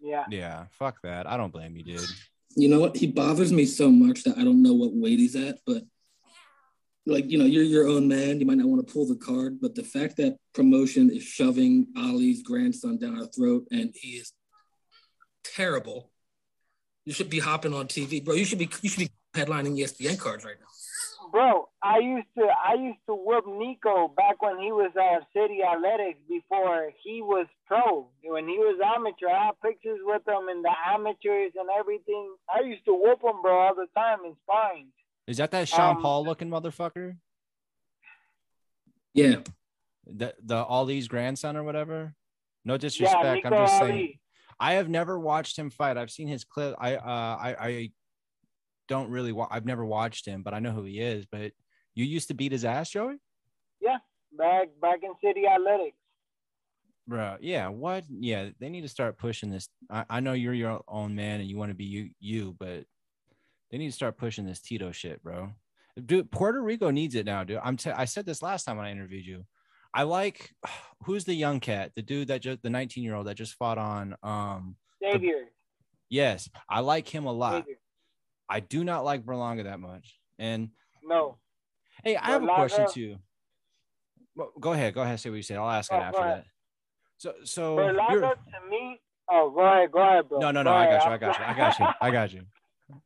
Yeah. 0.00 0.24
Yeah, 0.30 0.64
fuck 0.72 1.00
that. 1.02 1.26
I 1.26 1.36
don't 1.36 1.52
blame 1.52 1.76
you, 1.76 1.84
dude. 1.84 2.00
You 2.56 2.68
know 2.68 2.80
what? 2.80 2.96
He 2.96 3.06
bothers 3.06 3.52
me 3.52 3.64
so 3.66 3.90
much 3.90 4.22
that 4.24 4.38
I 4.38 4.44
don't 4.44 4.62
know 4.62 4.74
what 4.74 4.92
weight 4.92 5.18
he's 5.18 5.36
at, 5.36 5.58
but 5.66 5.82
like 7.06 7.30
you 7.30 7.38
know, 7.38 7.44
you're 7.44 7.62
your 7.62 7.86
own 7.86 8.08
man. 8.08 8.40
You 8.40 8.46
might 8.46 8.58
not 8.58 8.68
want 8.68 8.86
to 8.86 8.92
pull 8.92 9.06
the 9.06 9.16
card, 9.16 9.58
but 9.60 9.74
the 9.74 9.82
fact 9.82 10.16
that 10.18 10.36
promotion 10.54 11.10
is 11.10 11.22
shoving 11.22 11.88
Ali's 11.96 12.42
grandson 12.42 12.98
down 12.98 13.18
our 13.18 13.26
throat 13.26 13.66
and 13.70 13.90
he 13.94 14.12
is 14.12 14.32
terrible. 15.42 16.10
You 17.04 17.12
should 17.12 17.28
be 17.28 17.40
hopping 17.40 17.74
on 17.74 17.86
TV, 17.86 18.24
bro. 18.24 18.34
You 18.34 18.44
should 18.44 18.58
be 18.58 18.70
you 18.82 18.88
should 18.88 19.08
be 19.08 19.10
headlining 19.34 19.78
ESPN 19.78 20.18
cards 20.18 20.44
right 20.44 20.56
now. 20.58 20.66
Bro, 21.34 21.68
I 21.82 21.98
used 21.98 22.28
to 22.38 22.44
I 22.46 22.74
used 22.74 23.00
to 23.08 23.14
whip 23.16 23.42
Nico 23.44 24.06
back 24.06 24.40
when 24.40 24.60
he 24.60 24.70
was 24.70 24.92
at 24.94 25.26
City 25.34 25.64
Athletics 25.64 26.20
before 26.28 26.92
he 27.02 27.22
was 27.22 27.48
pro. 27.66 28.06
When 28.22 28.46
he 28.46 28.56
was 28.58 28.78
amateur, 28.80 29.26
I 29.34 29.46
have 29.46 29.60
pictures 29.60 29.98
with 30.04 30.22
him 30.28 30.48
in 30.48 30.62
the 30.62 30.70
amateurs 30.86 31.50
and 31.58 31.68
everything. 31.76 32.36
I 32.48 32.60
used 32.60 32.84
to 32.84 32.92
whoop 32.94 33.18
him, 33.24 33.42
bro, 33.42 33.62
all 33.62 33.74
the 33.74 33.88
time 33.96 34.20
in 34.24 34.36
sparring. 34.44 34.92
Is 35.26 35.38
that 35.38 35.50
that 35.50 35.66
Sean 35.66 35.96
Um, 35.96 36.02
Paul 36.02 36.24
looking 36.24 36.48
motherfucker? 36.48 37.16
Yeah, 39.12 39.40
The 40.06 40.36
the 40.40 40.64
Ali's 40.64 41.08
grandson 41.08 41.56
or 41.56 41.64
whatever? 41.64 42.14
No 42.64 42.74
Yeah, 42.74 42.78
disrespect. 42.78 43.44
Nico 43.44 43.48
I'm 43.48 43.66
just 43.66 43.82
Ali. 43.82 43.90
saying 43.90 44.18
I 44.60 44.74
have 44.74 44.88
never 44.88 45.18
watched 45.18 45.58
him 45.58 45.70
fight. 45.70 45.96
I've 45.96 46.12
seen 46.12 46.28
his 46.28 46.44
clip. 46.44 46.76
I 46.78 46.94
uh 46.94 47.02
I 47.02 47.56
I 47.58 47.90
don't 48.88 49.10
really. 49.10 49.32
Wa- 49.32 49.48
I've 49.50 49.66
never 49.66 49.84
watched 49.84 50.26
him, 50.26 50.42
but 50.42 50.54
I 50.54 50.60
know 50.60 50.72
who 50.72 50.84
he 50.84 51.00
is. 51.00 51.26
But 51.30 51.52
you 51.94 52.04
used 52.04 52.28
to 52.28 52.34
beat 52.34 52.52
his 52.52 52.64
ass, 52.64 52.90
Joey. 52.90 53.16
Yeah, 53.80 53.98
back 54.36 54.68
back 54.80 55.00
in 55.02 55.12
City 55.22 55.46
Athletics. 55.46 55.96
Bro, 57.06 57.36
yeah, 57.40 57.68
what? 57.68 58.04
Yeah, 58.08 58.48
they 58.60 58.70
need 58.70 58.80
to 58.82 58.88
start 58.88 59.18
pushing 59.18 59.50
this. 59.50 59.68
I, 59.90 60.04
I 60.08 60.20
know 60.20 60.32
you're 60.32 60.54
your 60.54 60.80
own 60.88 61.14
man 61.14 61.40
and 61.40 61.48
you 61.48 61.58
want 61.58 61.70
to 61.70 61.74
be 61.76 61.84
you, 61.84 62.10
you, 62.18 62.56
but 62.58 62.84
they 63.70 63.76
need 63.78 63.88
to 63.88 63.92
start 63.92 64.16
pushing 64.16 64.46
this 64.46 64.60
Tito 64.60 64.90
shit, 64.90 65.22
bro. 65.22 65.50
Dude, 66.06 66.30
Puerto 66.30 66.62
Rico 66.62 66.90
needs 66.90 67.14
it 67.14 67.26
now, 67.26 67.44
dude. 67.44 67.60
I'm. 67.62 67.76
T- 67.76 67.90
I 67.90 68.06
said 68.06 68.24
this 68.26 68.42
last 68.42 68.64
time 68.64 68.78
when 68.78 68.86
I 68.86 68.90
interviewed 68.90 69.26
you. 69.26 69.44
I 69.92 70.04
like 70.04 70.52
who's 71.04 71.24
the 71.24 71.34
young 71.34 71.60
cat, 71.60 71.92
the 71.94 72.02
dude 72.02 72.28
that 72.28 72.40
just 72.40 72.62
the 72.62 72.70
19 72.70 73.04
year 73.04 73.14
old 73.14 73.26
that 73.26 73.36
just 73.36 73.54
fought 73.54 73.78
on. 73.78 74.16
Um, 74.22 74.76
Xavier. 75.02 75.48
yes, 76.08 76.48
I 76.68 76.80
like 76.80 77.06
him 77.08 77.26
a 77.26 77.32
lot. 77.32 77.64
Xavier. 77.64 77.76
I 78.48 78.60
do 78.60 78.84
not 78.84 79.04
like 79.04 79.24
Berlanga 79.24 79.64
that 79.64 79.80
much. 79.80 80.18
And 80.38 80.70
No. 81.02 81.38
hey, 82.02 82.16
I 82.16 82.26
have 82.30 82.42
a 82.42 82.46
question 82.46 82.86
too. 82.90 83.16
Well, 84.36 84.52
go 84.60 84.72
ahead, 84.72 84.94
go 84.94 85.02
ahead. 85.02 85.20
Say 85.20 85.30
what 85.30 85.36
you 85.36 85.42
said. 85.42 85.58
I'll 85.58 85.70
ask 85.70 85.90
it 85.92 85.94
Oh, 85.94 85.98
go 85.98 86.04
after 86.04 86.20
that. 86.20 86.44
So, 87.18 87.34
so 87.44 87.76
Berlanga 87.76 88.10
you're- 88.12 88.28
to 88.34 88.68
me. 88.70 89.00
Oh, 89.30 89.50
go 89.50 89.60
ahead, 89.60 89.90
go 89.90 90.00
ahead, 90.02 90.28
bro. 90.28 90.38
no, 90.38 90.50
no, 90.50 90.62
no. 90.62 90.70
Go 90.70 90.76
I 90.76 90.84
ahead. 90.84 91.00
got 91.00 91.06
you. 91.06 91.12
I 91.12 91.18
got 91.18 91.38
you. 91.38 91.44
I 91.46 91.54
got 91.54 91.78
you. 91.78 91.86
I 92.02 92.10
got 92.10 92.32
you. 92.34 92.42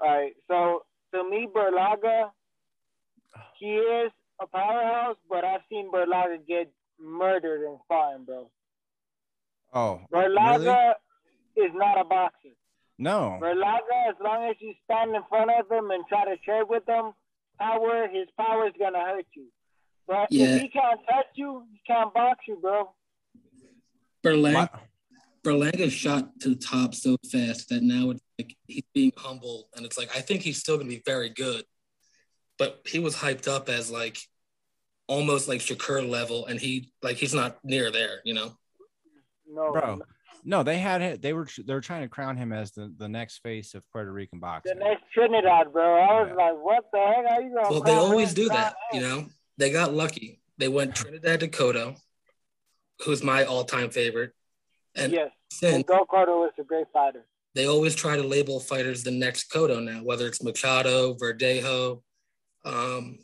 All 0.00 0.08
right. 0.08 0.32
So 0.48 0.84
to 1.14 1.28
me, 1.28 1.46
Berlanga, 1.54 2.30
he 3.58 3.74
is 3.76 4.10
a 4.40 4.46
powerhouse, 4.46 5.16
but 5.28 5.44
I've 5.44 5.60
seen 5.68 5.90
Berlanga 5.92 6.38
get 6.46 6.72
murdered 6.98 7.66
in 7.66 7.78
sparring, 7.84 8.24
bro. 8.24 8.50
Oh, 9.74 10.00
Berlanga 10.12 10.94
really? 11.56 11.68
is 11.68 11.72
not 11.74 12.00
a 12.00 12.04
boxer. 12.04 12.48
No. 12.98 13.38
Berlanga, 13.40 14.10
as 14.10 14.16
long 14.22 14.48
as 14.50 14.56
you 14.60 14.74
stand 14.84 15.14
in 15.14 15.22
front 15.28 15.50
of 15.50 15.70
him 15.70 15.90
and 15.90 16.04
try 16.08 16.24
to 16.24 16.36
trade 16.38 16.64
with 16.68 16.86
him, 16.88 17.12
power, 17.58 18.08
his 18.08 18.28
power 18.38 18.66
is 18.66 18.74
gonna 18.78 19.00
hurt 19.00 19.26
you. 19.34 19.46
But 20.06 20.28
Yeah. 20.30 20.56
if 20.56 20.62
he 20.62 20.68
can't 20.68 21.00
touch 21.08 21.26
you, 21.34 21.66
he 21.72 21.80
can't 21.86 22.12
box 22.12 22.44
you, 22.46 22.56
bro. 22.56 22.94
Berlang, 24.22 24.52
My- 24.52 24.68
Berlanga 25.42 25.90
shot 25.90 26.38
to 26.40 26.50
the 26.50 26.56
top 26.56 26.94
so 26.94 27.16
fast 27.30 27.68
that 27.70 27.82
now 27.82 28.10
it's 28.10 28.22
like 28.38 28.56
he's 28.68 28.84
being 28.94 29.12
humble, 29.16 29.68
and 29.74 29.84
it's 29.84 29.98
like 29.98 30.14
I 30.16 30.20
think 30.20 30.42
he's 30.42 30.58
still 30.58 30.76
gonna 30.76 30.88
be 30.88 31.02
very 31.04 31.28
good, 31.30 31.64
but 32.58 32.82
he 32.86 32.98
was 33.00 33.16
hyped 33.16 33.48
up 33.48 33.68
as 33.68 33.90
like 33.90 34.18
almost 35.08 35.48
like 35.48 35.60
Shakur 35.60 36.08
level, 36.08 36.46
and 36.46 36.60
he 36.60 36.92
like 37.02 37.16
he's 37.16 37.34
not 37.34 37.64
near 37.64 37.90
there, 37.90 38.20
you 38.24 38.34
know. 38.34 38.56
No, 39.48 39.72
bro. 39.72 40.00
No, 40.44 40.62
they 40.62 40.78
had 40.78 41.02
it. 41.02 41.22
They 41.22 41.32
were 41.32 41.46
they 41.64 41.72
were 41.72 41.80
trying 41.80 42.02
to 42.02 42.08
crown 42.08 42.36
him 42.36 42.52
as 42.52 42.72
the, 42.72 42.92
the 42.96 43.08
next 43.08 43.38
face 43.38 43.74
of 43.74 43.88
Puerto 43.92 44.12
Rican 44.12 44.40
boxing. 44.40 44.76
The 44.76 44.84
next 44.84 45.04
Trinidad, 45.14 45.72
bro. 45.72 46.00
I 46.00 46.20
was 46.22 46.28
Yeah. 46.30 46.44
like, 46.44 46.54
what 46.54 46.84
the 46.92 46.98
heck? 46.98 47.32
are 47.32 47.42
you 47.42 47.54
gonna? 47.54 47.70
Well, 47.70 47.80
they 47.82 47.94
always 47.94 48.34
do 48.34 48.48
Crown 48.48 48.60
that, 48.60 48.76
you 48.92 49.00
know. 49.00 49.26
They 49.58 49.70
got 49.70 49.92
lucky. 49.94 50.40
They 50.58 50.68
went 50.68 50.96
Trinidad 50.96 51.40
to 51.40 51.48
Cotto, 51.48 51.96
who's 53.04 53.22
my 53.22 53.44
all-time 53.44 53.90
favorite, 53.90 54.32
and 54.96 55.12
Yes. 55.12 55.30
then 55.60 55.74
And 55.76 55.86
Go 55.86 56.04
Carter 56.06 56.32
was 56.36 56.52
a 56.58 56.64
great 56.64 56.86
fighter. 56.92 57.24
they 57.54 57.66
always 57.66 57.94
try 57.94 58.16
to 58.16 58.22
label 58.22 58.58
fighters 58.58 59.04
the 59.04 59.10
next 59.12 59.50
Cotto 59.52 59.82
now, 59.82 60.02
whether 60.02 60.26
it's 60.26 60.42
Machado, 60.42 61.14
Verdejo. 61.14 62.02
Um, 62.64 63.18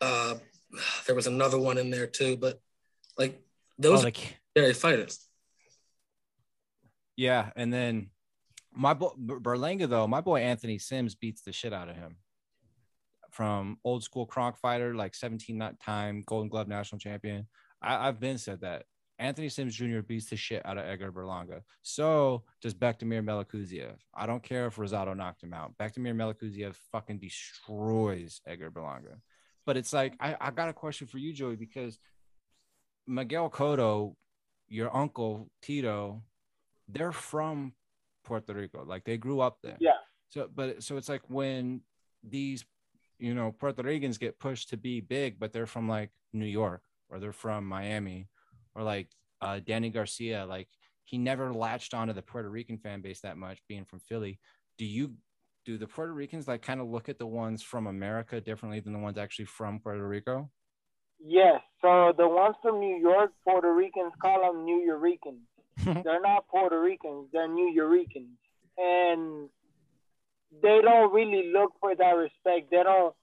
uh, 0.00 0.34
there 1.06 1.14
was 1.14 1.26
another 1.28 1.58
one 1.58 1.78
in 1.78 1.90
there 1.90 2.06
too, 2.08 2.36
but 2.36 2.60
like 3.16 3.38
Oh, 3.40 3.42
those 3.78 4.02
the 4.02 4.08
are 4.08 4.10
ki- 4.10 4.34
scary 4.56 4.74
fighters. 4.74 5.28
Yeah, 7.16 7.50
and 7.56 7.72
then 7.72 8.10
my 8.72 8.94
boy 8.94 9.10
Berlanga 9.18 9.88
though, 9.88 10.06
my 10.06 10.20
boy 10.20 10.40
Anthony 10.40 10.78
Sims 10.78 11.14
beats 11.14 11.42
the 11.42 11.52
shit 11.52 11.72
out 11.72 11.88
of 11.88 11.96
him. 11.96 12.16
From 13.30 13.78
old 13.84 14.04
school 14.04 14.26
Kronk 14.26 14.56
fighter, 14.58 14.94
like 14.94 15.14
17 15.14 15.58
not 15.58 15.80
time 15.80 16.22
Golden 16.26 16.48
Glove 16.48 16.68
national 16.68 17.00
champion. 17.00 17.48
I, 17.82 18.08
I've 18.08 18.20
been 18.20 18.38
said 18.38 18.60
that 18.60 18.84
Anthony 19.18 19.48
Sims 19.48 19.74
Jr. 19.74 20.00
beats 20.00 20.26
the 20.26 20.36
shit 20.36 20.64
out 20.64 20.78
of 20.78 20.84
Edgar 20.84 21.12
Berlanga. 21.12 21.62
So 21.82 22.44
does 22.62 22.74
Bektamir 22.74 23.24
Melikuziev. 23.24 23.96
I 24.14 24.26
don't 24.26 24.42
care 24.42 24.66
if 24.66 24.76
Rosado 24.76 25.16
knocked 25.16 25.42
him 25.42 25.52
out. 25.52 25.76
Bektamir 25.78 26.14
Melikuziev 26.14 26.74
fucking 26.92 27.18
destroys 27.18 28.40
Edgar 28.46 28.70
Berlanga. 28.70 29.18
But 29.66 29.76
it's 29.76 29.92
like 29.92 30.14
I, 30.20 30.36
I 30.40 30.50
got 30.50 30.68
a 30.68 30.72
question 30.72 31.06
for 31.06 31.18
you, 31.18 31.32
Joey, 31.32 31.56
because 31.56 31.98
Miguel 33.06 33.50
Cotto, 33.50 34.14
your 34.68 34.94
uncle 34.94 35.50
Tito, 35.62 36.22
they're 36.88 37.12
from 37.12 37.72
Puerto 38.24 38.54
Rico. 38.54 38.84
Like 38.84 39.04
they 39.04 39.16
grew 39.16 39.40
up 39.40 39.58
there. 39.62 39.76
Yeah. 39.80 39.98
So, 40.28 40.48
but 40.52 40.82
so 40.82 40.96
it's 40.96 41.08
like 41.08 41.22
when 41.28 41.82
these, 42.22 42.64
you 43.18 43.34
know, 43.34 43.52
Puerto 43.52 43.82
Ricans 43.82 44.18
get 44.18 44.38
pushed 44.38 44.70
to 44.70 44.76
be 44.76 45.00
big, 45.00 45.38
but 45.38 45.52
they're 45.52 45.66
from 45.66 45.88
like 45.88 46.10
New 46.32 46.46
York 46.46 46.82
or 47.08 47.18
they're 47.20 47.32
from 47.32 47.66
Miami 47.66 48.28
or 48.74 48.82
like 48.82 49.08
uh, 49.40 49.60
Danny 49.64 49.90
Garcia. 49.90 50.46
Like 50.46 50.68
he 51.04 51.18
never 51.18 51.52
latched 51.52 51.94
onto 51.94 52.12
the 52.12 52.22
Puerto 52.22 52.48
Rican 52.48 52.78
fan 52.78 53.00
base 53.00 53.20
that 53.20 53.36
much, 53.36 53.60
being 53.68 53.84
from 53.84 54.00
Philly. 54.00 54.40
Do 54.78 54.84
you? 54.84 55.14
Do 55.66 55.78
the 55.78 55.86
Puerto 55.86 56.12
Ricans 56.12 56.46
like 56.46 56.60
kind 56.60 56.78
of 56.78 56.88
look 56.88 57.08
at 57.08 57.18
the 57.18 57.26
ones 57.26 57.62
from 57.62 57.86
America 57.86 58.38
differently 58.38 58.80
than 58.80 58.92
the 58.92 58.98
ones 58.98 59.16
actually 59.16 59.46
from 59.46 59.80
Puerto 59.80 60.06
Rico? 60.06 60.50
Yes. 61.18 61.62
So 61.80 62.12
the 62.18 62.28
ones 62.28 62.56
from 62.60 62.80
New 62.80 62.96
York, 62.96 63.32
Puerto 63.44 63.72
Ricans 63.72 64.12
call 64.20 64.42
them 64.42 64.66
Nuyoricans. 64.66 65.40
they're 65.84 66.20
not 66.20 66.48
Puerto 66.48 66.80
Ricans. 66.80 67.28
They're 67.32 67.48
Nuyoricans, 67.48 68.38
and 68.78 69.48
they 70.62 70.80
don't 70.82 71.12
really 71.12 71.50
look 71.52 71.72
for 71.80 71.94
that 71.94 72.16
respect. 72.16 72.70
They 72.70 72.82
don't. 72.82 73.14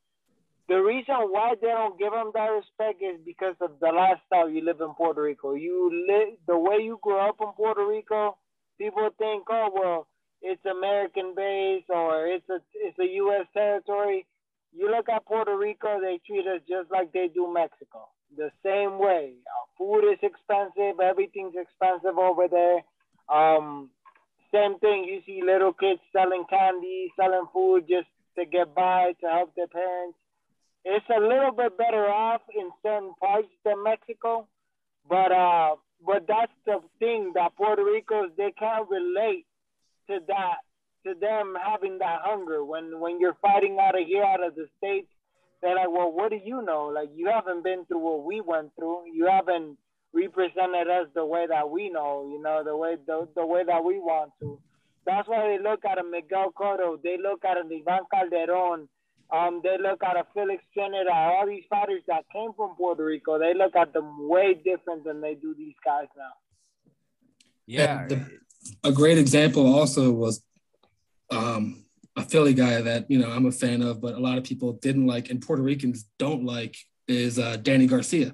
The 0.67 0.81
reason 0.81 1.15
why 1.15 1.55
they 1.59 1.67
don't 1.67 1.99
give 1.99 2.11
them 2.11 2.31
that 2.33 2.47
respect 2.47 3.01
is 3.01 3.19
because 3.25 3.55
of 3.59 3.71
the 3.81 3.87
lifestyle 3.87 4.49
you 4.49 4.63
live 4.63 4.79
in 4.79 4.93
Puerto 4.93 5.21
Rico. 5.21 5.53
You 5.53 6.05
live 6.07 6.37
the 6.47 6.57
way 6.57 6.77
you 6.81 6.99
grew 7.01 7.17
up 7.17 7.37
in 7.41 7.51
Puerto 7.57 7.85
Rico. 7.85 8.37
People 8.77 9.09
think, 9.17 9.45
oh 9.49 9.69
well, 9.73 10.07
it's 10.41 10.63
American 10.65 11.33
base 11.35 11.83
or 11.89 12.27
it's 12.27 12.47
a 12.49 12.59
it's 12.73 12.97
a 12.99 13.05
U.S. 13.05 13.47
territory. 13.53 14.25
You 14.73 14.89
look 14.89 15.09
at 15.09 15.25
Puerto 15.25 15.57
Rico, 15.57 15.99
they 15.99 16.19
treat 16.25 16.47
us 16.47 16.61
just 16.67 16.89
like 16.89 17.11
they 17.11 17.29
do 17.33 17.51
Mexico. 17.53 18.07
The 18.37 18.51
same 18.63 18.97
way. 18.97 19.33
Uh, 19.45 19.65
food 19.77 20.11
is 20.11 20.19
expensive. 20.23 20.99
Everything's 20.99 21.55
expensive 21.55 22.17
over 22.17 22.47
there. 22.47 22.81
Um, 23.29 23.89
same 24.53 24.79
thing. 24.79 25.05
You 25.05 25.21
see 25.25 25.41
little 25.45 25.73
kids 25.73 26.01
selling 26.13 26.45
candy, 26.49 27.11
selling 27.19 27.45
food 27.53 27.85
just 27.89 28.07
to 28.37 28.45
get 28.45 28.73
by, 28.73 29.13
to 29.21 29.27
help 29.27 29.55
their 29.55 29.67
parents. 29.67 30.17
It's 30.83 31.05
a 31.15 31.19
little 31.19 31.51
bit 31.51 31.77
better 31.77 32.07
off 32.07 32.41
in 32.55 32.71
certain 32.81 33.13
parts 33.19 33.49
than 33.63 33.83
Mexico, 33.83 34.47
but 35.07 35.31
uh, 35.31 35.75
but 36.05 36.25
that's 36.27 36.51
the 36.65 36.79
thing 36.99 37.33
that 37.35 37.55
Puerto 37.55 37.83
Ricos 37.83 38.31
they 38.35 38.51
can't 38.57 38.89
relate 38.89 39.45
to 40.07 40.19
that 40.27 40.57
to 41.05 41.13
them 41.19 41.55
having 41.63 41.99
that 41.99 42.21
hunger 42.23 42.65
when 42.65 42.99
when 42.99 43.19
you're 43.19 43.37
fighting 43.41 43.77
out 43.79 43.99
of 43.99 44.07
here 44.07 44.23
out 44.23 44.43
of 44.43 44.55
the 44.55 44.67
states 44.77 45.07
they're 45.61 45.75
like 45.75 45.89
well 45.91 46.11
what 46.11 46.31
do 46.31 46.39
you 46.43 46.61
know? 46.61 46.87
Like 46.87 47.09
you 47.15 47.27
haven't 47.29 47.63
been 47.63 47.85
through 47.85 47.99
what 47.99 48.23
we 48.23 48.41
went 48.41 48.71
through. 48.75 49.03
You 49.13 49.27
haven't 49.27 49.77
represented 50.13 50.89
us 50.89 51.07
the 51.15 51.25
way 51.25 51.45
that 51.47 51.69
we 51.69 51.89
know 51.89 52.27
you 52.31 52.41
know 52.41 52.63
the 52.63 52.75
way 52.75 52.95
the, 53.05 53.27
the 53.35 53.45
way 53.45 53.63
that 53.65 53.83
we 53.83 53.99
want 53.99 54.31
to. 54.41 54.59
That's 55.05 55.27
why 55.27 55.47
they 55.47 55.61
look 55.63 55.83
at 55.85 55.97
a 55.97 56.03
Miguel 56.03 56.51
Cotto. 56.55 57.01
They 57.01 57.17
look 57.17 57.43
at 57.43 57.57
an 57.57 57.69
Ivan 57.73 58.05
Calderon. 58.13 58.87
Um, 59.33 59.61
they 59.63 59.77
look 59.81 60.03
at 60.03 60.15
a 60.17 60.25
Felix 60.33 60.61
Trinidad 60.73 61.07
all 61.07 61.47
these 61.47 61.63
fighters 61.69 62.03
that 62.07 62.25
came 62.31 62.51
from 62.53 62.75
Puerto 62.75 63.03
Rico. 63.05 63.39
They 63.39 63.53
look 63.53 63.75
at 63.75 63.93
them 63.93 64.27
way 64.27 64.53
different 64.53 65.05
than 65.05 65.21
they 65.21 65.35
do 65.35 65.55
these 65.57 65.73
guys 65.85 66.07
now. 66.17 66.33
Yeah. 67.65 68.07
the- 68.07 68.39
a 68.83 68.91
great 68.91 69.17
example 69.17 69.73
also 69.73 70.11
was 70.11 70.43
um, 71.31 71.83
a 72.21 72.29
Philly 72.29 72.53
guy 72.53 72.81
that 72.81 73.09
you 73.09 73.19
know 73.19 73.29
I'm 73.29 73.45
a 73.45 73.51
fan 73.51 73.81
of, 73.81 74.01
but 74.01 74.15
a 74.15 74.19
lot 74.19 74.37
of 74.37 74.43
people 74.43 74.73
didn't 74.73 75.07
like, 75.07 75.29
and 75.29 75.41
Puerto 75.41 75.61
Ricans 75.63 76.05
don't 76.17 76.45
like, 76.45 76.75
is 77.07 77.39
uh, 77.39 77.57
Danny 77.57 77.87
Garcia 77.87 78.33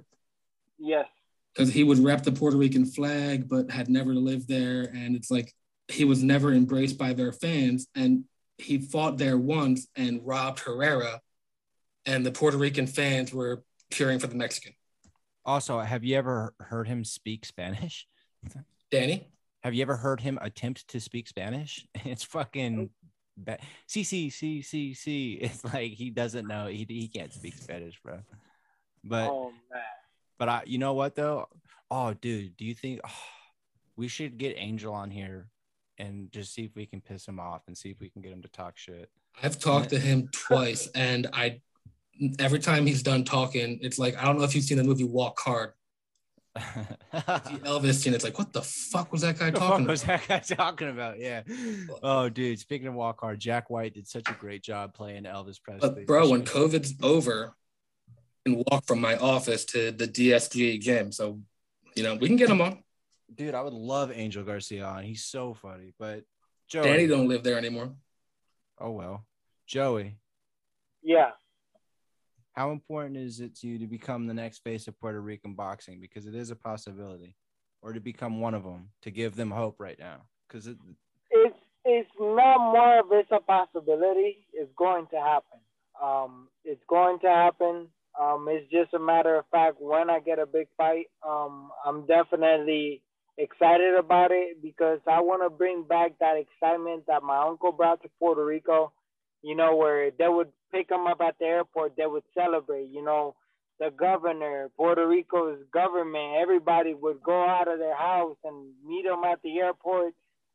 yes 0.79 1.07
because 1.53 1.73
he 1.73 1.83
would 1.83 1.97
rep 1.97 2.21
the 2.21 2.31
Puerto 2.31 2.55
Rican 2.55 2.85
flag, 2.85 3.49
but 3.49 3.71
had 3.71 3.89
never 3.89 4.13
lived 4.13 4.47
there, 4.47 4.83
and 4.83 5.15
it's 5.15 5.31
like 5.31 5.51
he 5.87 6.05
was 6.05 6.21
never 6.21 6.53
embraced 6.53 6.99
by 6.99 7.13
their 7.13 7.31
fans, 7.31 7.87
and 7.95 8.25
he 8.59 8.77
fought 8.77 9.17
there 9.17 9.37
once 9.37 9.87
and 9.95 10.21
robbed 10.23 10.59
Herrera, 10.59 11.19
and 12.05 12.23
the 12.23 12.31
Puerto 12.31 12.57
Rican 12.57 12.85
fans 12.85 13.33
were 13.33 13.63
cheering 13.91 14.19
for 14.19 14.27
the 14.27 14.35
Mexican. 14.35 14.73
also, 15.45 15.79
have 15.79 16.03
you 16.03 16.15
ever 16.15 16.53
heard 16.59 16.87
him 16.87 17.03
speak 17.03 17.45
Spanish? 17.45 18.07
Danny, 18.91 19.27
Have 19.63 19.73
you 19.73 19.81
ever 19.81 19.97
heard 19.97 20.21
him 20.21 20.37
attempt 20.41 20.87
to 20.89 20.99
speak 20.99 21.27
Spanish? 21.27 21.87
It's 22.05 22.23
fucking 22.23 22.91
bad. 23.37 23.61
C 23.85 24.03
C 24.03 24.29
C 24.29 24.61
C 24.61 24.93
C. 24.93 25.33
It's 25.41 25.63
like 25.63 25.91
he 25.91 26.09
doesn't 26.09 26.47
know. 26.47 26.67
He 26.67 26.85
he 26.87 27.07
can't 27.07 27.33
speak 27.33 27.55
Spanish, 27.55 27.99
bro. 28.03 28.19
But 29.03 29.29
oh 29.29 29.51
man 29.71 29.81
but 30.37 30.49
I, 30.49 30.63
you 30.65 30.77
know 30.77 30.93
what 30.93 31.15
though? 31.15 31.47
Oh, 31.89 32.13
dude, 32.13 32.55
do 32.57 32.65
you 32.65 32.73
think 32.73 33.01
oh, 33.05 33.11
we 33.95 34.07
should 34.07 34.37
get 34.37 34.55
Angel 34.57 34.93
on 34.93 35.09
here 35.09 35.47
and 35.97 36.31
just 36.31 36.53
see 36.53 36.63
if 36.63 36.75
we 36.75 36.85
can 36.85 37.01
piss 37.01 37.27
him 37.27 37.39
off 37.39 37.63
and 37.67 37.77
see 37.77 37.89
if 37.89 37.99
we 37.99 38.09
can 38.09 38.21
get 38.21 38.31
him 38.31 38.41
to 38.43 38.49
talk 38.49 38.77
shit. 38.77 39.09
I've 39.41 39.59
talked 39.59 39.89
to 39.89 39.99
him 39.99 40.27
twice, 40.31 40.87
and 40.93 41.27
I 41.33 41.61
every 42.39 42.59
time 42.59 42.85
he's 42.85 43.03
done 43.03 43.23
talking, 43.23 43.79
it's 43.81 43.97
like 43.97 44.15
I 44.17 44.25
don't 44.25 44.37
know 44.37 44.43
if 44.43 44.55
you've 44.55 44.63
seen 44.63 44.77
the 44.77 44.83
movie 44.83 45.03
Walk 45.03 45.39
Hard. 45.39 45.73
The 47.11 47.59
Elvis 47.63 48.05
and 48.05 48.15
it's 48.15 48.23
like, 48.23 48.37
what 48.37 48.53
the 48.53 48.61
fuck 48.61 49.11
was 49.11 49.21
that 49.21 49.37
guy 49.39 49.45
What 49.51 49.53
the 49.53 49.59
fuck 49.59 49.69
talking 49.69 49.87
was 49.87 50.03
about? 50.03 50.27
that 50.27 50.47
guy 50.49 50.55
talking 50.55 50.89
about? 50.89 51.19
Yeah. 51.19 51.43
Oh, 52.03 52.29
dude. 52.29 52.59
Speaking 52.59 52.87
of 52.87 52.93
Walk 52.93 53.19
Hard, 53.21 53.39
Jack 53.39 53.69
White 53.69 53.93
did 53.93 54.07
such 54.07 54.29
a 54.29 54.33
great 54.33 54.63
job 54.63 54.93
playing 54.93 55.23
Elvis 55.23 55.61
Presley. 55.61 55.89
But 55.89 56.05
bro, 56.07 56.29
when 56.29 56.43
COVID's 56.43 56.95
over, 57.01 57.55
and 58.45 58.63
walk 58.71 58.85
from 58.85 59.01
my 59.01 59.17
office 59.17 59.65
to 59.65 59.91
the 59.91 60.07
DSG 60.07 60.79
gym. 60.79 61.11
So, 61.11 61.41
you 61.95 62.03
know, 62.03 62.15
we 62.15 62.27
can 62.27 62.37
get 62.37 62.49
him 62.49 62.61
on. 62.61 62.81
dude, 63.35 63.53
I 63.53 63.61
would 63.61 63.73
love 63.73 64.09
Angel 64.13 64.43
Garcia 64.43 64.85
on. 64.85 65.03
He's 65.03 65.25
so 65.25 65.53
funny. 65.53 65.93
But 65.99 66.23
Joey, 66.69 66.83
Danny 66.83 67.07
don't 67.07 67.27
live 67.27 67.43
there 67.43 67.57
anymore. 67.57 67.93
oh 68.79 68.91
well, 68.91 69.25
Joey, 69.65 70.17
Yeah. 71.03 71.31
How 72.57 72.71
important 72.71 73.17
is 73.17 73.39
it 73.39 73.55
to 73.55 73.67
you 73.67 73.77
to 73.77 73.85
become 73.85 74.25
the 74.25 74.33
next 74.33 74.63
face 74.63 74.87
of 74.87 74.99
Puerto 74.99 75.21
Rican 75.21 75.53
boxing? 75.53 76.01
Because 76.01 76.25
it 76.25 76.33
is 76.33 76.49
a 76.49 76.55
possibility, 76.55 77.35
or 77.83 77.93
to 77.93 77.99
become 77.99 78.41
one 78.41 78.55
of 78.55 78.63
them 78.63 78.89
to 79.03 79.11
give 79.11 79.35
them 79.35 79.51
hope 79.51 79.75
right 79.79 79.99
now. 79.99 80.23
Because 80.47 80.65
it, 80.65 80.77
it's 81.29 81.55
it's 81.85 82.09
not 82.19 82.71
more 82.71 82.99
of 83.01 83.05
it's 83.11 83.29
a 83.31 83.39
possibility. 83.39 84.47
It's 84.53 84.71
going 84.75 85.05
to 85.11 85.17
happen. 85.17 85.59
Um, 86.03 86.47
it's 86.65 86.81
going 86.89 87.19
to 87.19 87.27
happen. 87.27 87.89
Um, 88.19 88.47
it's 88.49 88.69
just 88.71 88.91
a 88.95 88.99
matter 88.99 89.35
of 89.35 89.45
fact 89.51 89.75
when 89.79 90.09
I 90.09 90.19
get 90.19 90.39
a 90.39 90.47
big 90.47 90.67
fight. 90.75 91.05
Um, 91.23 91.69
I'm 91.85 92.07
definitely 92.07 93.03
excited 93.37 93.93
about 93.93 94.31
it 94.31 94.63
because 94.63 94.99
I 95.07 95.21
want 95.21 95.43
to 95.43 95.55
bring 95.55 95.83
back 95.83 96.13
that 96.19 96.37
excitement 96.37 97.03
that 97.07 97.21
my 97.21 97.37
uncle 97.37 97.71
brought 97.71 98.01
to 98.01 98.09
Puerto 98.17 98.43
Rico. 98.43 98.93
You 99.43 99.55
know, 99.55 99.75
where 99.75 100.09
they 100.09 100.27
would 100.27 100.49
pick 100.71 100.91
him 100.91 101.07
up 101.07 101.21
at 101.21 101.37
the 101.39 101.45
airport, 101.45 101.95
they 101.97 102.05
would 102.05 102.23
celebrate. 102.33 102.89
You 102.89 103.03
know, 103.03 103.35
the 103.79 103.91
governor, 103.91 104.69
Puerto 104.75 105.07
Rico's 105.07 105.59
government, 105.73 106.37
everybody 106.41 106.93
would 106.93 107.21
go 107.23 107.43
out 107.43 107.67
of 107.71 107.79
their 107.79 107.97
house 107.97 108.37
and 108.43 108.71
meet 108.85 109.05
him 109.05 109.23
at 109.23 109.41
the 109.43 109.59
airport 109.59 110.13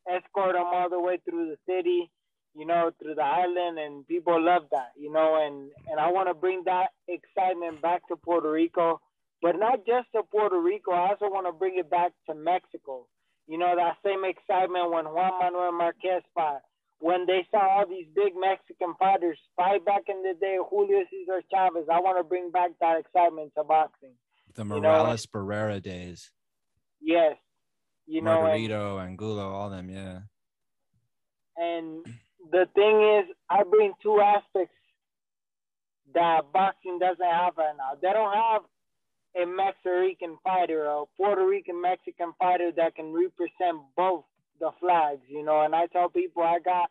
escort 0.09 0.55
them 0.55 0.67
all 0.67 0.89
the 0.89 1.01
way 1.01 1.19
through 1.25 1.55
the 1.55 1.59
city, 1.67 2.11
you 2.55 2.67
know, 2.67 2.91
through 3.01 3.15
the 3.15 3.23
island, 3.25 3.79
and 3.79 4.07
people 4.07 4.43
love 4.43 4.65
that, 4.71 4.93
you 4.97 5.13
know, 5.13 5.39
and 5.41 5.71
and 5.91 6.01
I 6.01 6.11
want 6.11 6.29
to 6.29 6.35
bring 6.35 6.63
that 6.65 6.89
excitement 7.09 7.83
back 7.83 8.07
to 8.09 8.17
Puerto 8.17 8.51
Rico, 8.51 9.01
but 9.41 9.57
not 9.59 9.87
just 9.87 10.09
to 10.15 10.23
Puerto 10.23 10.61
Rico. 10.61 10.93
I 10.93 11.11
also 11.11 11.27
want 11.27 11.47
to 11.47 11.53
bring 11.53 11.79
it 11.79 11.91
back 11.91 12.13
to 12.29 12.35
Mexico. 12.35 13.07
You 13.47 13.59
know, 13.59 13.75
that 13.75 13.97
same 14.05 14.25
excitement 14.25 14.91
when 14.91 15.07
Juan 15.07 15.33
Manuel 15.41 15.73
Marquez 15.73 16.23
fought, 16.35 16.63
when 17.03 17.27
they 17.27 17.45
saw 17.51 17.59
all 17.59 17.87
these 17.89 18.07
big 18.15 18.33
Mexican 18.39 18.95
fighters 18.97 19.37
fight 19.57 19.85
back 19.85 20.03
in 20.09 20.23
the 20.23 20.35
day, 20.41 20.57
Julio 20.71 21.05
Cesar 21.11 21.43
Chavez. 21.53 21.89
I 21.93 21.99
want 21.99 22.17
to 22.17 22.25
bring 22.25 22.53
back 22.53 22.71
that 22.81 23.01
excitement 23.01 23.53
to 23.59 23.65
boxing. 23.65 24.15
the 24.55 24.65
know, 24.65 24.79
Morales 24.79 25.27
Barrera 25.27 25.83
days, 25.83 26.31
Yes, 27.01 27.35
you 28.07 28.23
know, 28.23 28.47
and, 28.47 28.63
Margarito, 28.63 29.03
Angulo, 29.05 29.51
all 29.53 29.69
them, 29.69 29.91
yeah. 29.91 30.21
And 31.57 32.07
the 32.53 32.67
thing 32.73 33.19
is, 33.19 33.35
I 33.51 33.65
bring 33.65 33.95
two 34.01 34.21
aspects 34.21 34.77
that 36.15 36.53
boxing 36.53 37.01
doesn't 37.01 37.21
have 37.21 37.55
right 37.57 37.75
now. 37.77 37.99
They 38.01 38.13
don't 38.13 38.33
have 38.33 38.63
a 39.35 39.45
Mexican 39.45 40.39
fighter, 40.45 40.85
a 40.85 41.03
Puerto 41.17 41.45
Rican 41.45 41.83
Mexican 41.83 42.33
fighter 42.39 42.71
that 42.77 42.95
can 42.95 43.13
represent 43.13 43.83
both 43.97 44.25
the 44.63 44.71
flags, 44.81 45.21
you 45.29 45.45
know. 45.45 45.61
And 45.61 45.75
I 45.75 45.87
tell 45.87 46.09
people 46.09 46.43
I 46.43 46.59
got 46.65 46.89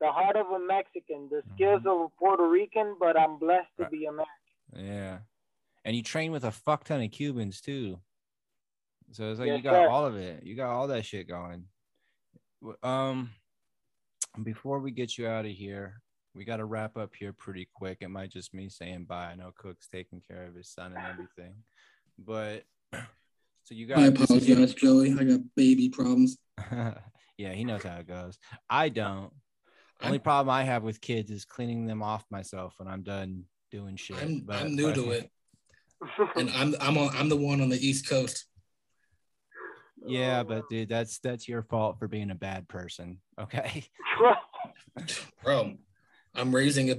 the 0.00 0.12
heart 0.12 0.36
of 0.36 0.46
a 0.50 0.58
Mexican, 0.64 1.28
the 1.30 1.42
skills 1.54 1.82
of 1.86 2.00
a 2.00 2.08
Puerto 2.18 2.46
Rican, 2.48 2.94
but 3.00 3.18
I'm 3.18 3.38
blessed 3.38 3.70
to 3.80 3.88
be 3.88 4.04
American. 4.04 4.28
Yeah. 4.76 5.18
And 5.84 5.96
you 5.96 6.02
train 6.02 6.30
with 6.30 6.44
a 6.44 6.50
fuck 6.52 6.84
ton 6.84 7.02
of 7.02 7.10
Cubans 7.10 7.60
too. 7.60 7.98
So 9.12 9.30
it's 9.30 9.40
like 9.40 9.48
Yes, 9.48 9.56
you 9.58 9.62
got 9.62 9.72
sir. 9.72 9.88
all 9.88 10.04
of 10.06 10.16
it. 10.16 10.44
You 10.44 10.54
got 10.54 10.70
all 10.70 10.88
that 10.88 11.04
shit 11.04 11.26
going. 11.26 11.64
Um 12.82 13.30
before 14.42 14.80
we 14.80 14.90
get 14.90 15.16
you 15.16 15.26
out 15.28 15.44
of 15.44 15.52
here, 15.52 16.00
we 16.34 16.44
got 16.44 16.56
to 16.56 16.64
wrap 16.64 16.96
up 16.96 17.14
here 17.16 17.32
pretty 17.32 17.68
quick. 17.72 17.98
It 18.00 18.08
might 18.08 18.30
just 18.30 18.52
me 18.52 18.68
saying 18.68 19.04
bye. 19.04 19.26
I 19.26 19.36
know 19.36 19.52
Cook's 19.56 19.86
taking 19.86 20.20
care 20.20 20.44
of 20.46 20.54
his 20.54 20.68
son 20.68 20.92
and 20.96 21.06
everything. 21.06 21.54
But 22.18 22.64
so 22.92 23.74
you 23.74 23.86
got 23.86 23.98
I 23.98 24.10
this 24.10 24.24
apologize, 24.24 24.74
Joey. 24.74 25.12
I 25.12 25.24
got 25.24 25.40
baby 25.54 25.88
problems. 25.88 26.36
yeah, 27.38 27.52
he 27.52 27.64
knows 27.64 27.82
how 27.82 27.96
it 27.96 28.06
goes. 28.06 28.38
I 28.68 28.88
don't. 28.88 29.30
I'm- 30.00 30.08
Only 30.08 30.18
problem 30.18 30.54
I 30.54 30.64
have 30.64 30.82
with 30.82 31.00
kids 31.00 31.30
is 31.30 31.44
cleaning 31.44 31.86
them 31.86 32.02
off 32.02 32.24
myself 32.30 32.74
when 32.78 32.88
I'm 32.88 33.02
done 33.02 33.44
doing 33.70 33.96
shit. 33.96 34.20
I'm, 34.22 34.40
but- 34.40 34.62
I'm 34.62 34.74
new 34.76 34.86
but- 34.86 34.94
to 34.96 35.10
it, 35.12 35.30
and 36.36 36.50
I'm 36.50 36.74
I'm 36.80 36.98
on, 36.98 37.10
I'm 37.16 37.28
the 37.28 37.36
one 37.36 37.60
on 37.60 37.68
the 37.68 37.78
East 37.86 38.08
Coast. 38.08 38.46
Yeah, 40.06 40.42
but 40.42 40.68
dude, 40.68 40.88
that's 40.88 41.18
that's 41.20 41.48
your 41.48 41.62
fault 41.62 41.98
for 41.98 42.08
being 42.08 42.30
a 42.30 42.34
bad 42.34 42.68
person. 42.68 43.18
Okay. 43.40 43.84
Bro, 45.42 45.74
I'm 46.34 46.54
raising 46.54 46.90
a 46.90 46.96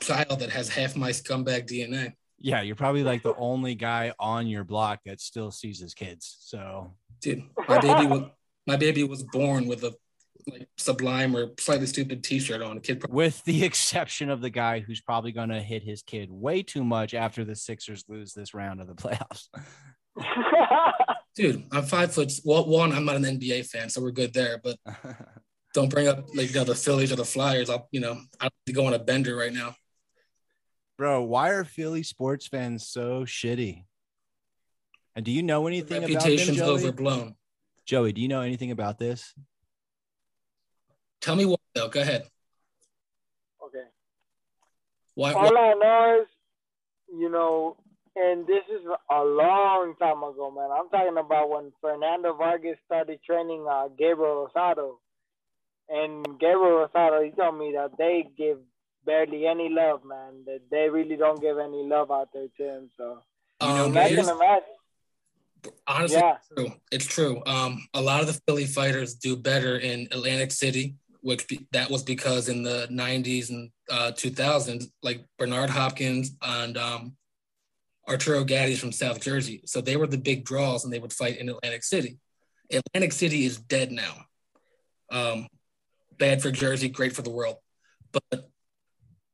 child 0.00 0.38
that 0.40 0.50
has 0.50 0.68
half 0.68 0.96
my 0.96 1.10
scumbag 1.10 1.68
DNA. 1.68 2.12
Yeah, 2.38 2.60
you're 2.62 2.76
probably 2.76 3.02
like 3.02 3.22
the 3.22 3.34
only 3.36 3.74
guy 3.74 4.12
on 4.20 4.46
your 4.46 4.64
block 4.64 5.00
that 5.06 5.20
still 5.20 5.50
sees 5.50 5.80
his 5.80 5.94
kids. 5.94 6.36
So 6.40 6.92
Dude, 7.20 7.42
my 7.68 7.78
baby 7.80 8.06
was 8.06 8.30
my 8.66 8.76
baby 8.76 9.04
was 9.04 9.22
born 9.22 9.66
with 9.66 9.82
a 9.84 9.94
like 10.46 10.68
sublime 10.76 11.34
or 11.34 11.52
slightly 11.58 11.86
stupid 11.86 12.22
T-shirt 12.22 12.60
on. 12.60 12.76
A 12.76 12.80
kid, 12.80 13.00
pro- 13.00 13.14
with 13.14 13.42
the 13.44 13.64
exception 13.64 14.28
of 14.30 14.40
the 14.42 14.50
guy 14.50 14.80
who's 14.80 15.00
probably 15.00 15.32
gonna 15.32 15.62
hit 15.62 15.82
his 15.82 16.02
kid 16.02 16.30
way 16.30 16.62
too 16.62 16.84
much 16.84 17.14
after 17.14 17.44
the 17.44 17.56
Sixers 17.56 18.04
lose 18.08 18.34
this 18.34 18.52
round 18.54 18.80
of 18.80 18.86
the 18.86 18.94
playoffs. 18.94 19.48
dude, 21.34 21.64
I'm 21.72 21.84
five 21.84 22.12
foot. 22.12 22.32
Well, 22.44 22.66
one, 22.66 22.92
I'm 22.92 23.04
not 23.04 23.16
an 23.16 23.24
NBA 23.24 23.66
fan, 23.66 23.88
so 23.88 24.02
we're 24.02 24.10
good 24.10 24.32
there. 24.34 24.60
But 24.62 24.76
don't 25.74 25.88
bring 25.88 26.08
up 26.08 26.26
like 26.34 26.50
you 26.50 26.56
know, 26.56 26.64
the 26.64 26.74
Phillies 26.74 27.10
or 27.12 27.16
the 27.16 27.24
Flyers. 27.24 27.70
I'll 27.70 27.88
you 27.90 28.00
know 28.00 28.18
I 28.40 28.44
have 28.44 28.52
to 28.66 28.72
go 28.72 28.86
on 28.86 28.94
a 28.94 28.98
bender 28.98 29.34
right 29.36 29.52
now. 29.52 29.74
Bro, 30.96 31.22
why 31.24 31.50
are 31.50 31.64
Philly 31.64 32.02
sports 32.02 32.46
fans 32.46 32.86
so 32.86 33.24
shitty? 33.24 33.84
And 35.16 35.24
do 35.24 35.32
you 35.32 35.42
know 35.42 35.62
The 35.62 35.68
anything 35.68 35.98
about 35.98 36.06
them, 36.08 36.14
reputation's 36.16 36.58
Joey? 36.58 36.68
overblown. 36.68 37.34
Joey, 37.84 38.12
do 38.12 38.20
you 38.20 38.28
know 38.28 38.40
anything 38.40 38.70
about 38.70 38.98
this? 38.98 39.34
Tell 41.20 41.36
me 41.36 41.46
what 41.46 41.60
though. 41.74 41.88
Go 41.88 42.00
ahead. 42.00 42.26
okay. 43.64 43.84
Why? 45.14 45.32
All 45.32 45.56
I 45.56 45.74
know 45.74 46.22
is, 46.22 46.28
you 47.18 47.30
know, 47.30 47.76
and 48.16 48.46
this 48.46 48.62
is 48.70 48.86
a 49.10 49.24
long 49.24 49.94
time 49.98 50.22
ago, 50.22 50.50
man. 50.50 50.70
I'm 50.70 50.88
talking 50.88 51.18
about 51.18 51.50
when 51.50 51.72
Fernando 51.80 52.34
Vargas 52.34 52.76
started 52.86 53.20
training 53.24 53.66
uh, 53.68 53.88
Gabriel 53.98 54.48
Rosado. 54.54 54.96
And 55.88 56.24
Gabriel 56.38 56.86
Rosado, 56.88 57.24
he 57.24 57.30
told 57.32 57.58
me 57.58 57.72
that 57.76 57.98
they 57.98 58.26
give 58.36 58.58
barely 59.04 59.46
any 59.46 59.68
love, 59.68 60.04
man. 60.04 60.44
That 60.46 60.60
they 60.70 60.88
really 60.88 61.16
don't 61.16 61.40
give 61.40 61.58
any 61.58 61.82
love 61.84 62.10
out 62.10 62.28
there 62.32 62.46
to 62.56 62.62
him. 62.62 62.90
So 62.96 63.18
You 63.60 63.68
know, 63.68 64.00
I 64.00 64.08
can 64.08 64.28
imagine. 64.28 64.73
Honestly, 65.86 66.18
Yeah. 66.18 66.36
it's 66.36 66.48
true. 66.48 66.72
It's 66.90 67.06
true. 67.06 67.42
Um, 67.46 67.86
a 67.94 68.00
lot 68.00 68.20
of 68.20 68.26
the 68.26 68.40
Philly 68.46 68.66
fighters 68.66 69.14
do 69.14 69.36
better 69.36 69.78
in 69.78 70.08
Atlantic 70.10 70.50
City, 70.50 70.96
which 71.20 71.46
be, 71.48 71.66
that 71.72 71.90
was 71.90 72.02
because 72.02 72.48
in 72.48 72.62
the 72.62 72.86
'90s 72.90 73.50
and 73.50 73.70
uh, 73.90 74.12
2000s, 74.12 74.86
like 75.02 75.24
Bernard 75.38 75.70
Hopkins 75.70 76.32
and 76.42 76.76
um, 76.76 77.16
Arturo 78.08 78.44
Gatti's 78.44 78.80
from 78.80 78.92
South 78.92 79.20
Jersey, 79.20 79.62
so 79.64 79.80
they 79.80 79.96
were 79.96 80.06
the 80.06 80.18
big 80.18 80.44
draws, 80.44 80.84
and 80.84 80.92
they 80.92 80.98
would 80.98 81.12
fight 81.12 81.38
in 81.38 81.48
Atlantic 81.48 81.82
City. 81.84 82.18
Atlantic 82.70 83.12
City 83.12 83.44
is 83.44 83.58
dead 83.58 83.92
now. 83.92 84.26
Um, 85.10 85.48
bad 86.18 86.42
for 86.42 86.50
Jersey, 86.50 86.88
great 86.88 87.14
for 87.14 87.22
the 87.22 87.30
world. 87.30 87.56
But 88.12 88.48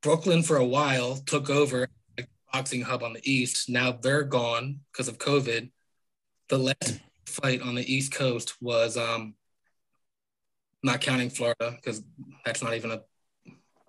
Brooklyn, 0.03 0.43
for 0.43 0.57
a 0.57 0.65
while, 0.65 1.17
took 1.17 1.51
over 1.51 1.89
like, 2.17 2.29
boxing 2.53 2.83
hub 2.83 3.03
on 3.03 3.13
the 3.13 3.31
East. 3.31 3.69
Now 3.69 3.93
they're 3.93 4.25
gone 4.25 4.81
because 4.93 5.09
of 5.09 5.19
COVID 5.19 5.71
the 6.51 6.59
last 6.59 7.01
fight 7.27 7.63
on 7.63 7.75
the 7.75 7.93
East 7.93 8.13
Coast 8.13 8.61
was 8.61 8.97
um 8.97 9.35
not 10.83 11.01
counting 11.01 11.31
Florida 11.31 11.77
because 11.77 12.03
that's 12.45 12.63
not 12.63 12.75
even 12.75 12.91
a 12.91 13.01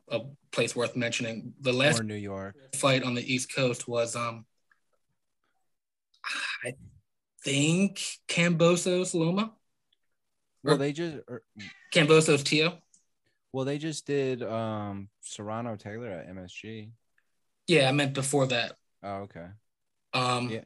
a 0.10 0.22
place 0.52 0.76
worth 0.76 0.96
mentioning. 0.96 1.54
The 1.62 1.74
last 1.74 2.00
Or 2.00 2.04
New 2.04 2.16
York. 2.16 2.56
fight 2.76 3.04
on 3.04 3.14
the 3.16 3.34
East 3.34 3.54
Coast 3.54 3.88
was 3.88 4.16
um 4.16 4.46
I 6.64 6.74
think 7.44 8.02
Kambosos 8.28 9.14
Loma. 9.16 9.54
Well, 10.64 10.78
they 10.78 10.94
just 10.94 11.18
or, 11.28 11.42
Kambosos 11.94 12.44
Tio. 12.44 12.78
well, 13.52 13.66
they 13.66 13.80
just 13.80 14.06
did 14.06 14.44
um 14.44 15.10
Serrano 15.22 15.76
Taylor 15.76 16.12
at 16.12 16.30
MSG. 16.30 16.92
Yeah, 17.68 17.90
I 17.90 17.92
meant 17.92 18.14
before 18.14 18.46
that. 18.48 18.76
Oh, 19.02 19.22
okay. 19.24 19.48
Um 20.14 20.50
Yeah. 20.50 20.66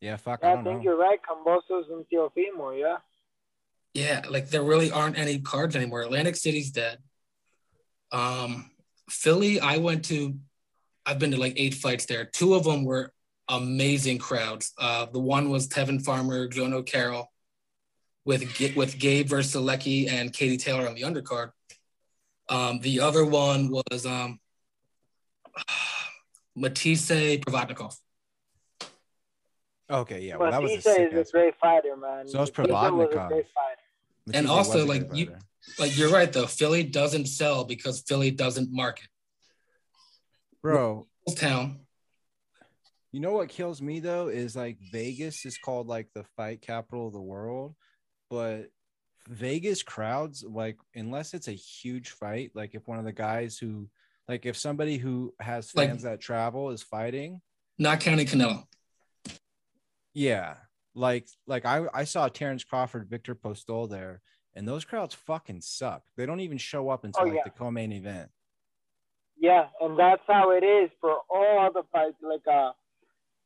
Yeah, 0.00 0.16
fuck, 0.16 0.40
I 0.42 0.50
I 0.50 0.54
don't 0.54 0.64
think 0.64 0.76
know. 0.78 0.82
you're 0.82 0.98
right. 0.98 1.18
Kambosos 1.22 1.90
and 1.90 2.04
Teofimo, 2.12 2.78
yeah. 2.78 2.96
Yeah, 3.94 4.22
like 4.28 4.50
there 4.50 4.62
really 4.62 4.90
aren't 4.90 5.16
any 5.18 5.38
cards 5.38 5.74
anymore. 5.74 6.02
Atlantic 6.02 6.36
City's 6.36 6.70
dead. 6.70 6.98
Um, 8.12 8.70
Philly, 9.08 9.58
I 9.60 9.78
went 9.78 10.04
to. 10.06 10.38
I've 11.06 11.18
been 11.18 11.30
to 11.30 11.38
like 11.38 11.54
eight 11.56 11.74
fights 11.74 12.04
there. 12.06 12.24
Two 12.26 12.54
of 12.54 12.64
them 12.64 12.84
were 12.84 13.12
amazing 13.48 14.18
crowds. 14.18 14.72
Uh, 14.76 15.06
the 15.06 15.20
one 15.20 15.48
was 15.50 15.68
Tevin 15.68 16.04
Farmer, 16.04 16.48
Jono 16.48 16.84
Carroll, 16.84 17.32
with 18.24 18.42
with 18.76 18.98
Gabe 18.98 19.28
Versalecki 19.28 20.10
and 20.10 20.32
Katie 20.32 20.58
Taylor 20.58 20.86
on 20.88 20.94
the 20.94 21.02
undercard. 21.02 21.52
Um, 22.48 22.80
the 22.80 23.00
other 23.00 23.24
one 23.24 23.70
was 23.70 24.04
um, 24.04 24.40
Matthysse 26.56 27.38
Provodnikov. 27.38 27.96
Okay, 29.88 30.20
yeah. 30.22 30.36
Well, 30.36 30.50
that 30.50 30.62
was 30.62 30.72
a 30.72 30.76
Batista 30.76 30.94
sick 30.94 31.12
is 31.12 31.18
ass 31.20 31.28
a 31.28 31.32
great 31.32 31.54
fighter, 31.60 31.96
man. 31.96 32.26
So 32.28 32.42
is 32.42 32.50
Batista 32.50 32.90
was 32.92 33.08
a 33.08 33.16
Provodnikov. 33.16 33.42
And 34.34 34.48
also, 34.48 34.84
like, 34.84 35.08
you, 35.14 35.32
like 35.78 35.96
you're 35.96 36.10
right 36.10 36.32
though, 36.32 36.46
Philly 36.46 36.82
doesn't 36.82 37.26
sell 37.26 37.64
because 37.64 38.00
Philly 38.00 38.30
doesn't 38.30 38.72
market. 38.72 39.08
bro. 40.62 41.06
Town. 41.36 41.80
You 43.12 43.20
know 43.20 43.32
what 43.32 43.48
kills 43.48 43.80
me 43.82 43.98
though 44.00 44.28
is 44.28 44.54
like 44.54 44.78
Vegas 44.92 45.44
is 45.44 45.58
called 45.58 45.86
like 45.88 46.08
the 46.14 46.24
fight 46.36 46.60
capital 46.60 47.06
of 47.08 47.12
the 47.12 47.20
world, 47.20 47.74
but 48.30 48.66
Vegas 49.28 49.82
crowds 49.82 50.44
like 50.44 50.76
unless 50.94 51.34
it's 51.34 51.48
a 51.48 51.52
huge 51.52 52.10
fight, 52.10 52.50
like 52.54 52.74
if 52.74 52.86
one 52.86 52.98
of 52.98 53.04
the 53.04 53.12
guys 53.12 53.58
who 53.58 53.88
like 54.28 54.46
if 54.46 54.56
somebody 54.56 54.98
who 54.98 55.34
has 55.40 55.74
Like- 55.74 55.88
fans 55.90 56.02
that 56.02 56.20
travel 56.20 56.70
is 56.70 56.82
fighting, 56.82 57.40
not 57.78 58.00
counting 58.00 58.26
Canelo. 58.26 58.64
Yeah. 60.16 60.54
Like 60.94 61.28
like 61.46 61.66
I 61.66 61.86
I 61.92 62.04
saw 62.04 62.26
Terence 62.28 62.64
Crawford, 62.64 63.06
Viktor 63.10 63.34
Postol 63.34 63.88
there, 63.88 64.22
and 64.54 64.66
those 64.66 64.86
crowds 64.86 65.14
fucking 65.14 65.60
suck. 65.60 66.04
They 66.16 66.24
don't 66.24 66.40
even 66.40 66.56
show 66.56 66.88
up 66.88 67.04
until 67.04 67.22
Oh, 67.24 67.26
like 67.26 67.34
yeah. 67.36 67.42
the 67.44 67.50
co-main 67.50 67.92
event. 67.92 68.30
Yeah, 69.38 69.66
and 69.78 69.98
that's 69.98 70.22
how 70.26 70.52
it 70.52 70.64
is 70.64 70.88
for 71.02 71.18
all 71.28 71.70
the 71.70 71.82
fights. 71.92 72.16
Like 72.22 72.46
uh, 72.50 72.72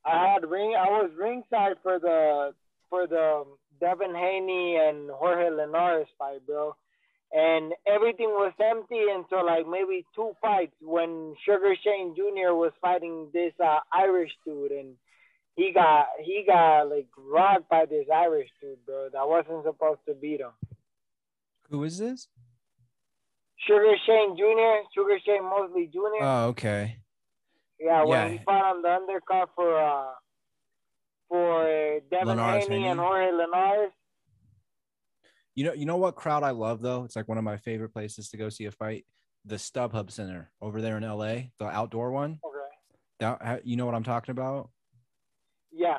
I 0.07 0.29
had 0.33 0.49
ring, 0.49 0.77
I 0.79 0.89
was 1.03 1.11
ringside 1.19 1.77
for 1.83 1.99
the 1.99 2.55
for 2.89 3.09
the 3.09 3.45
Devin 3.81 4.15
Haney 4.15 4.77
and 4.77 5.11
Jorge 5.11 5.51
Linares 5.51 6.07
fight, 6.19 6.47
bro. 6.47 6.77
And 7.33 7.73
everything 7.85 8.29
was 8.29 8.53
empty 8.61 9.07
until 9.13 9.45
like 9.45 9.67
maybe 9.69 10.07
two 10.15 10.33
fights 10.41 10.75
when 10.81 11.35
Sugar 11.45 11.75
Shane 11.83 12.15
Jr. 12.15 12.55
was 12.55 12.73
fighting 12.81 13.29
this 13.33 13.53
uh, 13.59 13.79
Irish 13.93 14.31
dude, 14.47 14.71
and 14.71 14.95
he 15.57 15.73
got 15.73 16.07
he 16.23 16.45
got 16.47 16.89
like 16.89 17.07
rocked 17.17 17.69
by 17.69 17.85
this 17.87 18.07
Irish 18.15 18.49
dude, 18.61 18.85
bro. 18.87 19.09
That 19.13 19.29
wasn't 19.29 19.65
supposed 19.65 20.01
to 20.09 20.15
beat 20.15 20.41
him. 20.41 20.53
Who 21.71 21.85
is 21.85 21.99
this? 21.99 22.29
Sugar 23.67 23.95
Shane 24.07 24.37
Jr., 24.37 24.87
Sugar 24.95 25.19
Shane 25.25 25.45
Mosley 25.45 25.87
Jr. 25.93 26.23
Oh, 26.23 26.45
okay. 26.49 26.97
Yeah, 27.79 28.05
when 28.05 28.09
Yeah. 28.11 28.29
he 28.29 28.39
fought 28.45 28.77
on 28.77 28.83
the 28.83 28.89
undercard 28.89 29.47
for 29.55 29.79
uh 29.79 30.13
for 31.29 31.63
uh, 31.63 32.01
Devin 32.11 32.29
Linares 32.29 32.67
Haney, 32.67 32.87
and 32.89 32.99
Haney. 32.99 33.01
Jorge 33.01 33.33
Linares. 33.33 33.93
You 35.55 35.65
know, 35.65 35.73
you 35.75 35.85
know 35.85 35.97
what 35.97 36.17
crowd 36.17 36.43
I 36.43 36.51
love 36.51 36.81
though? 36.81 37.05
It's 37.05 37.17
like 37.17 37.29
one 37.29 37.39
of 37.39 37.45
my 37.45 37.57
favorite 37.59 37.91
places 37.93 38.31
to 38.31 38.37
go 38.37 38.49
see 38.49 38.65
a 38.65 38.71
fight. 38.73 39.05
The 39.45 39.57
StubHub 39.57 40.11
Center 40.11 40.51
over 40.61 40.81
there 40.83 40.97
in 40.97 41.03
LA, 41.03 41.35
the 41.59 41.65
outdoor 41.67 42.11
one. 42.11 42.41
Okay. 42.45 42.59
That 43.21 43.67
you 43.67 43.77
know 43.77 43.87
what 43.87 43.95
I'm 43.95 44.03
talking 44.03 44.33
about? 44.33 44.71
Yeah. 45.73 45.99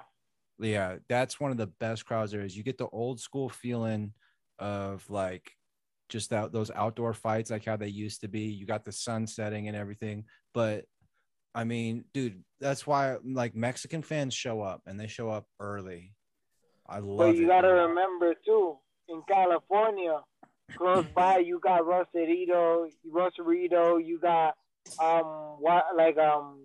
Yeah, 0.59 0.97
that's 1.09 1.39
one 1.39 1.51
of 1.51 1.57
the 1.57 1.67
best 1.67 2.05
crowds 2.05 2.31
there 2.31 2.41
is. 2.41 2.55
You 2.55 2.63
get 2.63 2.77
the 2.77 2.87
old 2.89 3.19
school 3.19 3.49
feeling 3.49 4.13
of 4.59 5.03
like 5.09 5.51
just 6.09 6.29
that 6.29 6.51
those 6.51 6.69
outdoor 6.71 7.13
fights, 7.13 7.49
like 7.49 7.65
how 7.65 7.77
they 7.77 7.87
used 7.87 8.21
to 8.21 8.27
be. 8.27 8.41
You 8.41 8.65
got 8.65 8.83
the 8.85 8.91
sun 8.91 9.25
setting 9.25 9.67
and 9.67 9.75
everything. 9.77 10.25
But 10.53 10.85
I 11.55 11.63
mean, 11.63 12.05
dude, 12.13 12.43
that's 12.59 12.85
why 12.85 13.17
like 13.23 13.55
Mexican 13.55 14.03
fans 14.03 14.33
show 14.33 14.61
up 14.61 14.81
and 14.85 14.99
they 14.99 15.07
show 15.07 15.29
up 15.29 15.45
early. 15.59 16.13
I 16.87 16.99
love 16.99 17.17
But 17.17 17.35
you 17.37 17.45
it. 17.45 17.47
gotta 17.47 17.67
dude. 17.69 17.89
remember 17.89 18.35
too, 18.45 18.77
in 19.09 19.23
California, 19.27 20.19
close 20.77 21.05
by 21.15 21.37
you 21.39 21.59
got 21.59 21.85
Rosarito, 21.85 22.87
Rosarito, 23.09 23.97
you 23.97 24.19
got 24.19 24.55
um 25.01 25.55
what 25.59 25.85
like 25.95 26.17
um 26.17 26.59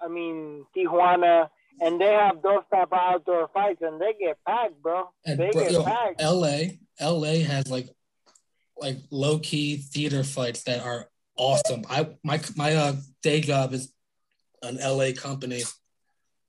I 0.00 0.08
mean 0.08 0.66
Tijuana 0.76 1.48
and 1.80 2.00
they 2.00 2.12
have 2.12 2.42
those 2.42 2.62
type 2.72 2.88
of 2.92 2.98
outdoor 2.98 3.48
fights 3.52 3.80
and 3.82 4.00
they 4.00 4.14
get 4.18 4.38
packed, 4.46 4.80
bro. 4.82 5.10
And 5.24 5.38
they 5.38 5.50
bro, 5.50 5.62
get 5.62 5.72
yo, 5.72 5.84
packed. 5.84 6.22
LA, 6.22 6.58
LA 7.00 7.44
has 7.44 7.70
like 7.70 7.88
like 8.76 8.96
low 9.10 9.38
key 9.38 9.76
theater 9.76 10.24
fights 10.24 10.64
that 10.64 10.84
are 10.84 11.08
awesome. 11.36 11.84
I 11.88 12.08
my 12.24 12.40
my 12.56 12.74
uh, 12.74 12.94
day 13.22 13.40
job 13.40 13.72
is 13.72 13.92
an 14.62 14.76
LA 14.76 15.12
company, 15.16 15.62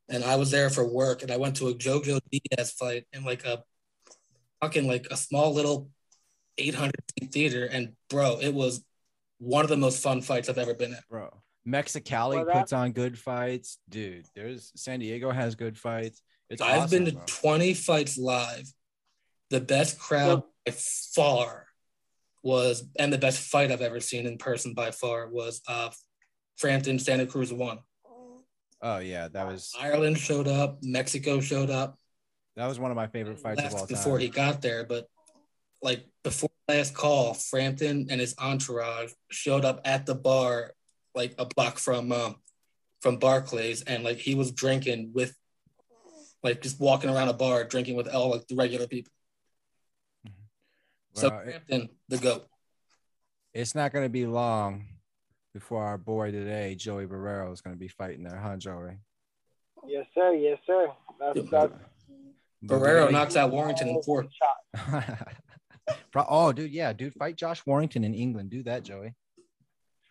and 0.09 0.23
I 0.23 0.35
was 0.35 0.51
there 0.51 0.69
for 0.69 0.87
work, 0.87 1.21
and 1.21 1.31
I 1.31 1.37
went 1.37 1.57
to 1.57 1.69
a 1.69 1.73
JoJo 1.73 2.19
Diaz 2.31 2.71
fight 2.71 3.05
in 3.13 3.23
like 3.23 3.45
a 3.45 3.63
fucking 4.61 4.87
like 4.87 5.07
a 5.11 5.17
small 5.17 5.53
little 5.53 5.89
800 6.57 6.93
seat 7.19 7.31
theater, 7.31 7.65
and 7.65 7.93
bro, 8.09 8.39
it 8.41 8.53
was 8.53 8.83
one 9.39 9.63
of 9.63 9.69
the 9.69 9.77
most 9.77 10.03
fun 10.03 10.21
fights 10.21 10.49
I've 10.49 10.57
ever 10.57 10.73
been 10.73 10.93
at, 10.93 11.07
bro. 11.09 11.41
Mexicali 11.67 12.35
Well, 12.35 12.45
that- 12.45 12.53
puts 12.53 12.73
on 12.73 12.91
good 12.91 13.17
fights, 13.17 13.77
dude. 13.89 14.25
There's 14.35 14.71
San 14.75 14.99
Diego 14.99 15.31
has 15.31 15.55
good 15.55 15.77
fights. 15.77 16.21
It's 16.49 16.61
I've 16.61 16.89
been 16.89 17.05
to 17.05 17.13
bro. 17.13 17.23
20 17.27 17.73
fights 17.73 18.17
live. 18.17 18.67
The 19.49 19.61
best 19.61 19.99
crowd 19.99 20.43
by 20.65 20.73
far 20.73 21.67
was, 22.43 22.83
and 22.97 23.11
the 23.13 23.17
best 23.17 23.39
fight 23.39 23.71
I've 23.71 23.81
ever 23.81 23.99
seen 23.99 24.25
in 24.25 24.37
person 24.37 24.73
by 24.73 24.91
far 24.91 25.29
was 25.29 25.61
uh, 25.67 25.91
Frampton 26.57 26.99
Santa 26.99 27.25
Cruz 27.25 27.53
one. 27.53 27.79
Oh 28.81 28.97
yeah, 28.97 29.27
that 29.27 29.45
was 29.45 29.73
Ireland 29.79 30.17
showed 30.17 30.47
up, 30.47 30.79
Mexico 30.81 31.39
showed 31.39 31.69
up. 31.69 31.99
that 32.55 32.65
was 32.65 32.79
one 32.79 32.89
of 32.91 32.97
my 32.97 33.07
favorite 33.07 33.39
fights 33.39 33.59
of 33.59 33.65
left 33.65 33.75
all 33.75 33.87
time. 33.87 33.95
before 33.95 34.19
he 34.19 34.27
got 34.29 34.61
there, 34.61 34.83
but 34.83 35.07
like 35.83 36.05
before 36.23 36.49
last 36.67 36.95
call, 36.95 37.33
Frampton 37.33 38.07
and 38.09 38.19
his 38.19 38.33
entourage 38.39 39.11
showed 39.29 39.65
up 39.65 39.81
at 39.85 40.05
the 40.05 40.15
bar, 40.15 40.73
like 41.15 41.35
a 41.37 41.45
block 41.45 41.77
from 41.79 42.11
um, 42.11 42.35
from 43.01 43.17
Barclays, 43.17 43.81
and 43.81 44.03
like 44.03 44.17
he 44.17 44.35
was 44.35 44.51
drinking 44.51 45.11
with, 45.13 45.35
like 46.43 46.61
just 46.61 46.79
walking 46.79 47.09
around 47.09 47.29
a 47.29 47.33
bar 47.33 47.63
drinking 47.63 47.95
with 47.95 48.07
all 48.07 48.31
like 48.31 48.47
the 48.47 48.55
regular 48.55 48.87
people. 48.87 49.11
So 51.13 51.29
Well, 51.29 51.39
it- 51.39 51.45
Frampton, 51.45 51.89
the 52.09 52.17
goat. 52.17 52.47
it's 53.53 53.75
not 53.75 53.91
going 53.91 54.05
to 54.05 54.09
be 54.09 54.25
long 54.25 54.85
before 55.53 55.83
our 55.83 55.97
boy 55.97 56.31
today, 56.31 56.75
Joey 56.75 57.05
Barrero, 57.05 57.51
is 57.51 57.61
going 57.61 57.75
to 57.75 57.79
be 57.79 57.89
fighting 57.89 58.23
there, 58.23 58.39
huh, 58.39 58.55
Joey? 58.57 58.97
Yes, 59.85 60.05
sir. 60.15 60.31
Yes, 60.33 60.59
sir. 60.65 60.87
That's 61.19 61.49
that's 61.49 61.73
Barrero 62.63 63.11
knocks 63.11 63.35
out 63.35 63.51
Warrington 63.51 63.89
in 63.89 64.01
four. 64.03 64.27
oh, 66.15 66.53
dude, 66.53 66.71
yeah, 66.71 66.93
dude, 66.93 67.13
fight 67.15 67.35
Josh 67.35 67.65
Warrington 67.65 68.03
in 68.03 68.13
England. 68.13 68.51
Do 68.51 68.63
that, 68.63 68.83
Joey. 68.83 69.15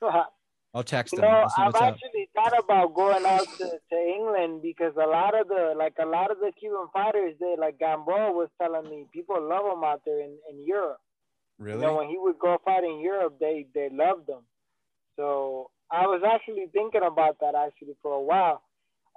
I'll 0.75 0.85
text 0.85 1.13
You 1.13 1.19
him. 1.19 1.23
know, 1.23 1.49
I've 1.57 1.75
what's 1.75 1.81
up. 1.81 1.95
actually 1.95 2.29
thought 2.35 2.57
about 2.59 2.95
going 2.95 3.27
out 3.27 3.47
to, 3.59 3.67
to 3.91 3.97
England 3.97 4.63
because 4.63 4.95
a 4.97 5.07
lot 5.09 5.39
of 5.39 5.49
the 5.49 5.75
like 5.77 5.95
a 6.01 6.07
lot 6.07 6.31
of 6.31 6.39
the 6.39 6.53
Cuban 6.59 6.87
fighters, 6.93 7.35
they 7.41 7.57
like 7.59 7.79
Gamboa 7.79 8.33
was 8.33 8.49
telling 8.61 8.89
me, 8.89 9.07
people 9.13 9.37
love 9.43 9.67
him 9.77 9.83
out 9.85 10.03
there 10.07 10.21
in, 10.21 10.37
in 10.51 10.65
Europe. 10.67 11.01
Really? 11.59 11.81
You 11.81 11.87
know, 11.87 11.97
when 11.97 12.09
he 12.09 12.19
would 12.19 12.39
go 12.39 12.59
fight 12.65 12.85
in 12.85 13.01
Europe, 13.01 13.39
they 13.41 13.67
they 13.75 13.89
loved 13.93 14.29
him. 14.29 14.43
So 15.17 15.71
I 15.91 16.07
was 16.07 16.23
actually 16.25 16.67
thinking 16.73 17.03
about 17.03 17.39
that 17.41 17.55
actually 17.55 17.97
for 18.03 18.15
a 18.15 18.23
while. 18.23 18.63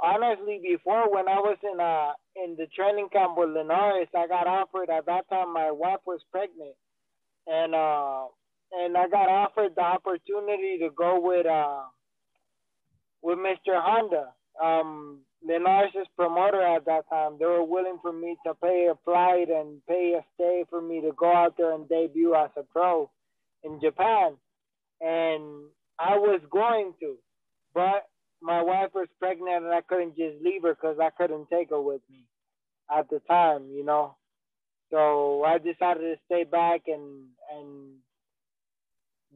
Honestly, 0.01 0.59
before 0.63 1.13
when 1.13 1.27
I 1.27 1.39
was 1.39 1.57
in 1.63 1.79
uh 1.79 2.13
in 2.35 2.55
the 2.57 2.67
training 2.75 3.09
camp 3.13 3.37
with 3.37 3.49
Linares, 3.49 4.07
I 4.15 4.27
got 4.27 4.47
offered 4.47 4.89
at 4.89 5.05
that 5.05 5.29
time 5.29 5.53
my 5.53 5.71
wife 5.71 6.01
was 6.05 6.21
pregnant, 6.31 6.75
and 7.47 7.75
uh 7.75 8.25
and 8.73 8.97
I 8.97 9.07
got 9.09 9.29
offered 9.29 9.73
the 9.75 9.83
opportunity 9.83 10.79
to 10.79 10.89
go 10.97 11.19
with 11.21 11.45
uh 11.45 11.83
with 13.21 13.39
Mr. 13.39 13.81
Honda, 13.81 14.33
um 14.63 15.21
Linares' 15.45 16.07
promoter 16.17 16.61
at 16.61 16.85
that 16.85 17.09
time. 17.09 17.37
They 17.39 17.45
were 17.45 17.63
willing 17.63 17.99
for 18.01 18.13
me 18.13 18.37
to 18.45 18.53
pay 18.55 18.89
a 18.91 18.95
flight 19.05 19.49
and 19.49 19.85
pay 19.87 20.15
a 20.17 20.25
stay 20.35 20.65
for 20.69 20.81
me 20.81 21.01
to 21.01 21.11
go 21.17 21.33
out 21.33 21.55
there 21.57 21.73
and 21.73 21.87
debut 21.89 22.35
as 22.35 22.51
a 22.57 22.63
pro 22.63 23.11
in 23.63 23.79
Japan. 23.81 24.37
And 25.01 25.65
I 25.99 26.17
was 26.17 26.41
going 26.51 26.93
to, 27.01 27.17
but 27.73 28.07
my 28.41 28.61
wife 28.63 28.91
was 28.95 29.07
pregnant 29.19 29.65
and 29.65 29.73
I 29.73 29.81
couldn't 29.81 30.17
just 30.17 30.43
leave 30.43 30.63
her 30.63 30.75
because 30.75 30.97
I 31.01 31.09
couldn't 31.11 31.49
take 31.49 31.71
her 31.71 31.81
with 31.81 32.01
me 32.09 32.25
at 32.91 33.09
the 33.09 33.19
time, 33.27 33.69
you 33.71 33.85
know. 33.85 34.15
So 34.91 35.43
I 35.43 35.57
decided 35.57 36.01
to 36.01 36.15
stay 36.25 36.43
back 36.45 36.83
and 36.87 37.27
and 37.53 37.95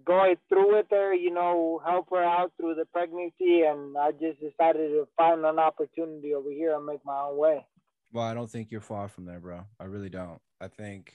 go 0.06 0.36
through 0.50 0.76
with 0.76 0.88
her, 0.92 1.14
you 1.14 1.32
know, 1.34 1.82
help 1.86 2.10
her 2.12 2.24
out 2.24 2.52
through 2.58 2.76
the 2.76 2.86
pregnancy, 2.86 3.64
and 3.64 3.98
I 3.98 4.12
just 4.12 4.40
decided 4.40 4.90
to 4.90 5.08
find 5.18 5.46
an 5.46 5.60
opportunity 5.60 6.34
over 6.34 6.50
here 6.50 6.76
and 6.76 6.86
make 6.86 7.04
my 7.06 7.20
own 7.22 7.38
way. 7.38 7.66
Well, 8.12 8.26
I 8.26 8.34
don't 8.34 8.50
think 8.50 8.72
you're 8.72 8.82
far 8.82 9.08
from 9.08 9.26
there, 9.26 9.40
bro. 9.40 9.62
I 9.80 9.86
really 9.86 10.10
don't. 10.10 10.40
I 10.62 10.68
think, 10.68 11.14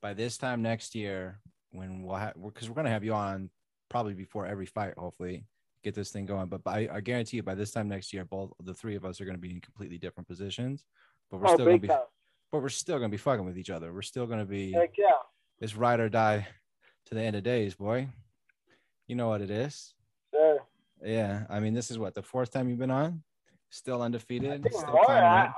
by 0.00 0.14
this 0.14 0.38
time 0.38 0.62
next 0.62 0.94
year, 0.94 1.40
when 1.72 2.02
we'll 2.02 2.16
have, 2.16 2.34
because 2.42 2.68
we're 2.68 2.74
gonna 2.76 2.90
have 2.90 3.04
you 3.04 3.12
on 3.14 3.50
probably 3.90 4.14
before 4.14 4.46
every 4.46 4.66
fight, 4.66 4.94
hopefully 4.96 5.46
get 5.82 5.94
this 5.94 6.10
thing 6.10 6.24
going. 6.24 6.46
But 6.46 6.64
by, 6.64 6.88
I 6.90 7.00
guarantee 7.00 7.36
you, 7.38 7.42
by 7.42 7.54
this 7.54 7.72
time 7.72 7.88
next 7.88 8.12
year, 8.12 8.24
both 8.24 8.52
the 8.62 8.74
three 8.74 8.96
of 8.96 9.04
us 9.04 9.20
are 9.20 9.24
gonna 9.24 9.38
be 9.38 9.50
in 9.50 9.60
completely 9.60 9.98
different 9.98 10.26
positions. 10.28 10.84
But 11.30 11.40
we're 11.40 11.48
Oh, 11.48 11.54
still 11.54 11.66
gonna 11.66 11.78
be, 11.78 11.88
time. 11.88 12.00
but 12.52 12.62
we're 12.62 12.68
still 12.70 12.96
gonna 12.98 13.08
be 13.10 13.16
fucking 13.16 13.44
with 13.44 13.58
each 13.58 13.70
other. 13.70 13.92
We're 13.92 14.02
still 14.02 14.26
gonna 14.26 14.46
be 14.46 14.72
Heck 14.72 14.96
yeah. 14.96 15.10
it's 15.60 15.74
ride 15.76 16.00
or 16.00 16.08
die 16.08 16.46
to 17.14 17.20
the 17.20 17.26
end 17.26 17.36
of 17.36 17.42
days, 17.44 17.74
boy. 17.74 18.08
You 19.06 19.14
know 19.16 19.28
what 19.28 19.40
it 19.40 19.50
is. 19.50 19.94
Sure. 20.32 20.58
Yeah, 21.02 21.44
I 21.48 21.60
mean, 21.60 21.74
this 21.74 21.90
is 21.90 21.98
what 21.98 22.14
the 22.14 22.22
fourth 22.22 22.50
time 22.50 22.68
you've 22.68 22.78
been 22.78 22.90
on, 22.90 23.22
still 23.70 24.02
undefeated, 24.02 24.66
still 24.70 24.86
more. 24.86 25.10
I. 25.10 25.52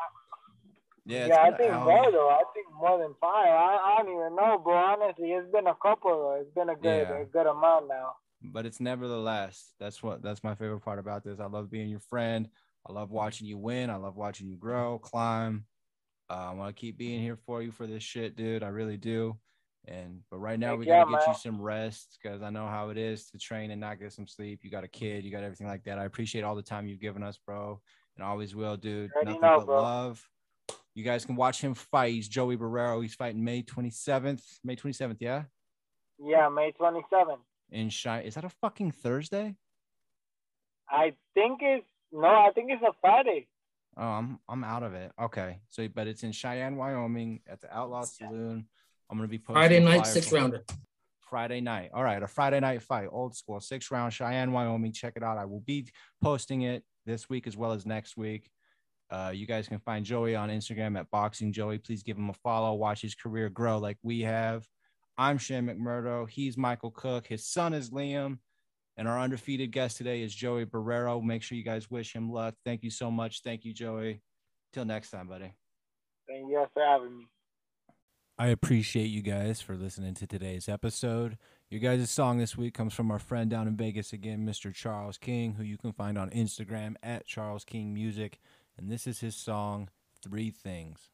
Yeah, 1.09 1.27
it's 1.27 1.29
yeah, 1.29 1.43
I 1.43 1.57
think 1.57 1.73
more 1.73 2.11
though. 2.11 2.29
I 2.29 2.43
think 2.53 2.67
more 2.77 2.99
than 2.99 3.15
five. 3.21 3.49
I, 3.49 3.95
I 3.99 4.03
don't 4.03 4.13
even 4.13 4.35
know, 4.35 4.59
bro. 4.59 4.75
Honestly, 4.75 5.31
it's 5.33 5.51
been 5.53 5.69
a 5.69 5.75
couple. 5.81 6.11
Though. 6.11 6.41
It's 6.41 6.51
been 6.53 6.69
a 6.69 6.75
good, 6.75 7.07
Yeah. 7.09 7.19
a 7.21 7.25
good 7.25 7.47
amount 7.47 7.89
now. 7.89 8.17
but 8.43 8.67
it's 8.67 8.81
nevertheless. 8.81 9.73
That's 9.79 10.03
what 10.03 10.21
that's 10.21 10.43
my 10.43 10.57
favorite 10.57 10.81
part 10.81 10.99
about 10.99 11.23
this. 11.23 11.39
I 11.39 11.47
love 11.47 11.71
being 11.71 11.89
your 11.89 12.01
friend. 12.01 12.49
I 12.89 12.93
love 12.93 13.13
watching 13.13 13.47
you 13.47 13.57
win. 13.57 13.89
I 13.89 13.97
love 13.97 14.17
watching 14.17 14.49
you 14.49 14.57
grow, 14.57 14.99
climb. 14.99 15.65
Uh, 16.29 16.49
I 16.51 16.55
want 16.55 16.75
to 16.75 16.81
keep 16.81 16.99
being 16.99 17.21
here 17.23 17.37
for 17.47 17.63
you 17.63 17.71
for 17.71 17.87
this 17.87 18.03
shit, 18.03 18.35
dude. 18.35 18.65
I 18.65 18.69
really 18.69 18.97
do. 18.97 19.37
And 19.89 20.21
but 20.31 20.39
right 20.39 20.59
now 20.59 20.71
Heck 20.71 20.79
we 20.81 20.87
yeah, 20.87 21.05
gotta 21.05 21.13
get 21.13 21.29
you 21.29 21.35
some 21.35 21.61
rest 21.61 22.19
because 22.21 22.43
I 22.43 22.51
know 22.51 22.67
how 22.67 22.91
it 22.91 22.99
is 22.99 23.31
to 23.31 23.39
train 23.39 23.71
and 23.71 23.81
not 23.81 24.01
get 24.01 24.13
some 24.13 24.27
sleep. 24.27 24.61
You 24.63 24.71
got 24.71 24.85
a 24.85 24.89
kid, 24.89 25.25
you 25.25 25.31
got 25.31 25.45
everything 25.45 25.69
like 25.69 25.85
that. 25.85 25.99
I 25.99 26.05
appreciate 26.05 26.43
all 26.43 26.57
the 26.57 26.63
time 26.63 26.87
you've 26.87 27.01
given 27.01 27.23
us, 27.23 27.39
bro, 27.47 27.81
and 28.17 28.25
always 28.25 28.55
will, 28.55 28.77
dude. 28.77 29.13
Already 29.13 29.27
Nothing 29.33 29.43
know, 29.43 29.59
but 29.59 29.67
bro. 29.67 29.83
love. 29.83 30.29
You 30.95 31.05
guys 31.05 31.25
can 31.25 31.37
watch 31.37 31.61
him 31.61 31.75
fight. 31.75 32.15
He's 32.15 32.27
Joey 32.27 32.57
Barrero. 32.57 33.03
He's 33.03 33.15
fighting 33.15 33.45
May 33.45 33.63
27th. 33.63 34.43
May 34.65 34.77
27th, 34.77 35.19
yeah. 35.21 35.43
Yeah, 36.19 36.49
May 36.49 36.73
27th. 36.73 37.39
In 37.71 37.91
Shy. 37.91 38.23
Is 38.23 38.35
that 38.35 38.45
a 38.45 38.49
fucking 38.49 38.93
Thursday? 38.93 39.57
I 40.89 41.15
think 41.35 41.61
it's 41.63 41.85
no. 42.13 42.29
I 42.29 42.51
think 42.55 42.71
it's 42.71 42.83
a 42.83 42.93
Friday. 43.01 43.49
Oh, 43.97 44.03
I'm 44.03 44.39
I'm 44.49 44.65
out 44.65 44.83
of 44.83 44.95
it. 44.95 45.13
Okay. 45.21 45.59
So 45.69 45.87
but 45.89 46.07
it's 46.07 46.23
in 46.23 46.33
Cheyenne, 46.33 46.77
Wyoming 46.77 47.41
at 47.47 47.61
the 47.61 47.75
Outlaw 47.77 48.03
Saloon. 48.03 48.67
I'm 49.11 49.17
gonna 49.17 49.29
be 49.29 49.39
posting 49.39 49.55
Friday 49.55 49.81
night, 49.81 50.07
six 50.07 50.29
for- 50.29 50.37
rounder. 50.37 50.65
Friday 51.21 51.61
night. 51.61 51.91
All 51.93 52.05
right, 52.05 52.23
a 52.23 52.27
Friday 52.27 52.61
night 52.61 52.83
fight, 52.83 53.09
old 53.11 53.35
school, 53.35 53.61
six 53.61 53.91
round, 53.91 54.13
Cheyenne, 54.13 54.53
Wyoming. 54.53 54.93
Check 54.93 55.15
it 55.17 55.23
out. 55.23 55.39
I 55.39 55.45
will 55.45 55.61
be 55.61 55.89
posting 56.23 56.63
it 56.63 56.85
this 57.05 57.29
week 57.29 57.47
as 57.47 57.57
well 57.57 57.73
as 57.73 57.85
next 57.85 58.17
week. 58.17 58.49
Uh, 59.11 59.33
you 59.35 59.47
guys 59.47 59.69
can 59.69 59.79
find 59.79 60.05
Joey 60.05 60.35
on 60.35 60.51
Instagram 60.51 60.99
at 60.99 61.11
Boxing 61.11 61.53
Joey. 61.53 61.79
Please 61.79 62.03
give 62.03 62.17
him 62.17 62.31
a 62.31 62.35
follow. 62.35 62.75
Watch 62.75 63.03
his 63.03 63.15
career 63.15 63.49
grow 63.49 63.79
like 63.79 63.99
we 64.03 64.21
have. 64.21 64.67
I'm 65.19 65.39
Shane 65.39 65.67
McMurdo. 65.67 66.29
He's 66.29 66.57
Michael 66.57 66.91
Cook. 66.91 67.27
His 67.27 67.47
son 67.47 67.73
is 67.73 67.91
Liam. 67.91 68.39
And 68.97 69.07
our 69.07 69.21
undefeated 69.21 69.73
guest 69.73 69.99
today 69.99 70.23
is 70.23 70.35
Joey 70.35 70.65
Barrero. 70.65 71.23
Make 71.23 71.43
sure 71.43 71.59
you 71.59 71.65
guys 71.65 71.91
wish 71.91 72.15
him 72.15 72.31
luck. 72.31 72.55
Thank 72.65 72.83
you 72.83 72.91
so 72.91 73.11
much. 73.11 73.43
Thank 73.43 73.65
you, 73.65 73.73
Joey. 73.75 74.23
Till 74.73 74.85
next 74.85 75.11
time, 75.11 75.29
buddy. 75.29 75.53
Thank 76.29 76.49
you 76.49 76.57
guys 76.57 76.69
for 76.73 76.83
having 76.83 77.19
me. 77.19 77.27
I 78.39 78.49
appreciate 78.49 79.07
you 79.07 79.23
guys 79.23 79.63
for 79.63 79.77
listening 79.77 80.13
to 80.15 80.27
today's 80.27 80.69
episode. 80.69 81.39
Your 81.71 81.81
guys' 81.81 82.11
song 82.11 82.37
this 82.37 82.55
week 82.55 82.75
comes 82.75 82.93
from 82.93 83.11
our 83.11 83.19
friend 83.19 83.49
down 83.49 83.67
in 83.67 83.77
Vegas 83.77 84.13
again, 84.13 84.47
Mr. 84.47 84.75
Charles 84.75 85.17
King, 85.17 85.55
who 85.55 85.63
you 85.63 85.79
can 85.79 85.93
find 85.93 86.19
on 86.19 86.29
Instagram 86.29 86.97
at 87.03 87.25
Charles 87.25 87.65
King 87.65 87.95
Music. 87.95 88.39
And 88.77 88.93
this 88.93 89.07
is 89.07 89.21
his 89.21 89.35
song, 89.35 89.89
Three 90.23 90.51
Things. 90.51 91.09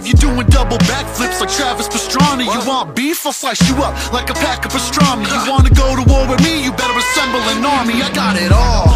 Have 0.00 0.08
you 0.08 0.16
doing 0.16 0.46
double 0.48 0.78
backflips 0.88 1.40
like 1.44 1.52
Travis 1.52 1.86
Pastrana. 1.86 2.48
You 2.48 2.60
want 2.66 2.96
beef? 2.96 3.26
I'll 3.26 3.36
slice 3.36 3.60
you 3.68 3.76
up 3.84 3.92
like 4.14 4.30
a 4.30 4.34
pack 4.34 4.64
of 4.64 4.72
pastrami. 4.72 5.28
You 5.28 5.52
wanna 5.52 5.68
go 5.68 5.92
to 5.92 6.04
war 6.08 6.24
with 6.24 6.40
me? 6.40 6.64
You 6.64 6.72
better 6.72 6.96
assemble 6.96 7.44
an 7.52 7.60
army. 7.60 8.00
I 8.00 8.08
got 8.14 8.40
it 8.40 8.50
all, 8.50 8.88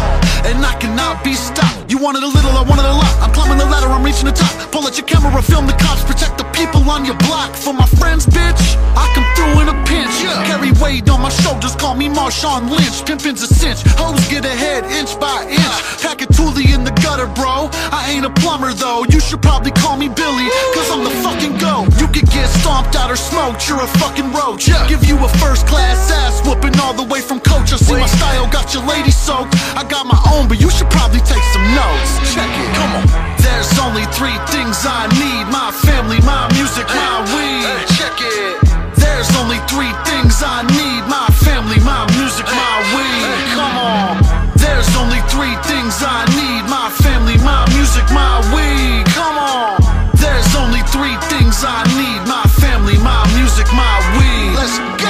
and 0.49 0.65
I 0.65 0.73
cannot 0.81 1.23
be 1.23 1.33
stopped. 1.33 1.91
You 1.91 1.99
wanted 1.99 2.23
a 2.23 2.27
little, 2.27 2.49
I 2.57 2.63
wanted 2.65 2.89
a 2.89 2.95
lot. 2.97 3.13
I'm 3.21 3.31
climbing 3.37 3.59
the 3.59 3.69
ladder, 3.69 3.85
I'm 3.85 4.01
reaching 4.01 4.25
the 4.25 4.33
top. 4.33 4.49
Pull 4.71 4.81
out 4.87 4.97
your 4.97 5.05
camera, 5.05 5.29
film 5.43 5.67
the 5.67 5.77
cops, 5.77 6.03
protect 6.03 6.39
the 6.39 6.47
people 6.57 6.81
on 6.89 7.05
your 7.05 7.17
block. 7.29 7.53
For 7.53 7.73
my 7.73 7.85
friends, 8.01 8.25
bitch, 8.25 8.65
weight 10.85 11.09
on 11.09 11.21
my 11.21 11.29
shoulders, 11.29 11.75
call 11.75 11.95
me 11.95 12.07
Marshawn 12.07 12.69
Lynch. 12.69 13.01
Pimpin's 13.09 13.41
a 13.41 13.49
cinch, 13.49 13.81
hoes 13.97 14.21
get 14.29 14.45
ahead 14.45 14.85
inch 14.85 15.17
by 15.19 15.41
inch. 15.49 15.77
Pack 16.03 16.21
a 16.21 16.27
toolie 16.29 16.69
in 16.75 16.83
the 16.83 16.93
gutter, 17.01 17.25
bro. 17.37 17.69
I 17.89 18.01
ain't 18.13 18.25
a 18.25 18.33
plumber 18.41 18.71
though. 18.73 19.01
You 19.09 19.19
should 19.19 19.41
probably 19.41 19.71
call 19.71 19.97
me 19.97 20.07
Billy, 20.09 20.47
cause 20.75 20.89
I'm 20.93 21.03
the 21.03 21.15
fucking 21.25 21.57
go. 21.57 21.75
You 21.97 22.07
could 22.13 22.29
get 22.29 22.47
stomped 22.61 22.95
out 22.95 23.09
or 23.09 23.15
smoked, 23.17 23.67
you're 23.67 23.81
a 23.81 23.91
fucking 24.01 24.29
roach. 24.31 24.69
Give 24.91 25.03
you 25.09 25.17
a 25.17 25.29
first 25.41 25.65
class 25.65 26.11
ass 26.21 26.45
whooping 26.45 26.77
all 26.79 26.93
the 26.93 27.07
way 27.11 27.21
from 27.21 27.39
coach. 27.39 27.73
I 27.73 27.77
see 27.77 27.97
my 27.97 28.11
style 28.17 28.47
got 28.51 28.73
your 28.73 28.85
lady 28.85 29.11
soaked. 29.11 29.55
I 29.73 29.83
got 29.89 30.05
my 30.05 30.19
own, 30.33 30.47
but 30.47 30.61
you 30.61 30.69
should 30.69 30.89
probably 30.91 31.21
take 31.31 31.45
some 31.55 31.65
notes. 31.73 32.11
Check 32.33 32.51
it, 32.61 32.69
come 32.77 32.91
on. 32.99 33.05
There's 33.41 33.73
only 33.81 34.05
three 34.17 34.37
things 34.53 34.85
I 34.85 35.09
need 35.17 35.49
my 35.49 35.73
family, 35.87 36.19
my 36.21 36.45
music, 36.53 36.85
my 37.01 37.15
weed. 37.33 37.65
Check 37.97 38.17
it. 38.21 38.64
There's 39.25 39.41
only 39.41 39.57
three 39.65 39.91
things 40.05 40.43
I 40.45 40.61
need 40.77 41.01
my 41.09 41.25
family, 41.41 41.81
my 41.81 42.05
music, 42.13 42.45
my 42.45 42.77
weed. 42.93 43.57
Come 43.57 43.73
on. 43.73 44.21
There's 44.55 44.85
only 44.95 45.17
three 45.33 45.57
things 45.65 45.97
I 46.05 46.29
need 46.37 46.69
my 46.69 46.93
family, 47.01 47.35
my 47.41 47.65
music, 47.73 48.05
my 48.13 48.37
weed. 48.53 49.03
Come 49.17 49.37
on. 49.41 49.81
There's 50.13 50.53
only 50.55 50.83
three 50.93 51.17
things 51.25 51.65
I 51.65 51.81
need 51.97 52.21
my 52.29 52.45
family, 52.61 52.99
my 53.01 53.25
music, 53.33 53.65
my 53.73 53.97
weed. 54.13 54.53
Let's 54.53 54.77
go. 55.01 55.04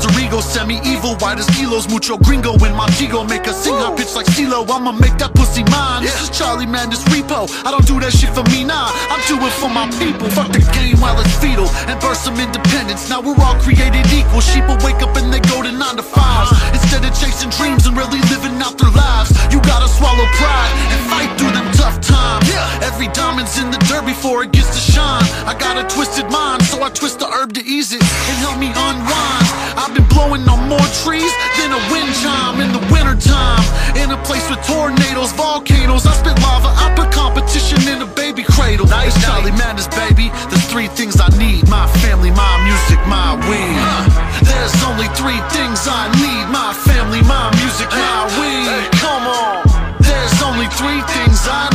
Alter 0.00 0.16
ego, 0.18 0.40
semi-evil, 0.40 1.16
white 1.20 1.36
as 1.36 1.44
kilos, 1.52 1.86
mucho 1.92 2.16
gringo 2.16 2.56
in 2.64 2.72
Montego, 2.72 3.22
make 3.22 3.46
a 3.46 3.52
sing 3.52 3.76
high 3.76 3.92
pitch 3.94 4.16
like 4.16 4.24
CeeLo. 4.32 4.64
I'ma 4.64 4.92
make 4.96 5.12
that 5.20 5.36
pussy 5.36 5.60
mine. 5.68 6.00
This 6.00 6.16
is 6.24 6.30
Charlie 6.32 6.64
Man, 6.64 6.88
this 6.88 7.04
repo. 7.12 7.44
I 7.66 7.70
don't 7.70 7.84
do 7.84 8.00
that 8.00 8.08
shit 8.16 8.32
for 8.32 8.40
me, 8.48 8.64
nah. 8.64 8.88
I 8.88 9.20
do 9.28 9.36
it 9.36 9.52
for 9.60 9.68
my 9.68 9.84
people. 10.00 10.32
Fuck 10.32 10.56
the 10.56 10.64
game 10.72 10.96
while 11.04 11.20
it's 11.20 11.36
fetal 11.36 11.68
and 11.84 12.00
burst 12.00 12.24
some 12.24 12.40
independence. 12.40 13.12
Now 13.12 13.20
we're 13.20 13.36
all 13.44 13.60
created 13.60 14.08
equal. 14.08 14.40
Sheep 14.40 14.64
will 14.64 14.80
wake 14.80 15.04
up 15.04 15.12
and 15.20 15.28
they 15.28 15.44
go 15.52 15.60
to 15.60 15.68
nine 15.68 16.00
to 16.00 16.06
fives 16.06 16.48
uh-huh. 16.48 16.76
instead 16.80 17.04
of 17.04 17.12
chasing 17.12 17.52
dreams 17.60 17.84
and 17.84 17.92
really 17.92 18.24
living 18.32 18.56
out 18.64 18.80
their 18.80 18.92
lives. 18.96 19.36
You 19.52 19.60
gotta 19.68 19.88
swallow 19.92 20.24
pride 20.40 20.72
and 20.96 21.00
fight 21.12 21.28
through 21.36 21.52
them 21.52 21.68
tough 21.76 22.00
times. 22.00 22.48
yeah. 22.48 22.88
Every 22.88 23.12
diamond's 23.12 23.60
in 23.60 23.68
the 23.68 23.80
dirt 23.84 24.08
before 24.08 24.48
it 24.48 24.56
gets 24.56 24.72
to 24.72 24.80
shine. 24.80 25.28
I 25.44 25.52
got 25.60 25.76
a 25.76 25.84
twisted 25.92 26.24
mind, 26.32 26.64
so 26.64 26.80
I 26.80 26.88
twist 26.88 27.20
the 27.20 27.28
herb 27.28 27.52
to 27.52 27.62
ease 27.68 27.92
it 27.92 28.00
and 28.00 28.36
help 28.40 28.56
me 28.56 28.72
unwind. 28.72 29.60
I've 29.90 29.96
been 29.98 30.14
blowing 30.14 30.46
on 30.46 30.70
more 30.70 30.86
trees 31.02 31.34
than 31.58 31.74
a 31.74 31.82
wind 31.90 32.14
chime 32.22 32.62
in 32.62 32.70
the 32.70 32.78
wintertime. 32.94 33.58
In 33.98 34.14
a 34.14 34.22
place 34.22 34.46
with 34.46 34.62
tornadoes, 34.62 35.32
volcanoes, 35.32 36.06
I 36.06 36.14
spit 36.14 36.38
lava, 36.38 36.70
I 36.70 36.94
put 36.94 37.10
competition 37.10 37.82
in 37.90 37.98
a 37.98 38.06
baby 38.06 38.44
cradle. 38.46 38.86
Nice, 38.86 39.16
it's 39.16 39.26
Charlie 39.26 39.50
Madness, 39.50 39.90
baby. 39.90 40.30
There's 40.46 40.62
three 40.70 40.86
things 40.86 41.18
I 41.18 41.26
need 41.34 41.66
my 41.66 41.90
family, 41.98 42.30
my 42.30 42.54
music, 42.62 43.02
my 43.10 43.34
weed. 43.50 43.82
Uh, 43.82 44.06
there's 44.46 44.78
only 44.86 45.10
three 45.18 45.42
things 45.50 45.82
I 45.90 46.06
need 46.22 46.46
my 46.54 46.70
family, 46.86 47.26
my 47.26 47.50
music, 47.58 47.90
my 47.90 48.30
weed. 48.38 48.70
Hey, 48.70 48.86
come 48.94 49.26
on. 49.26 49.66
There's 49.98 50.38
only 50.38 50.70
three 50.78 51.02
things 51.18 51.50
I 51.50 51.66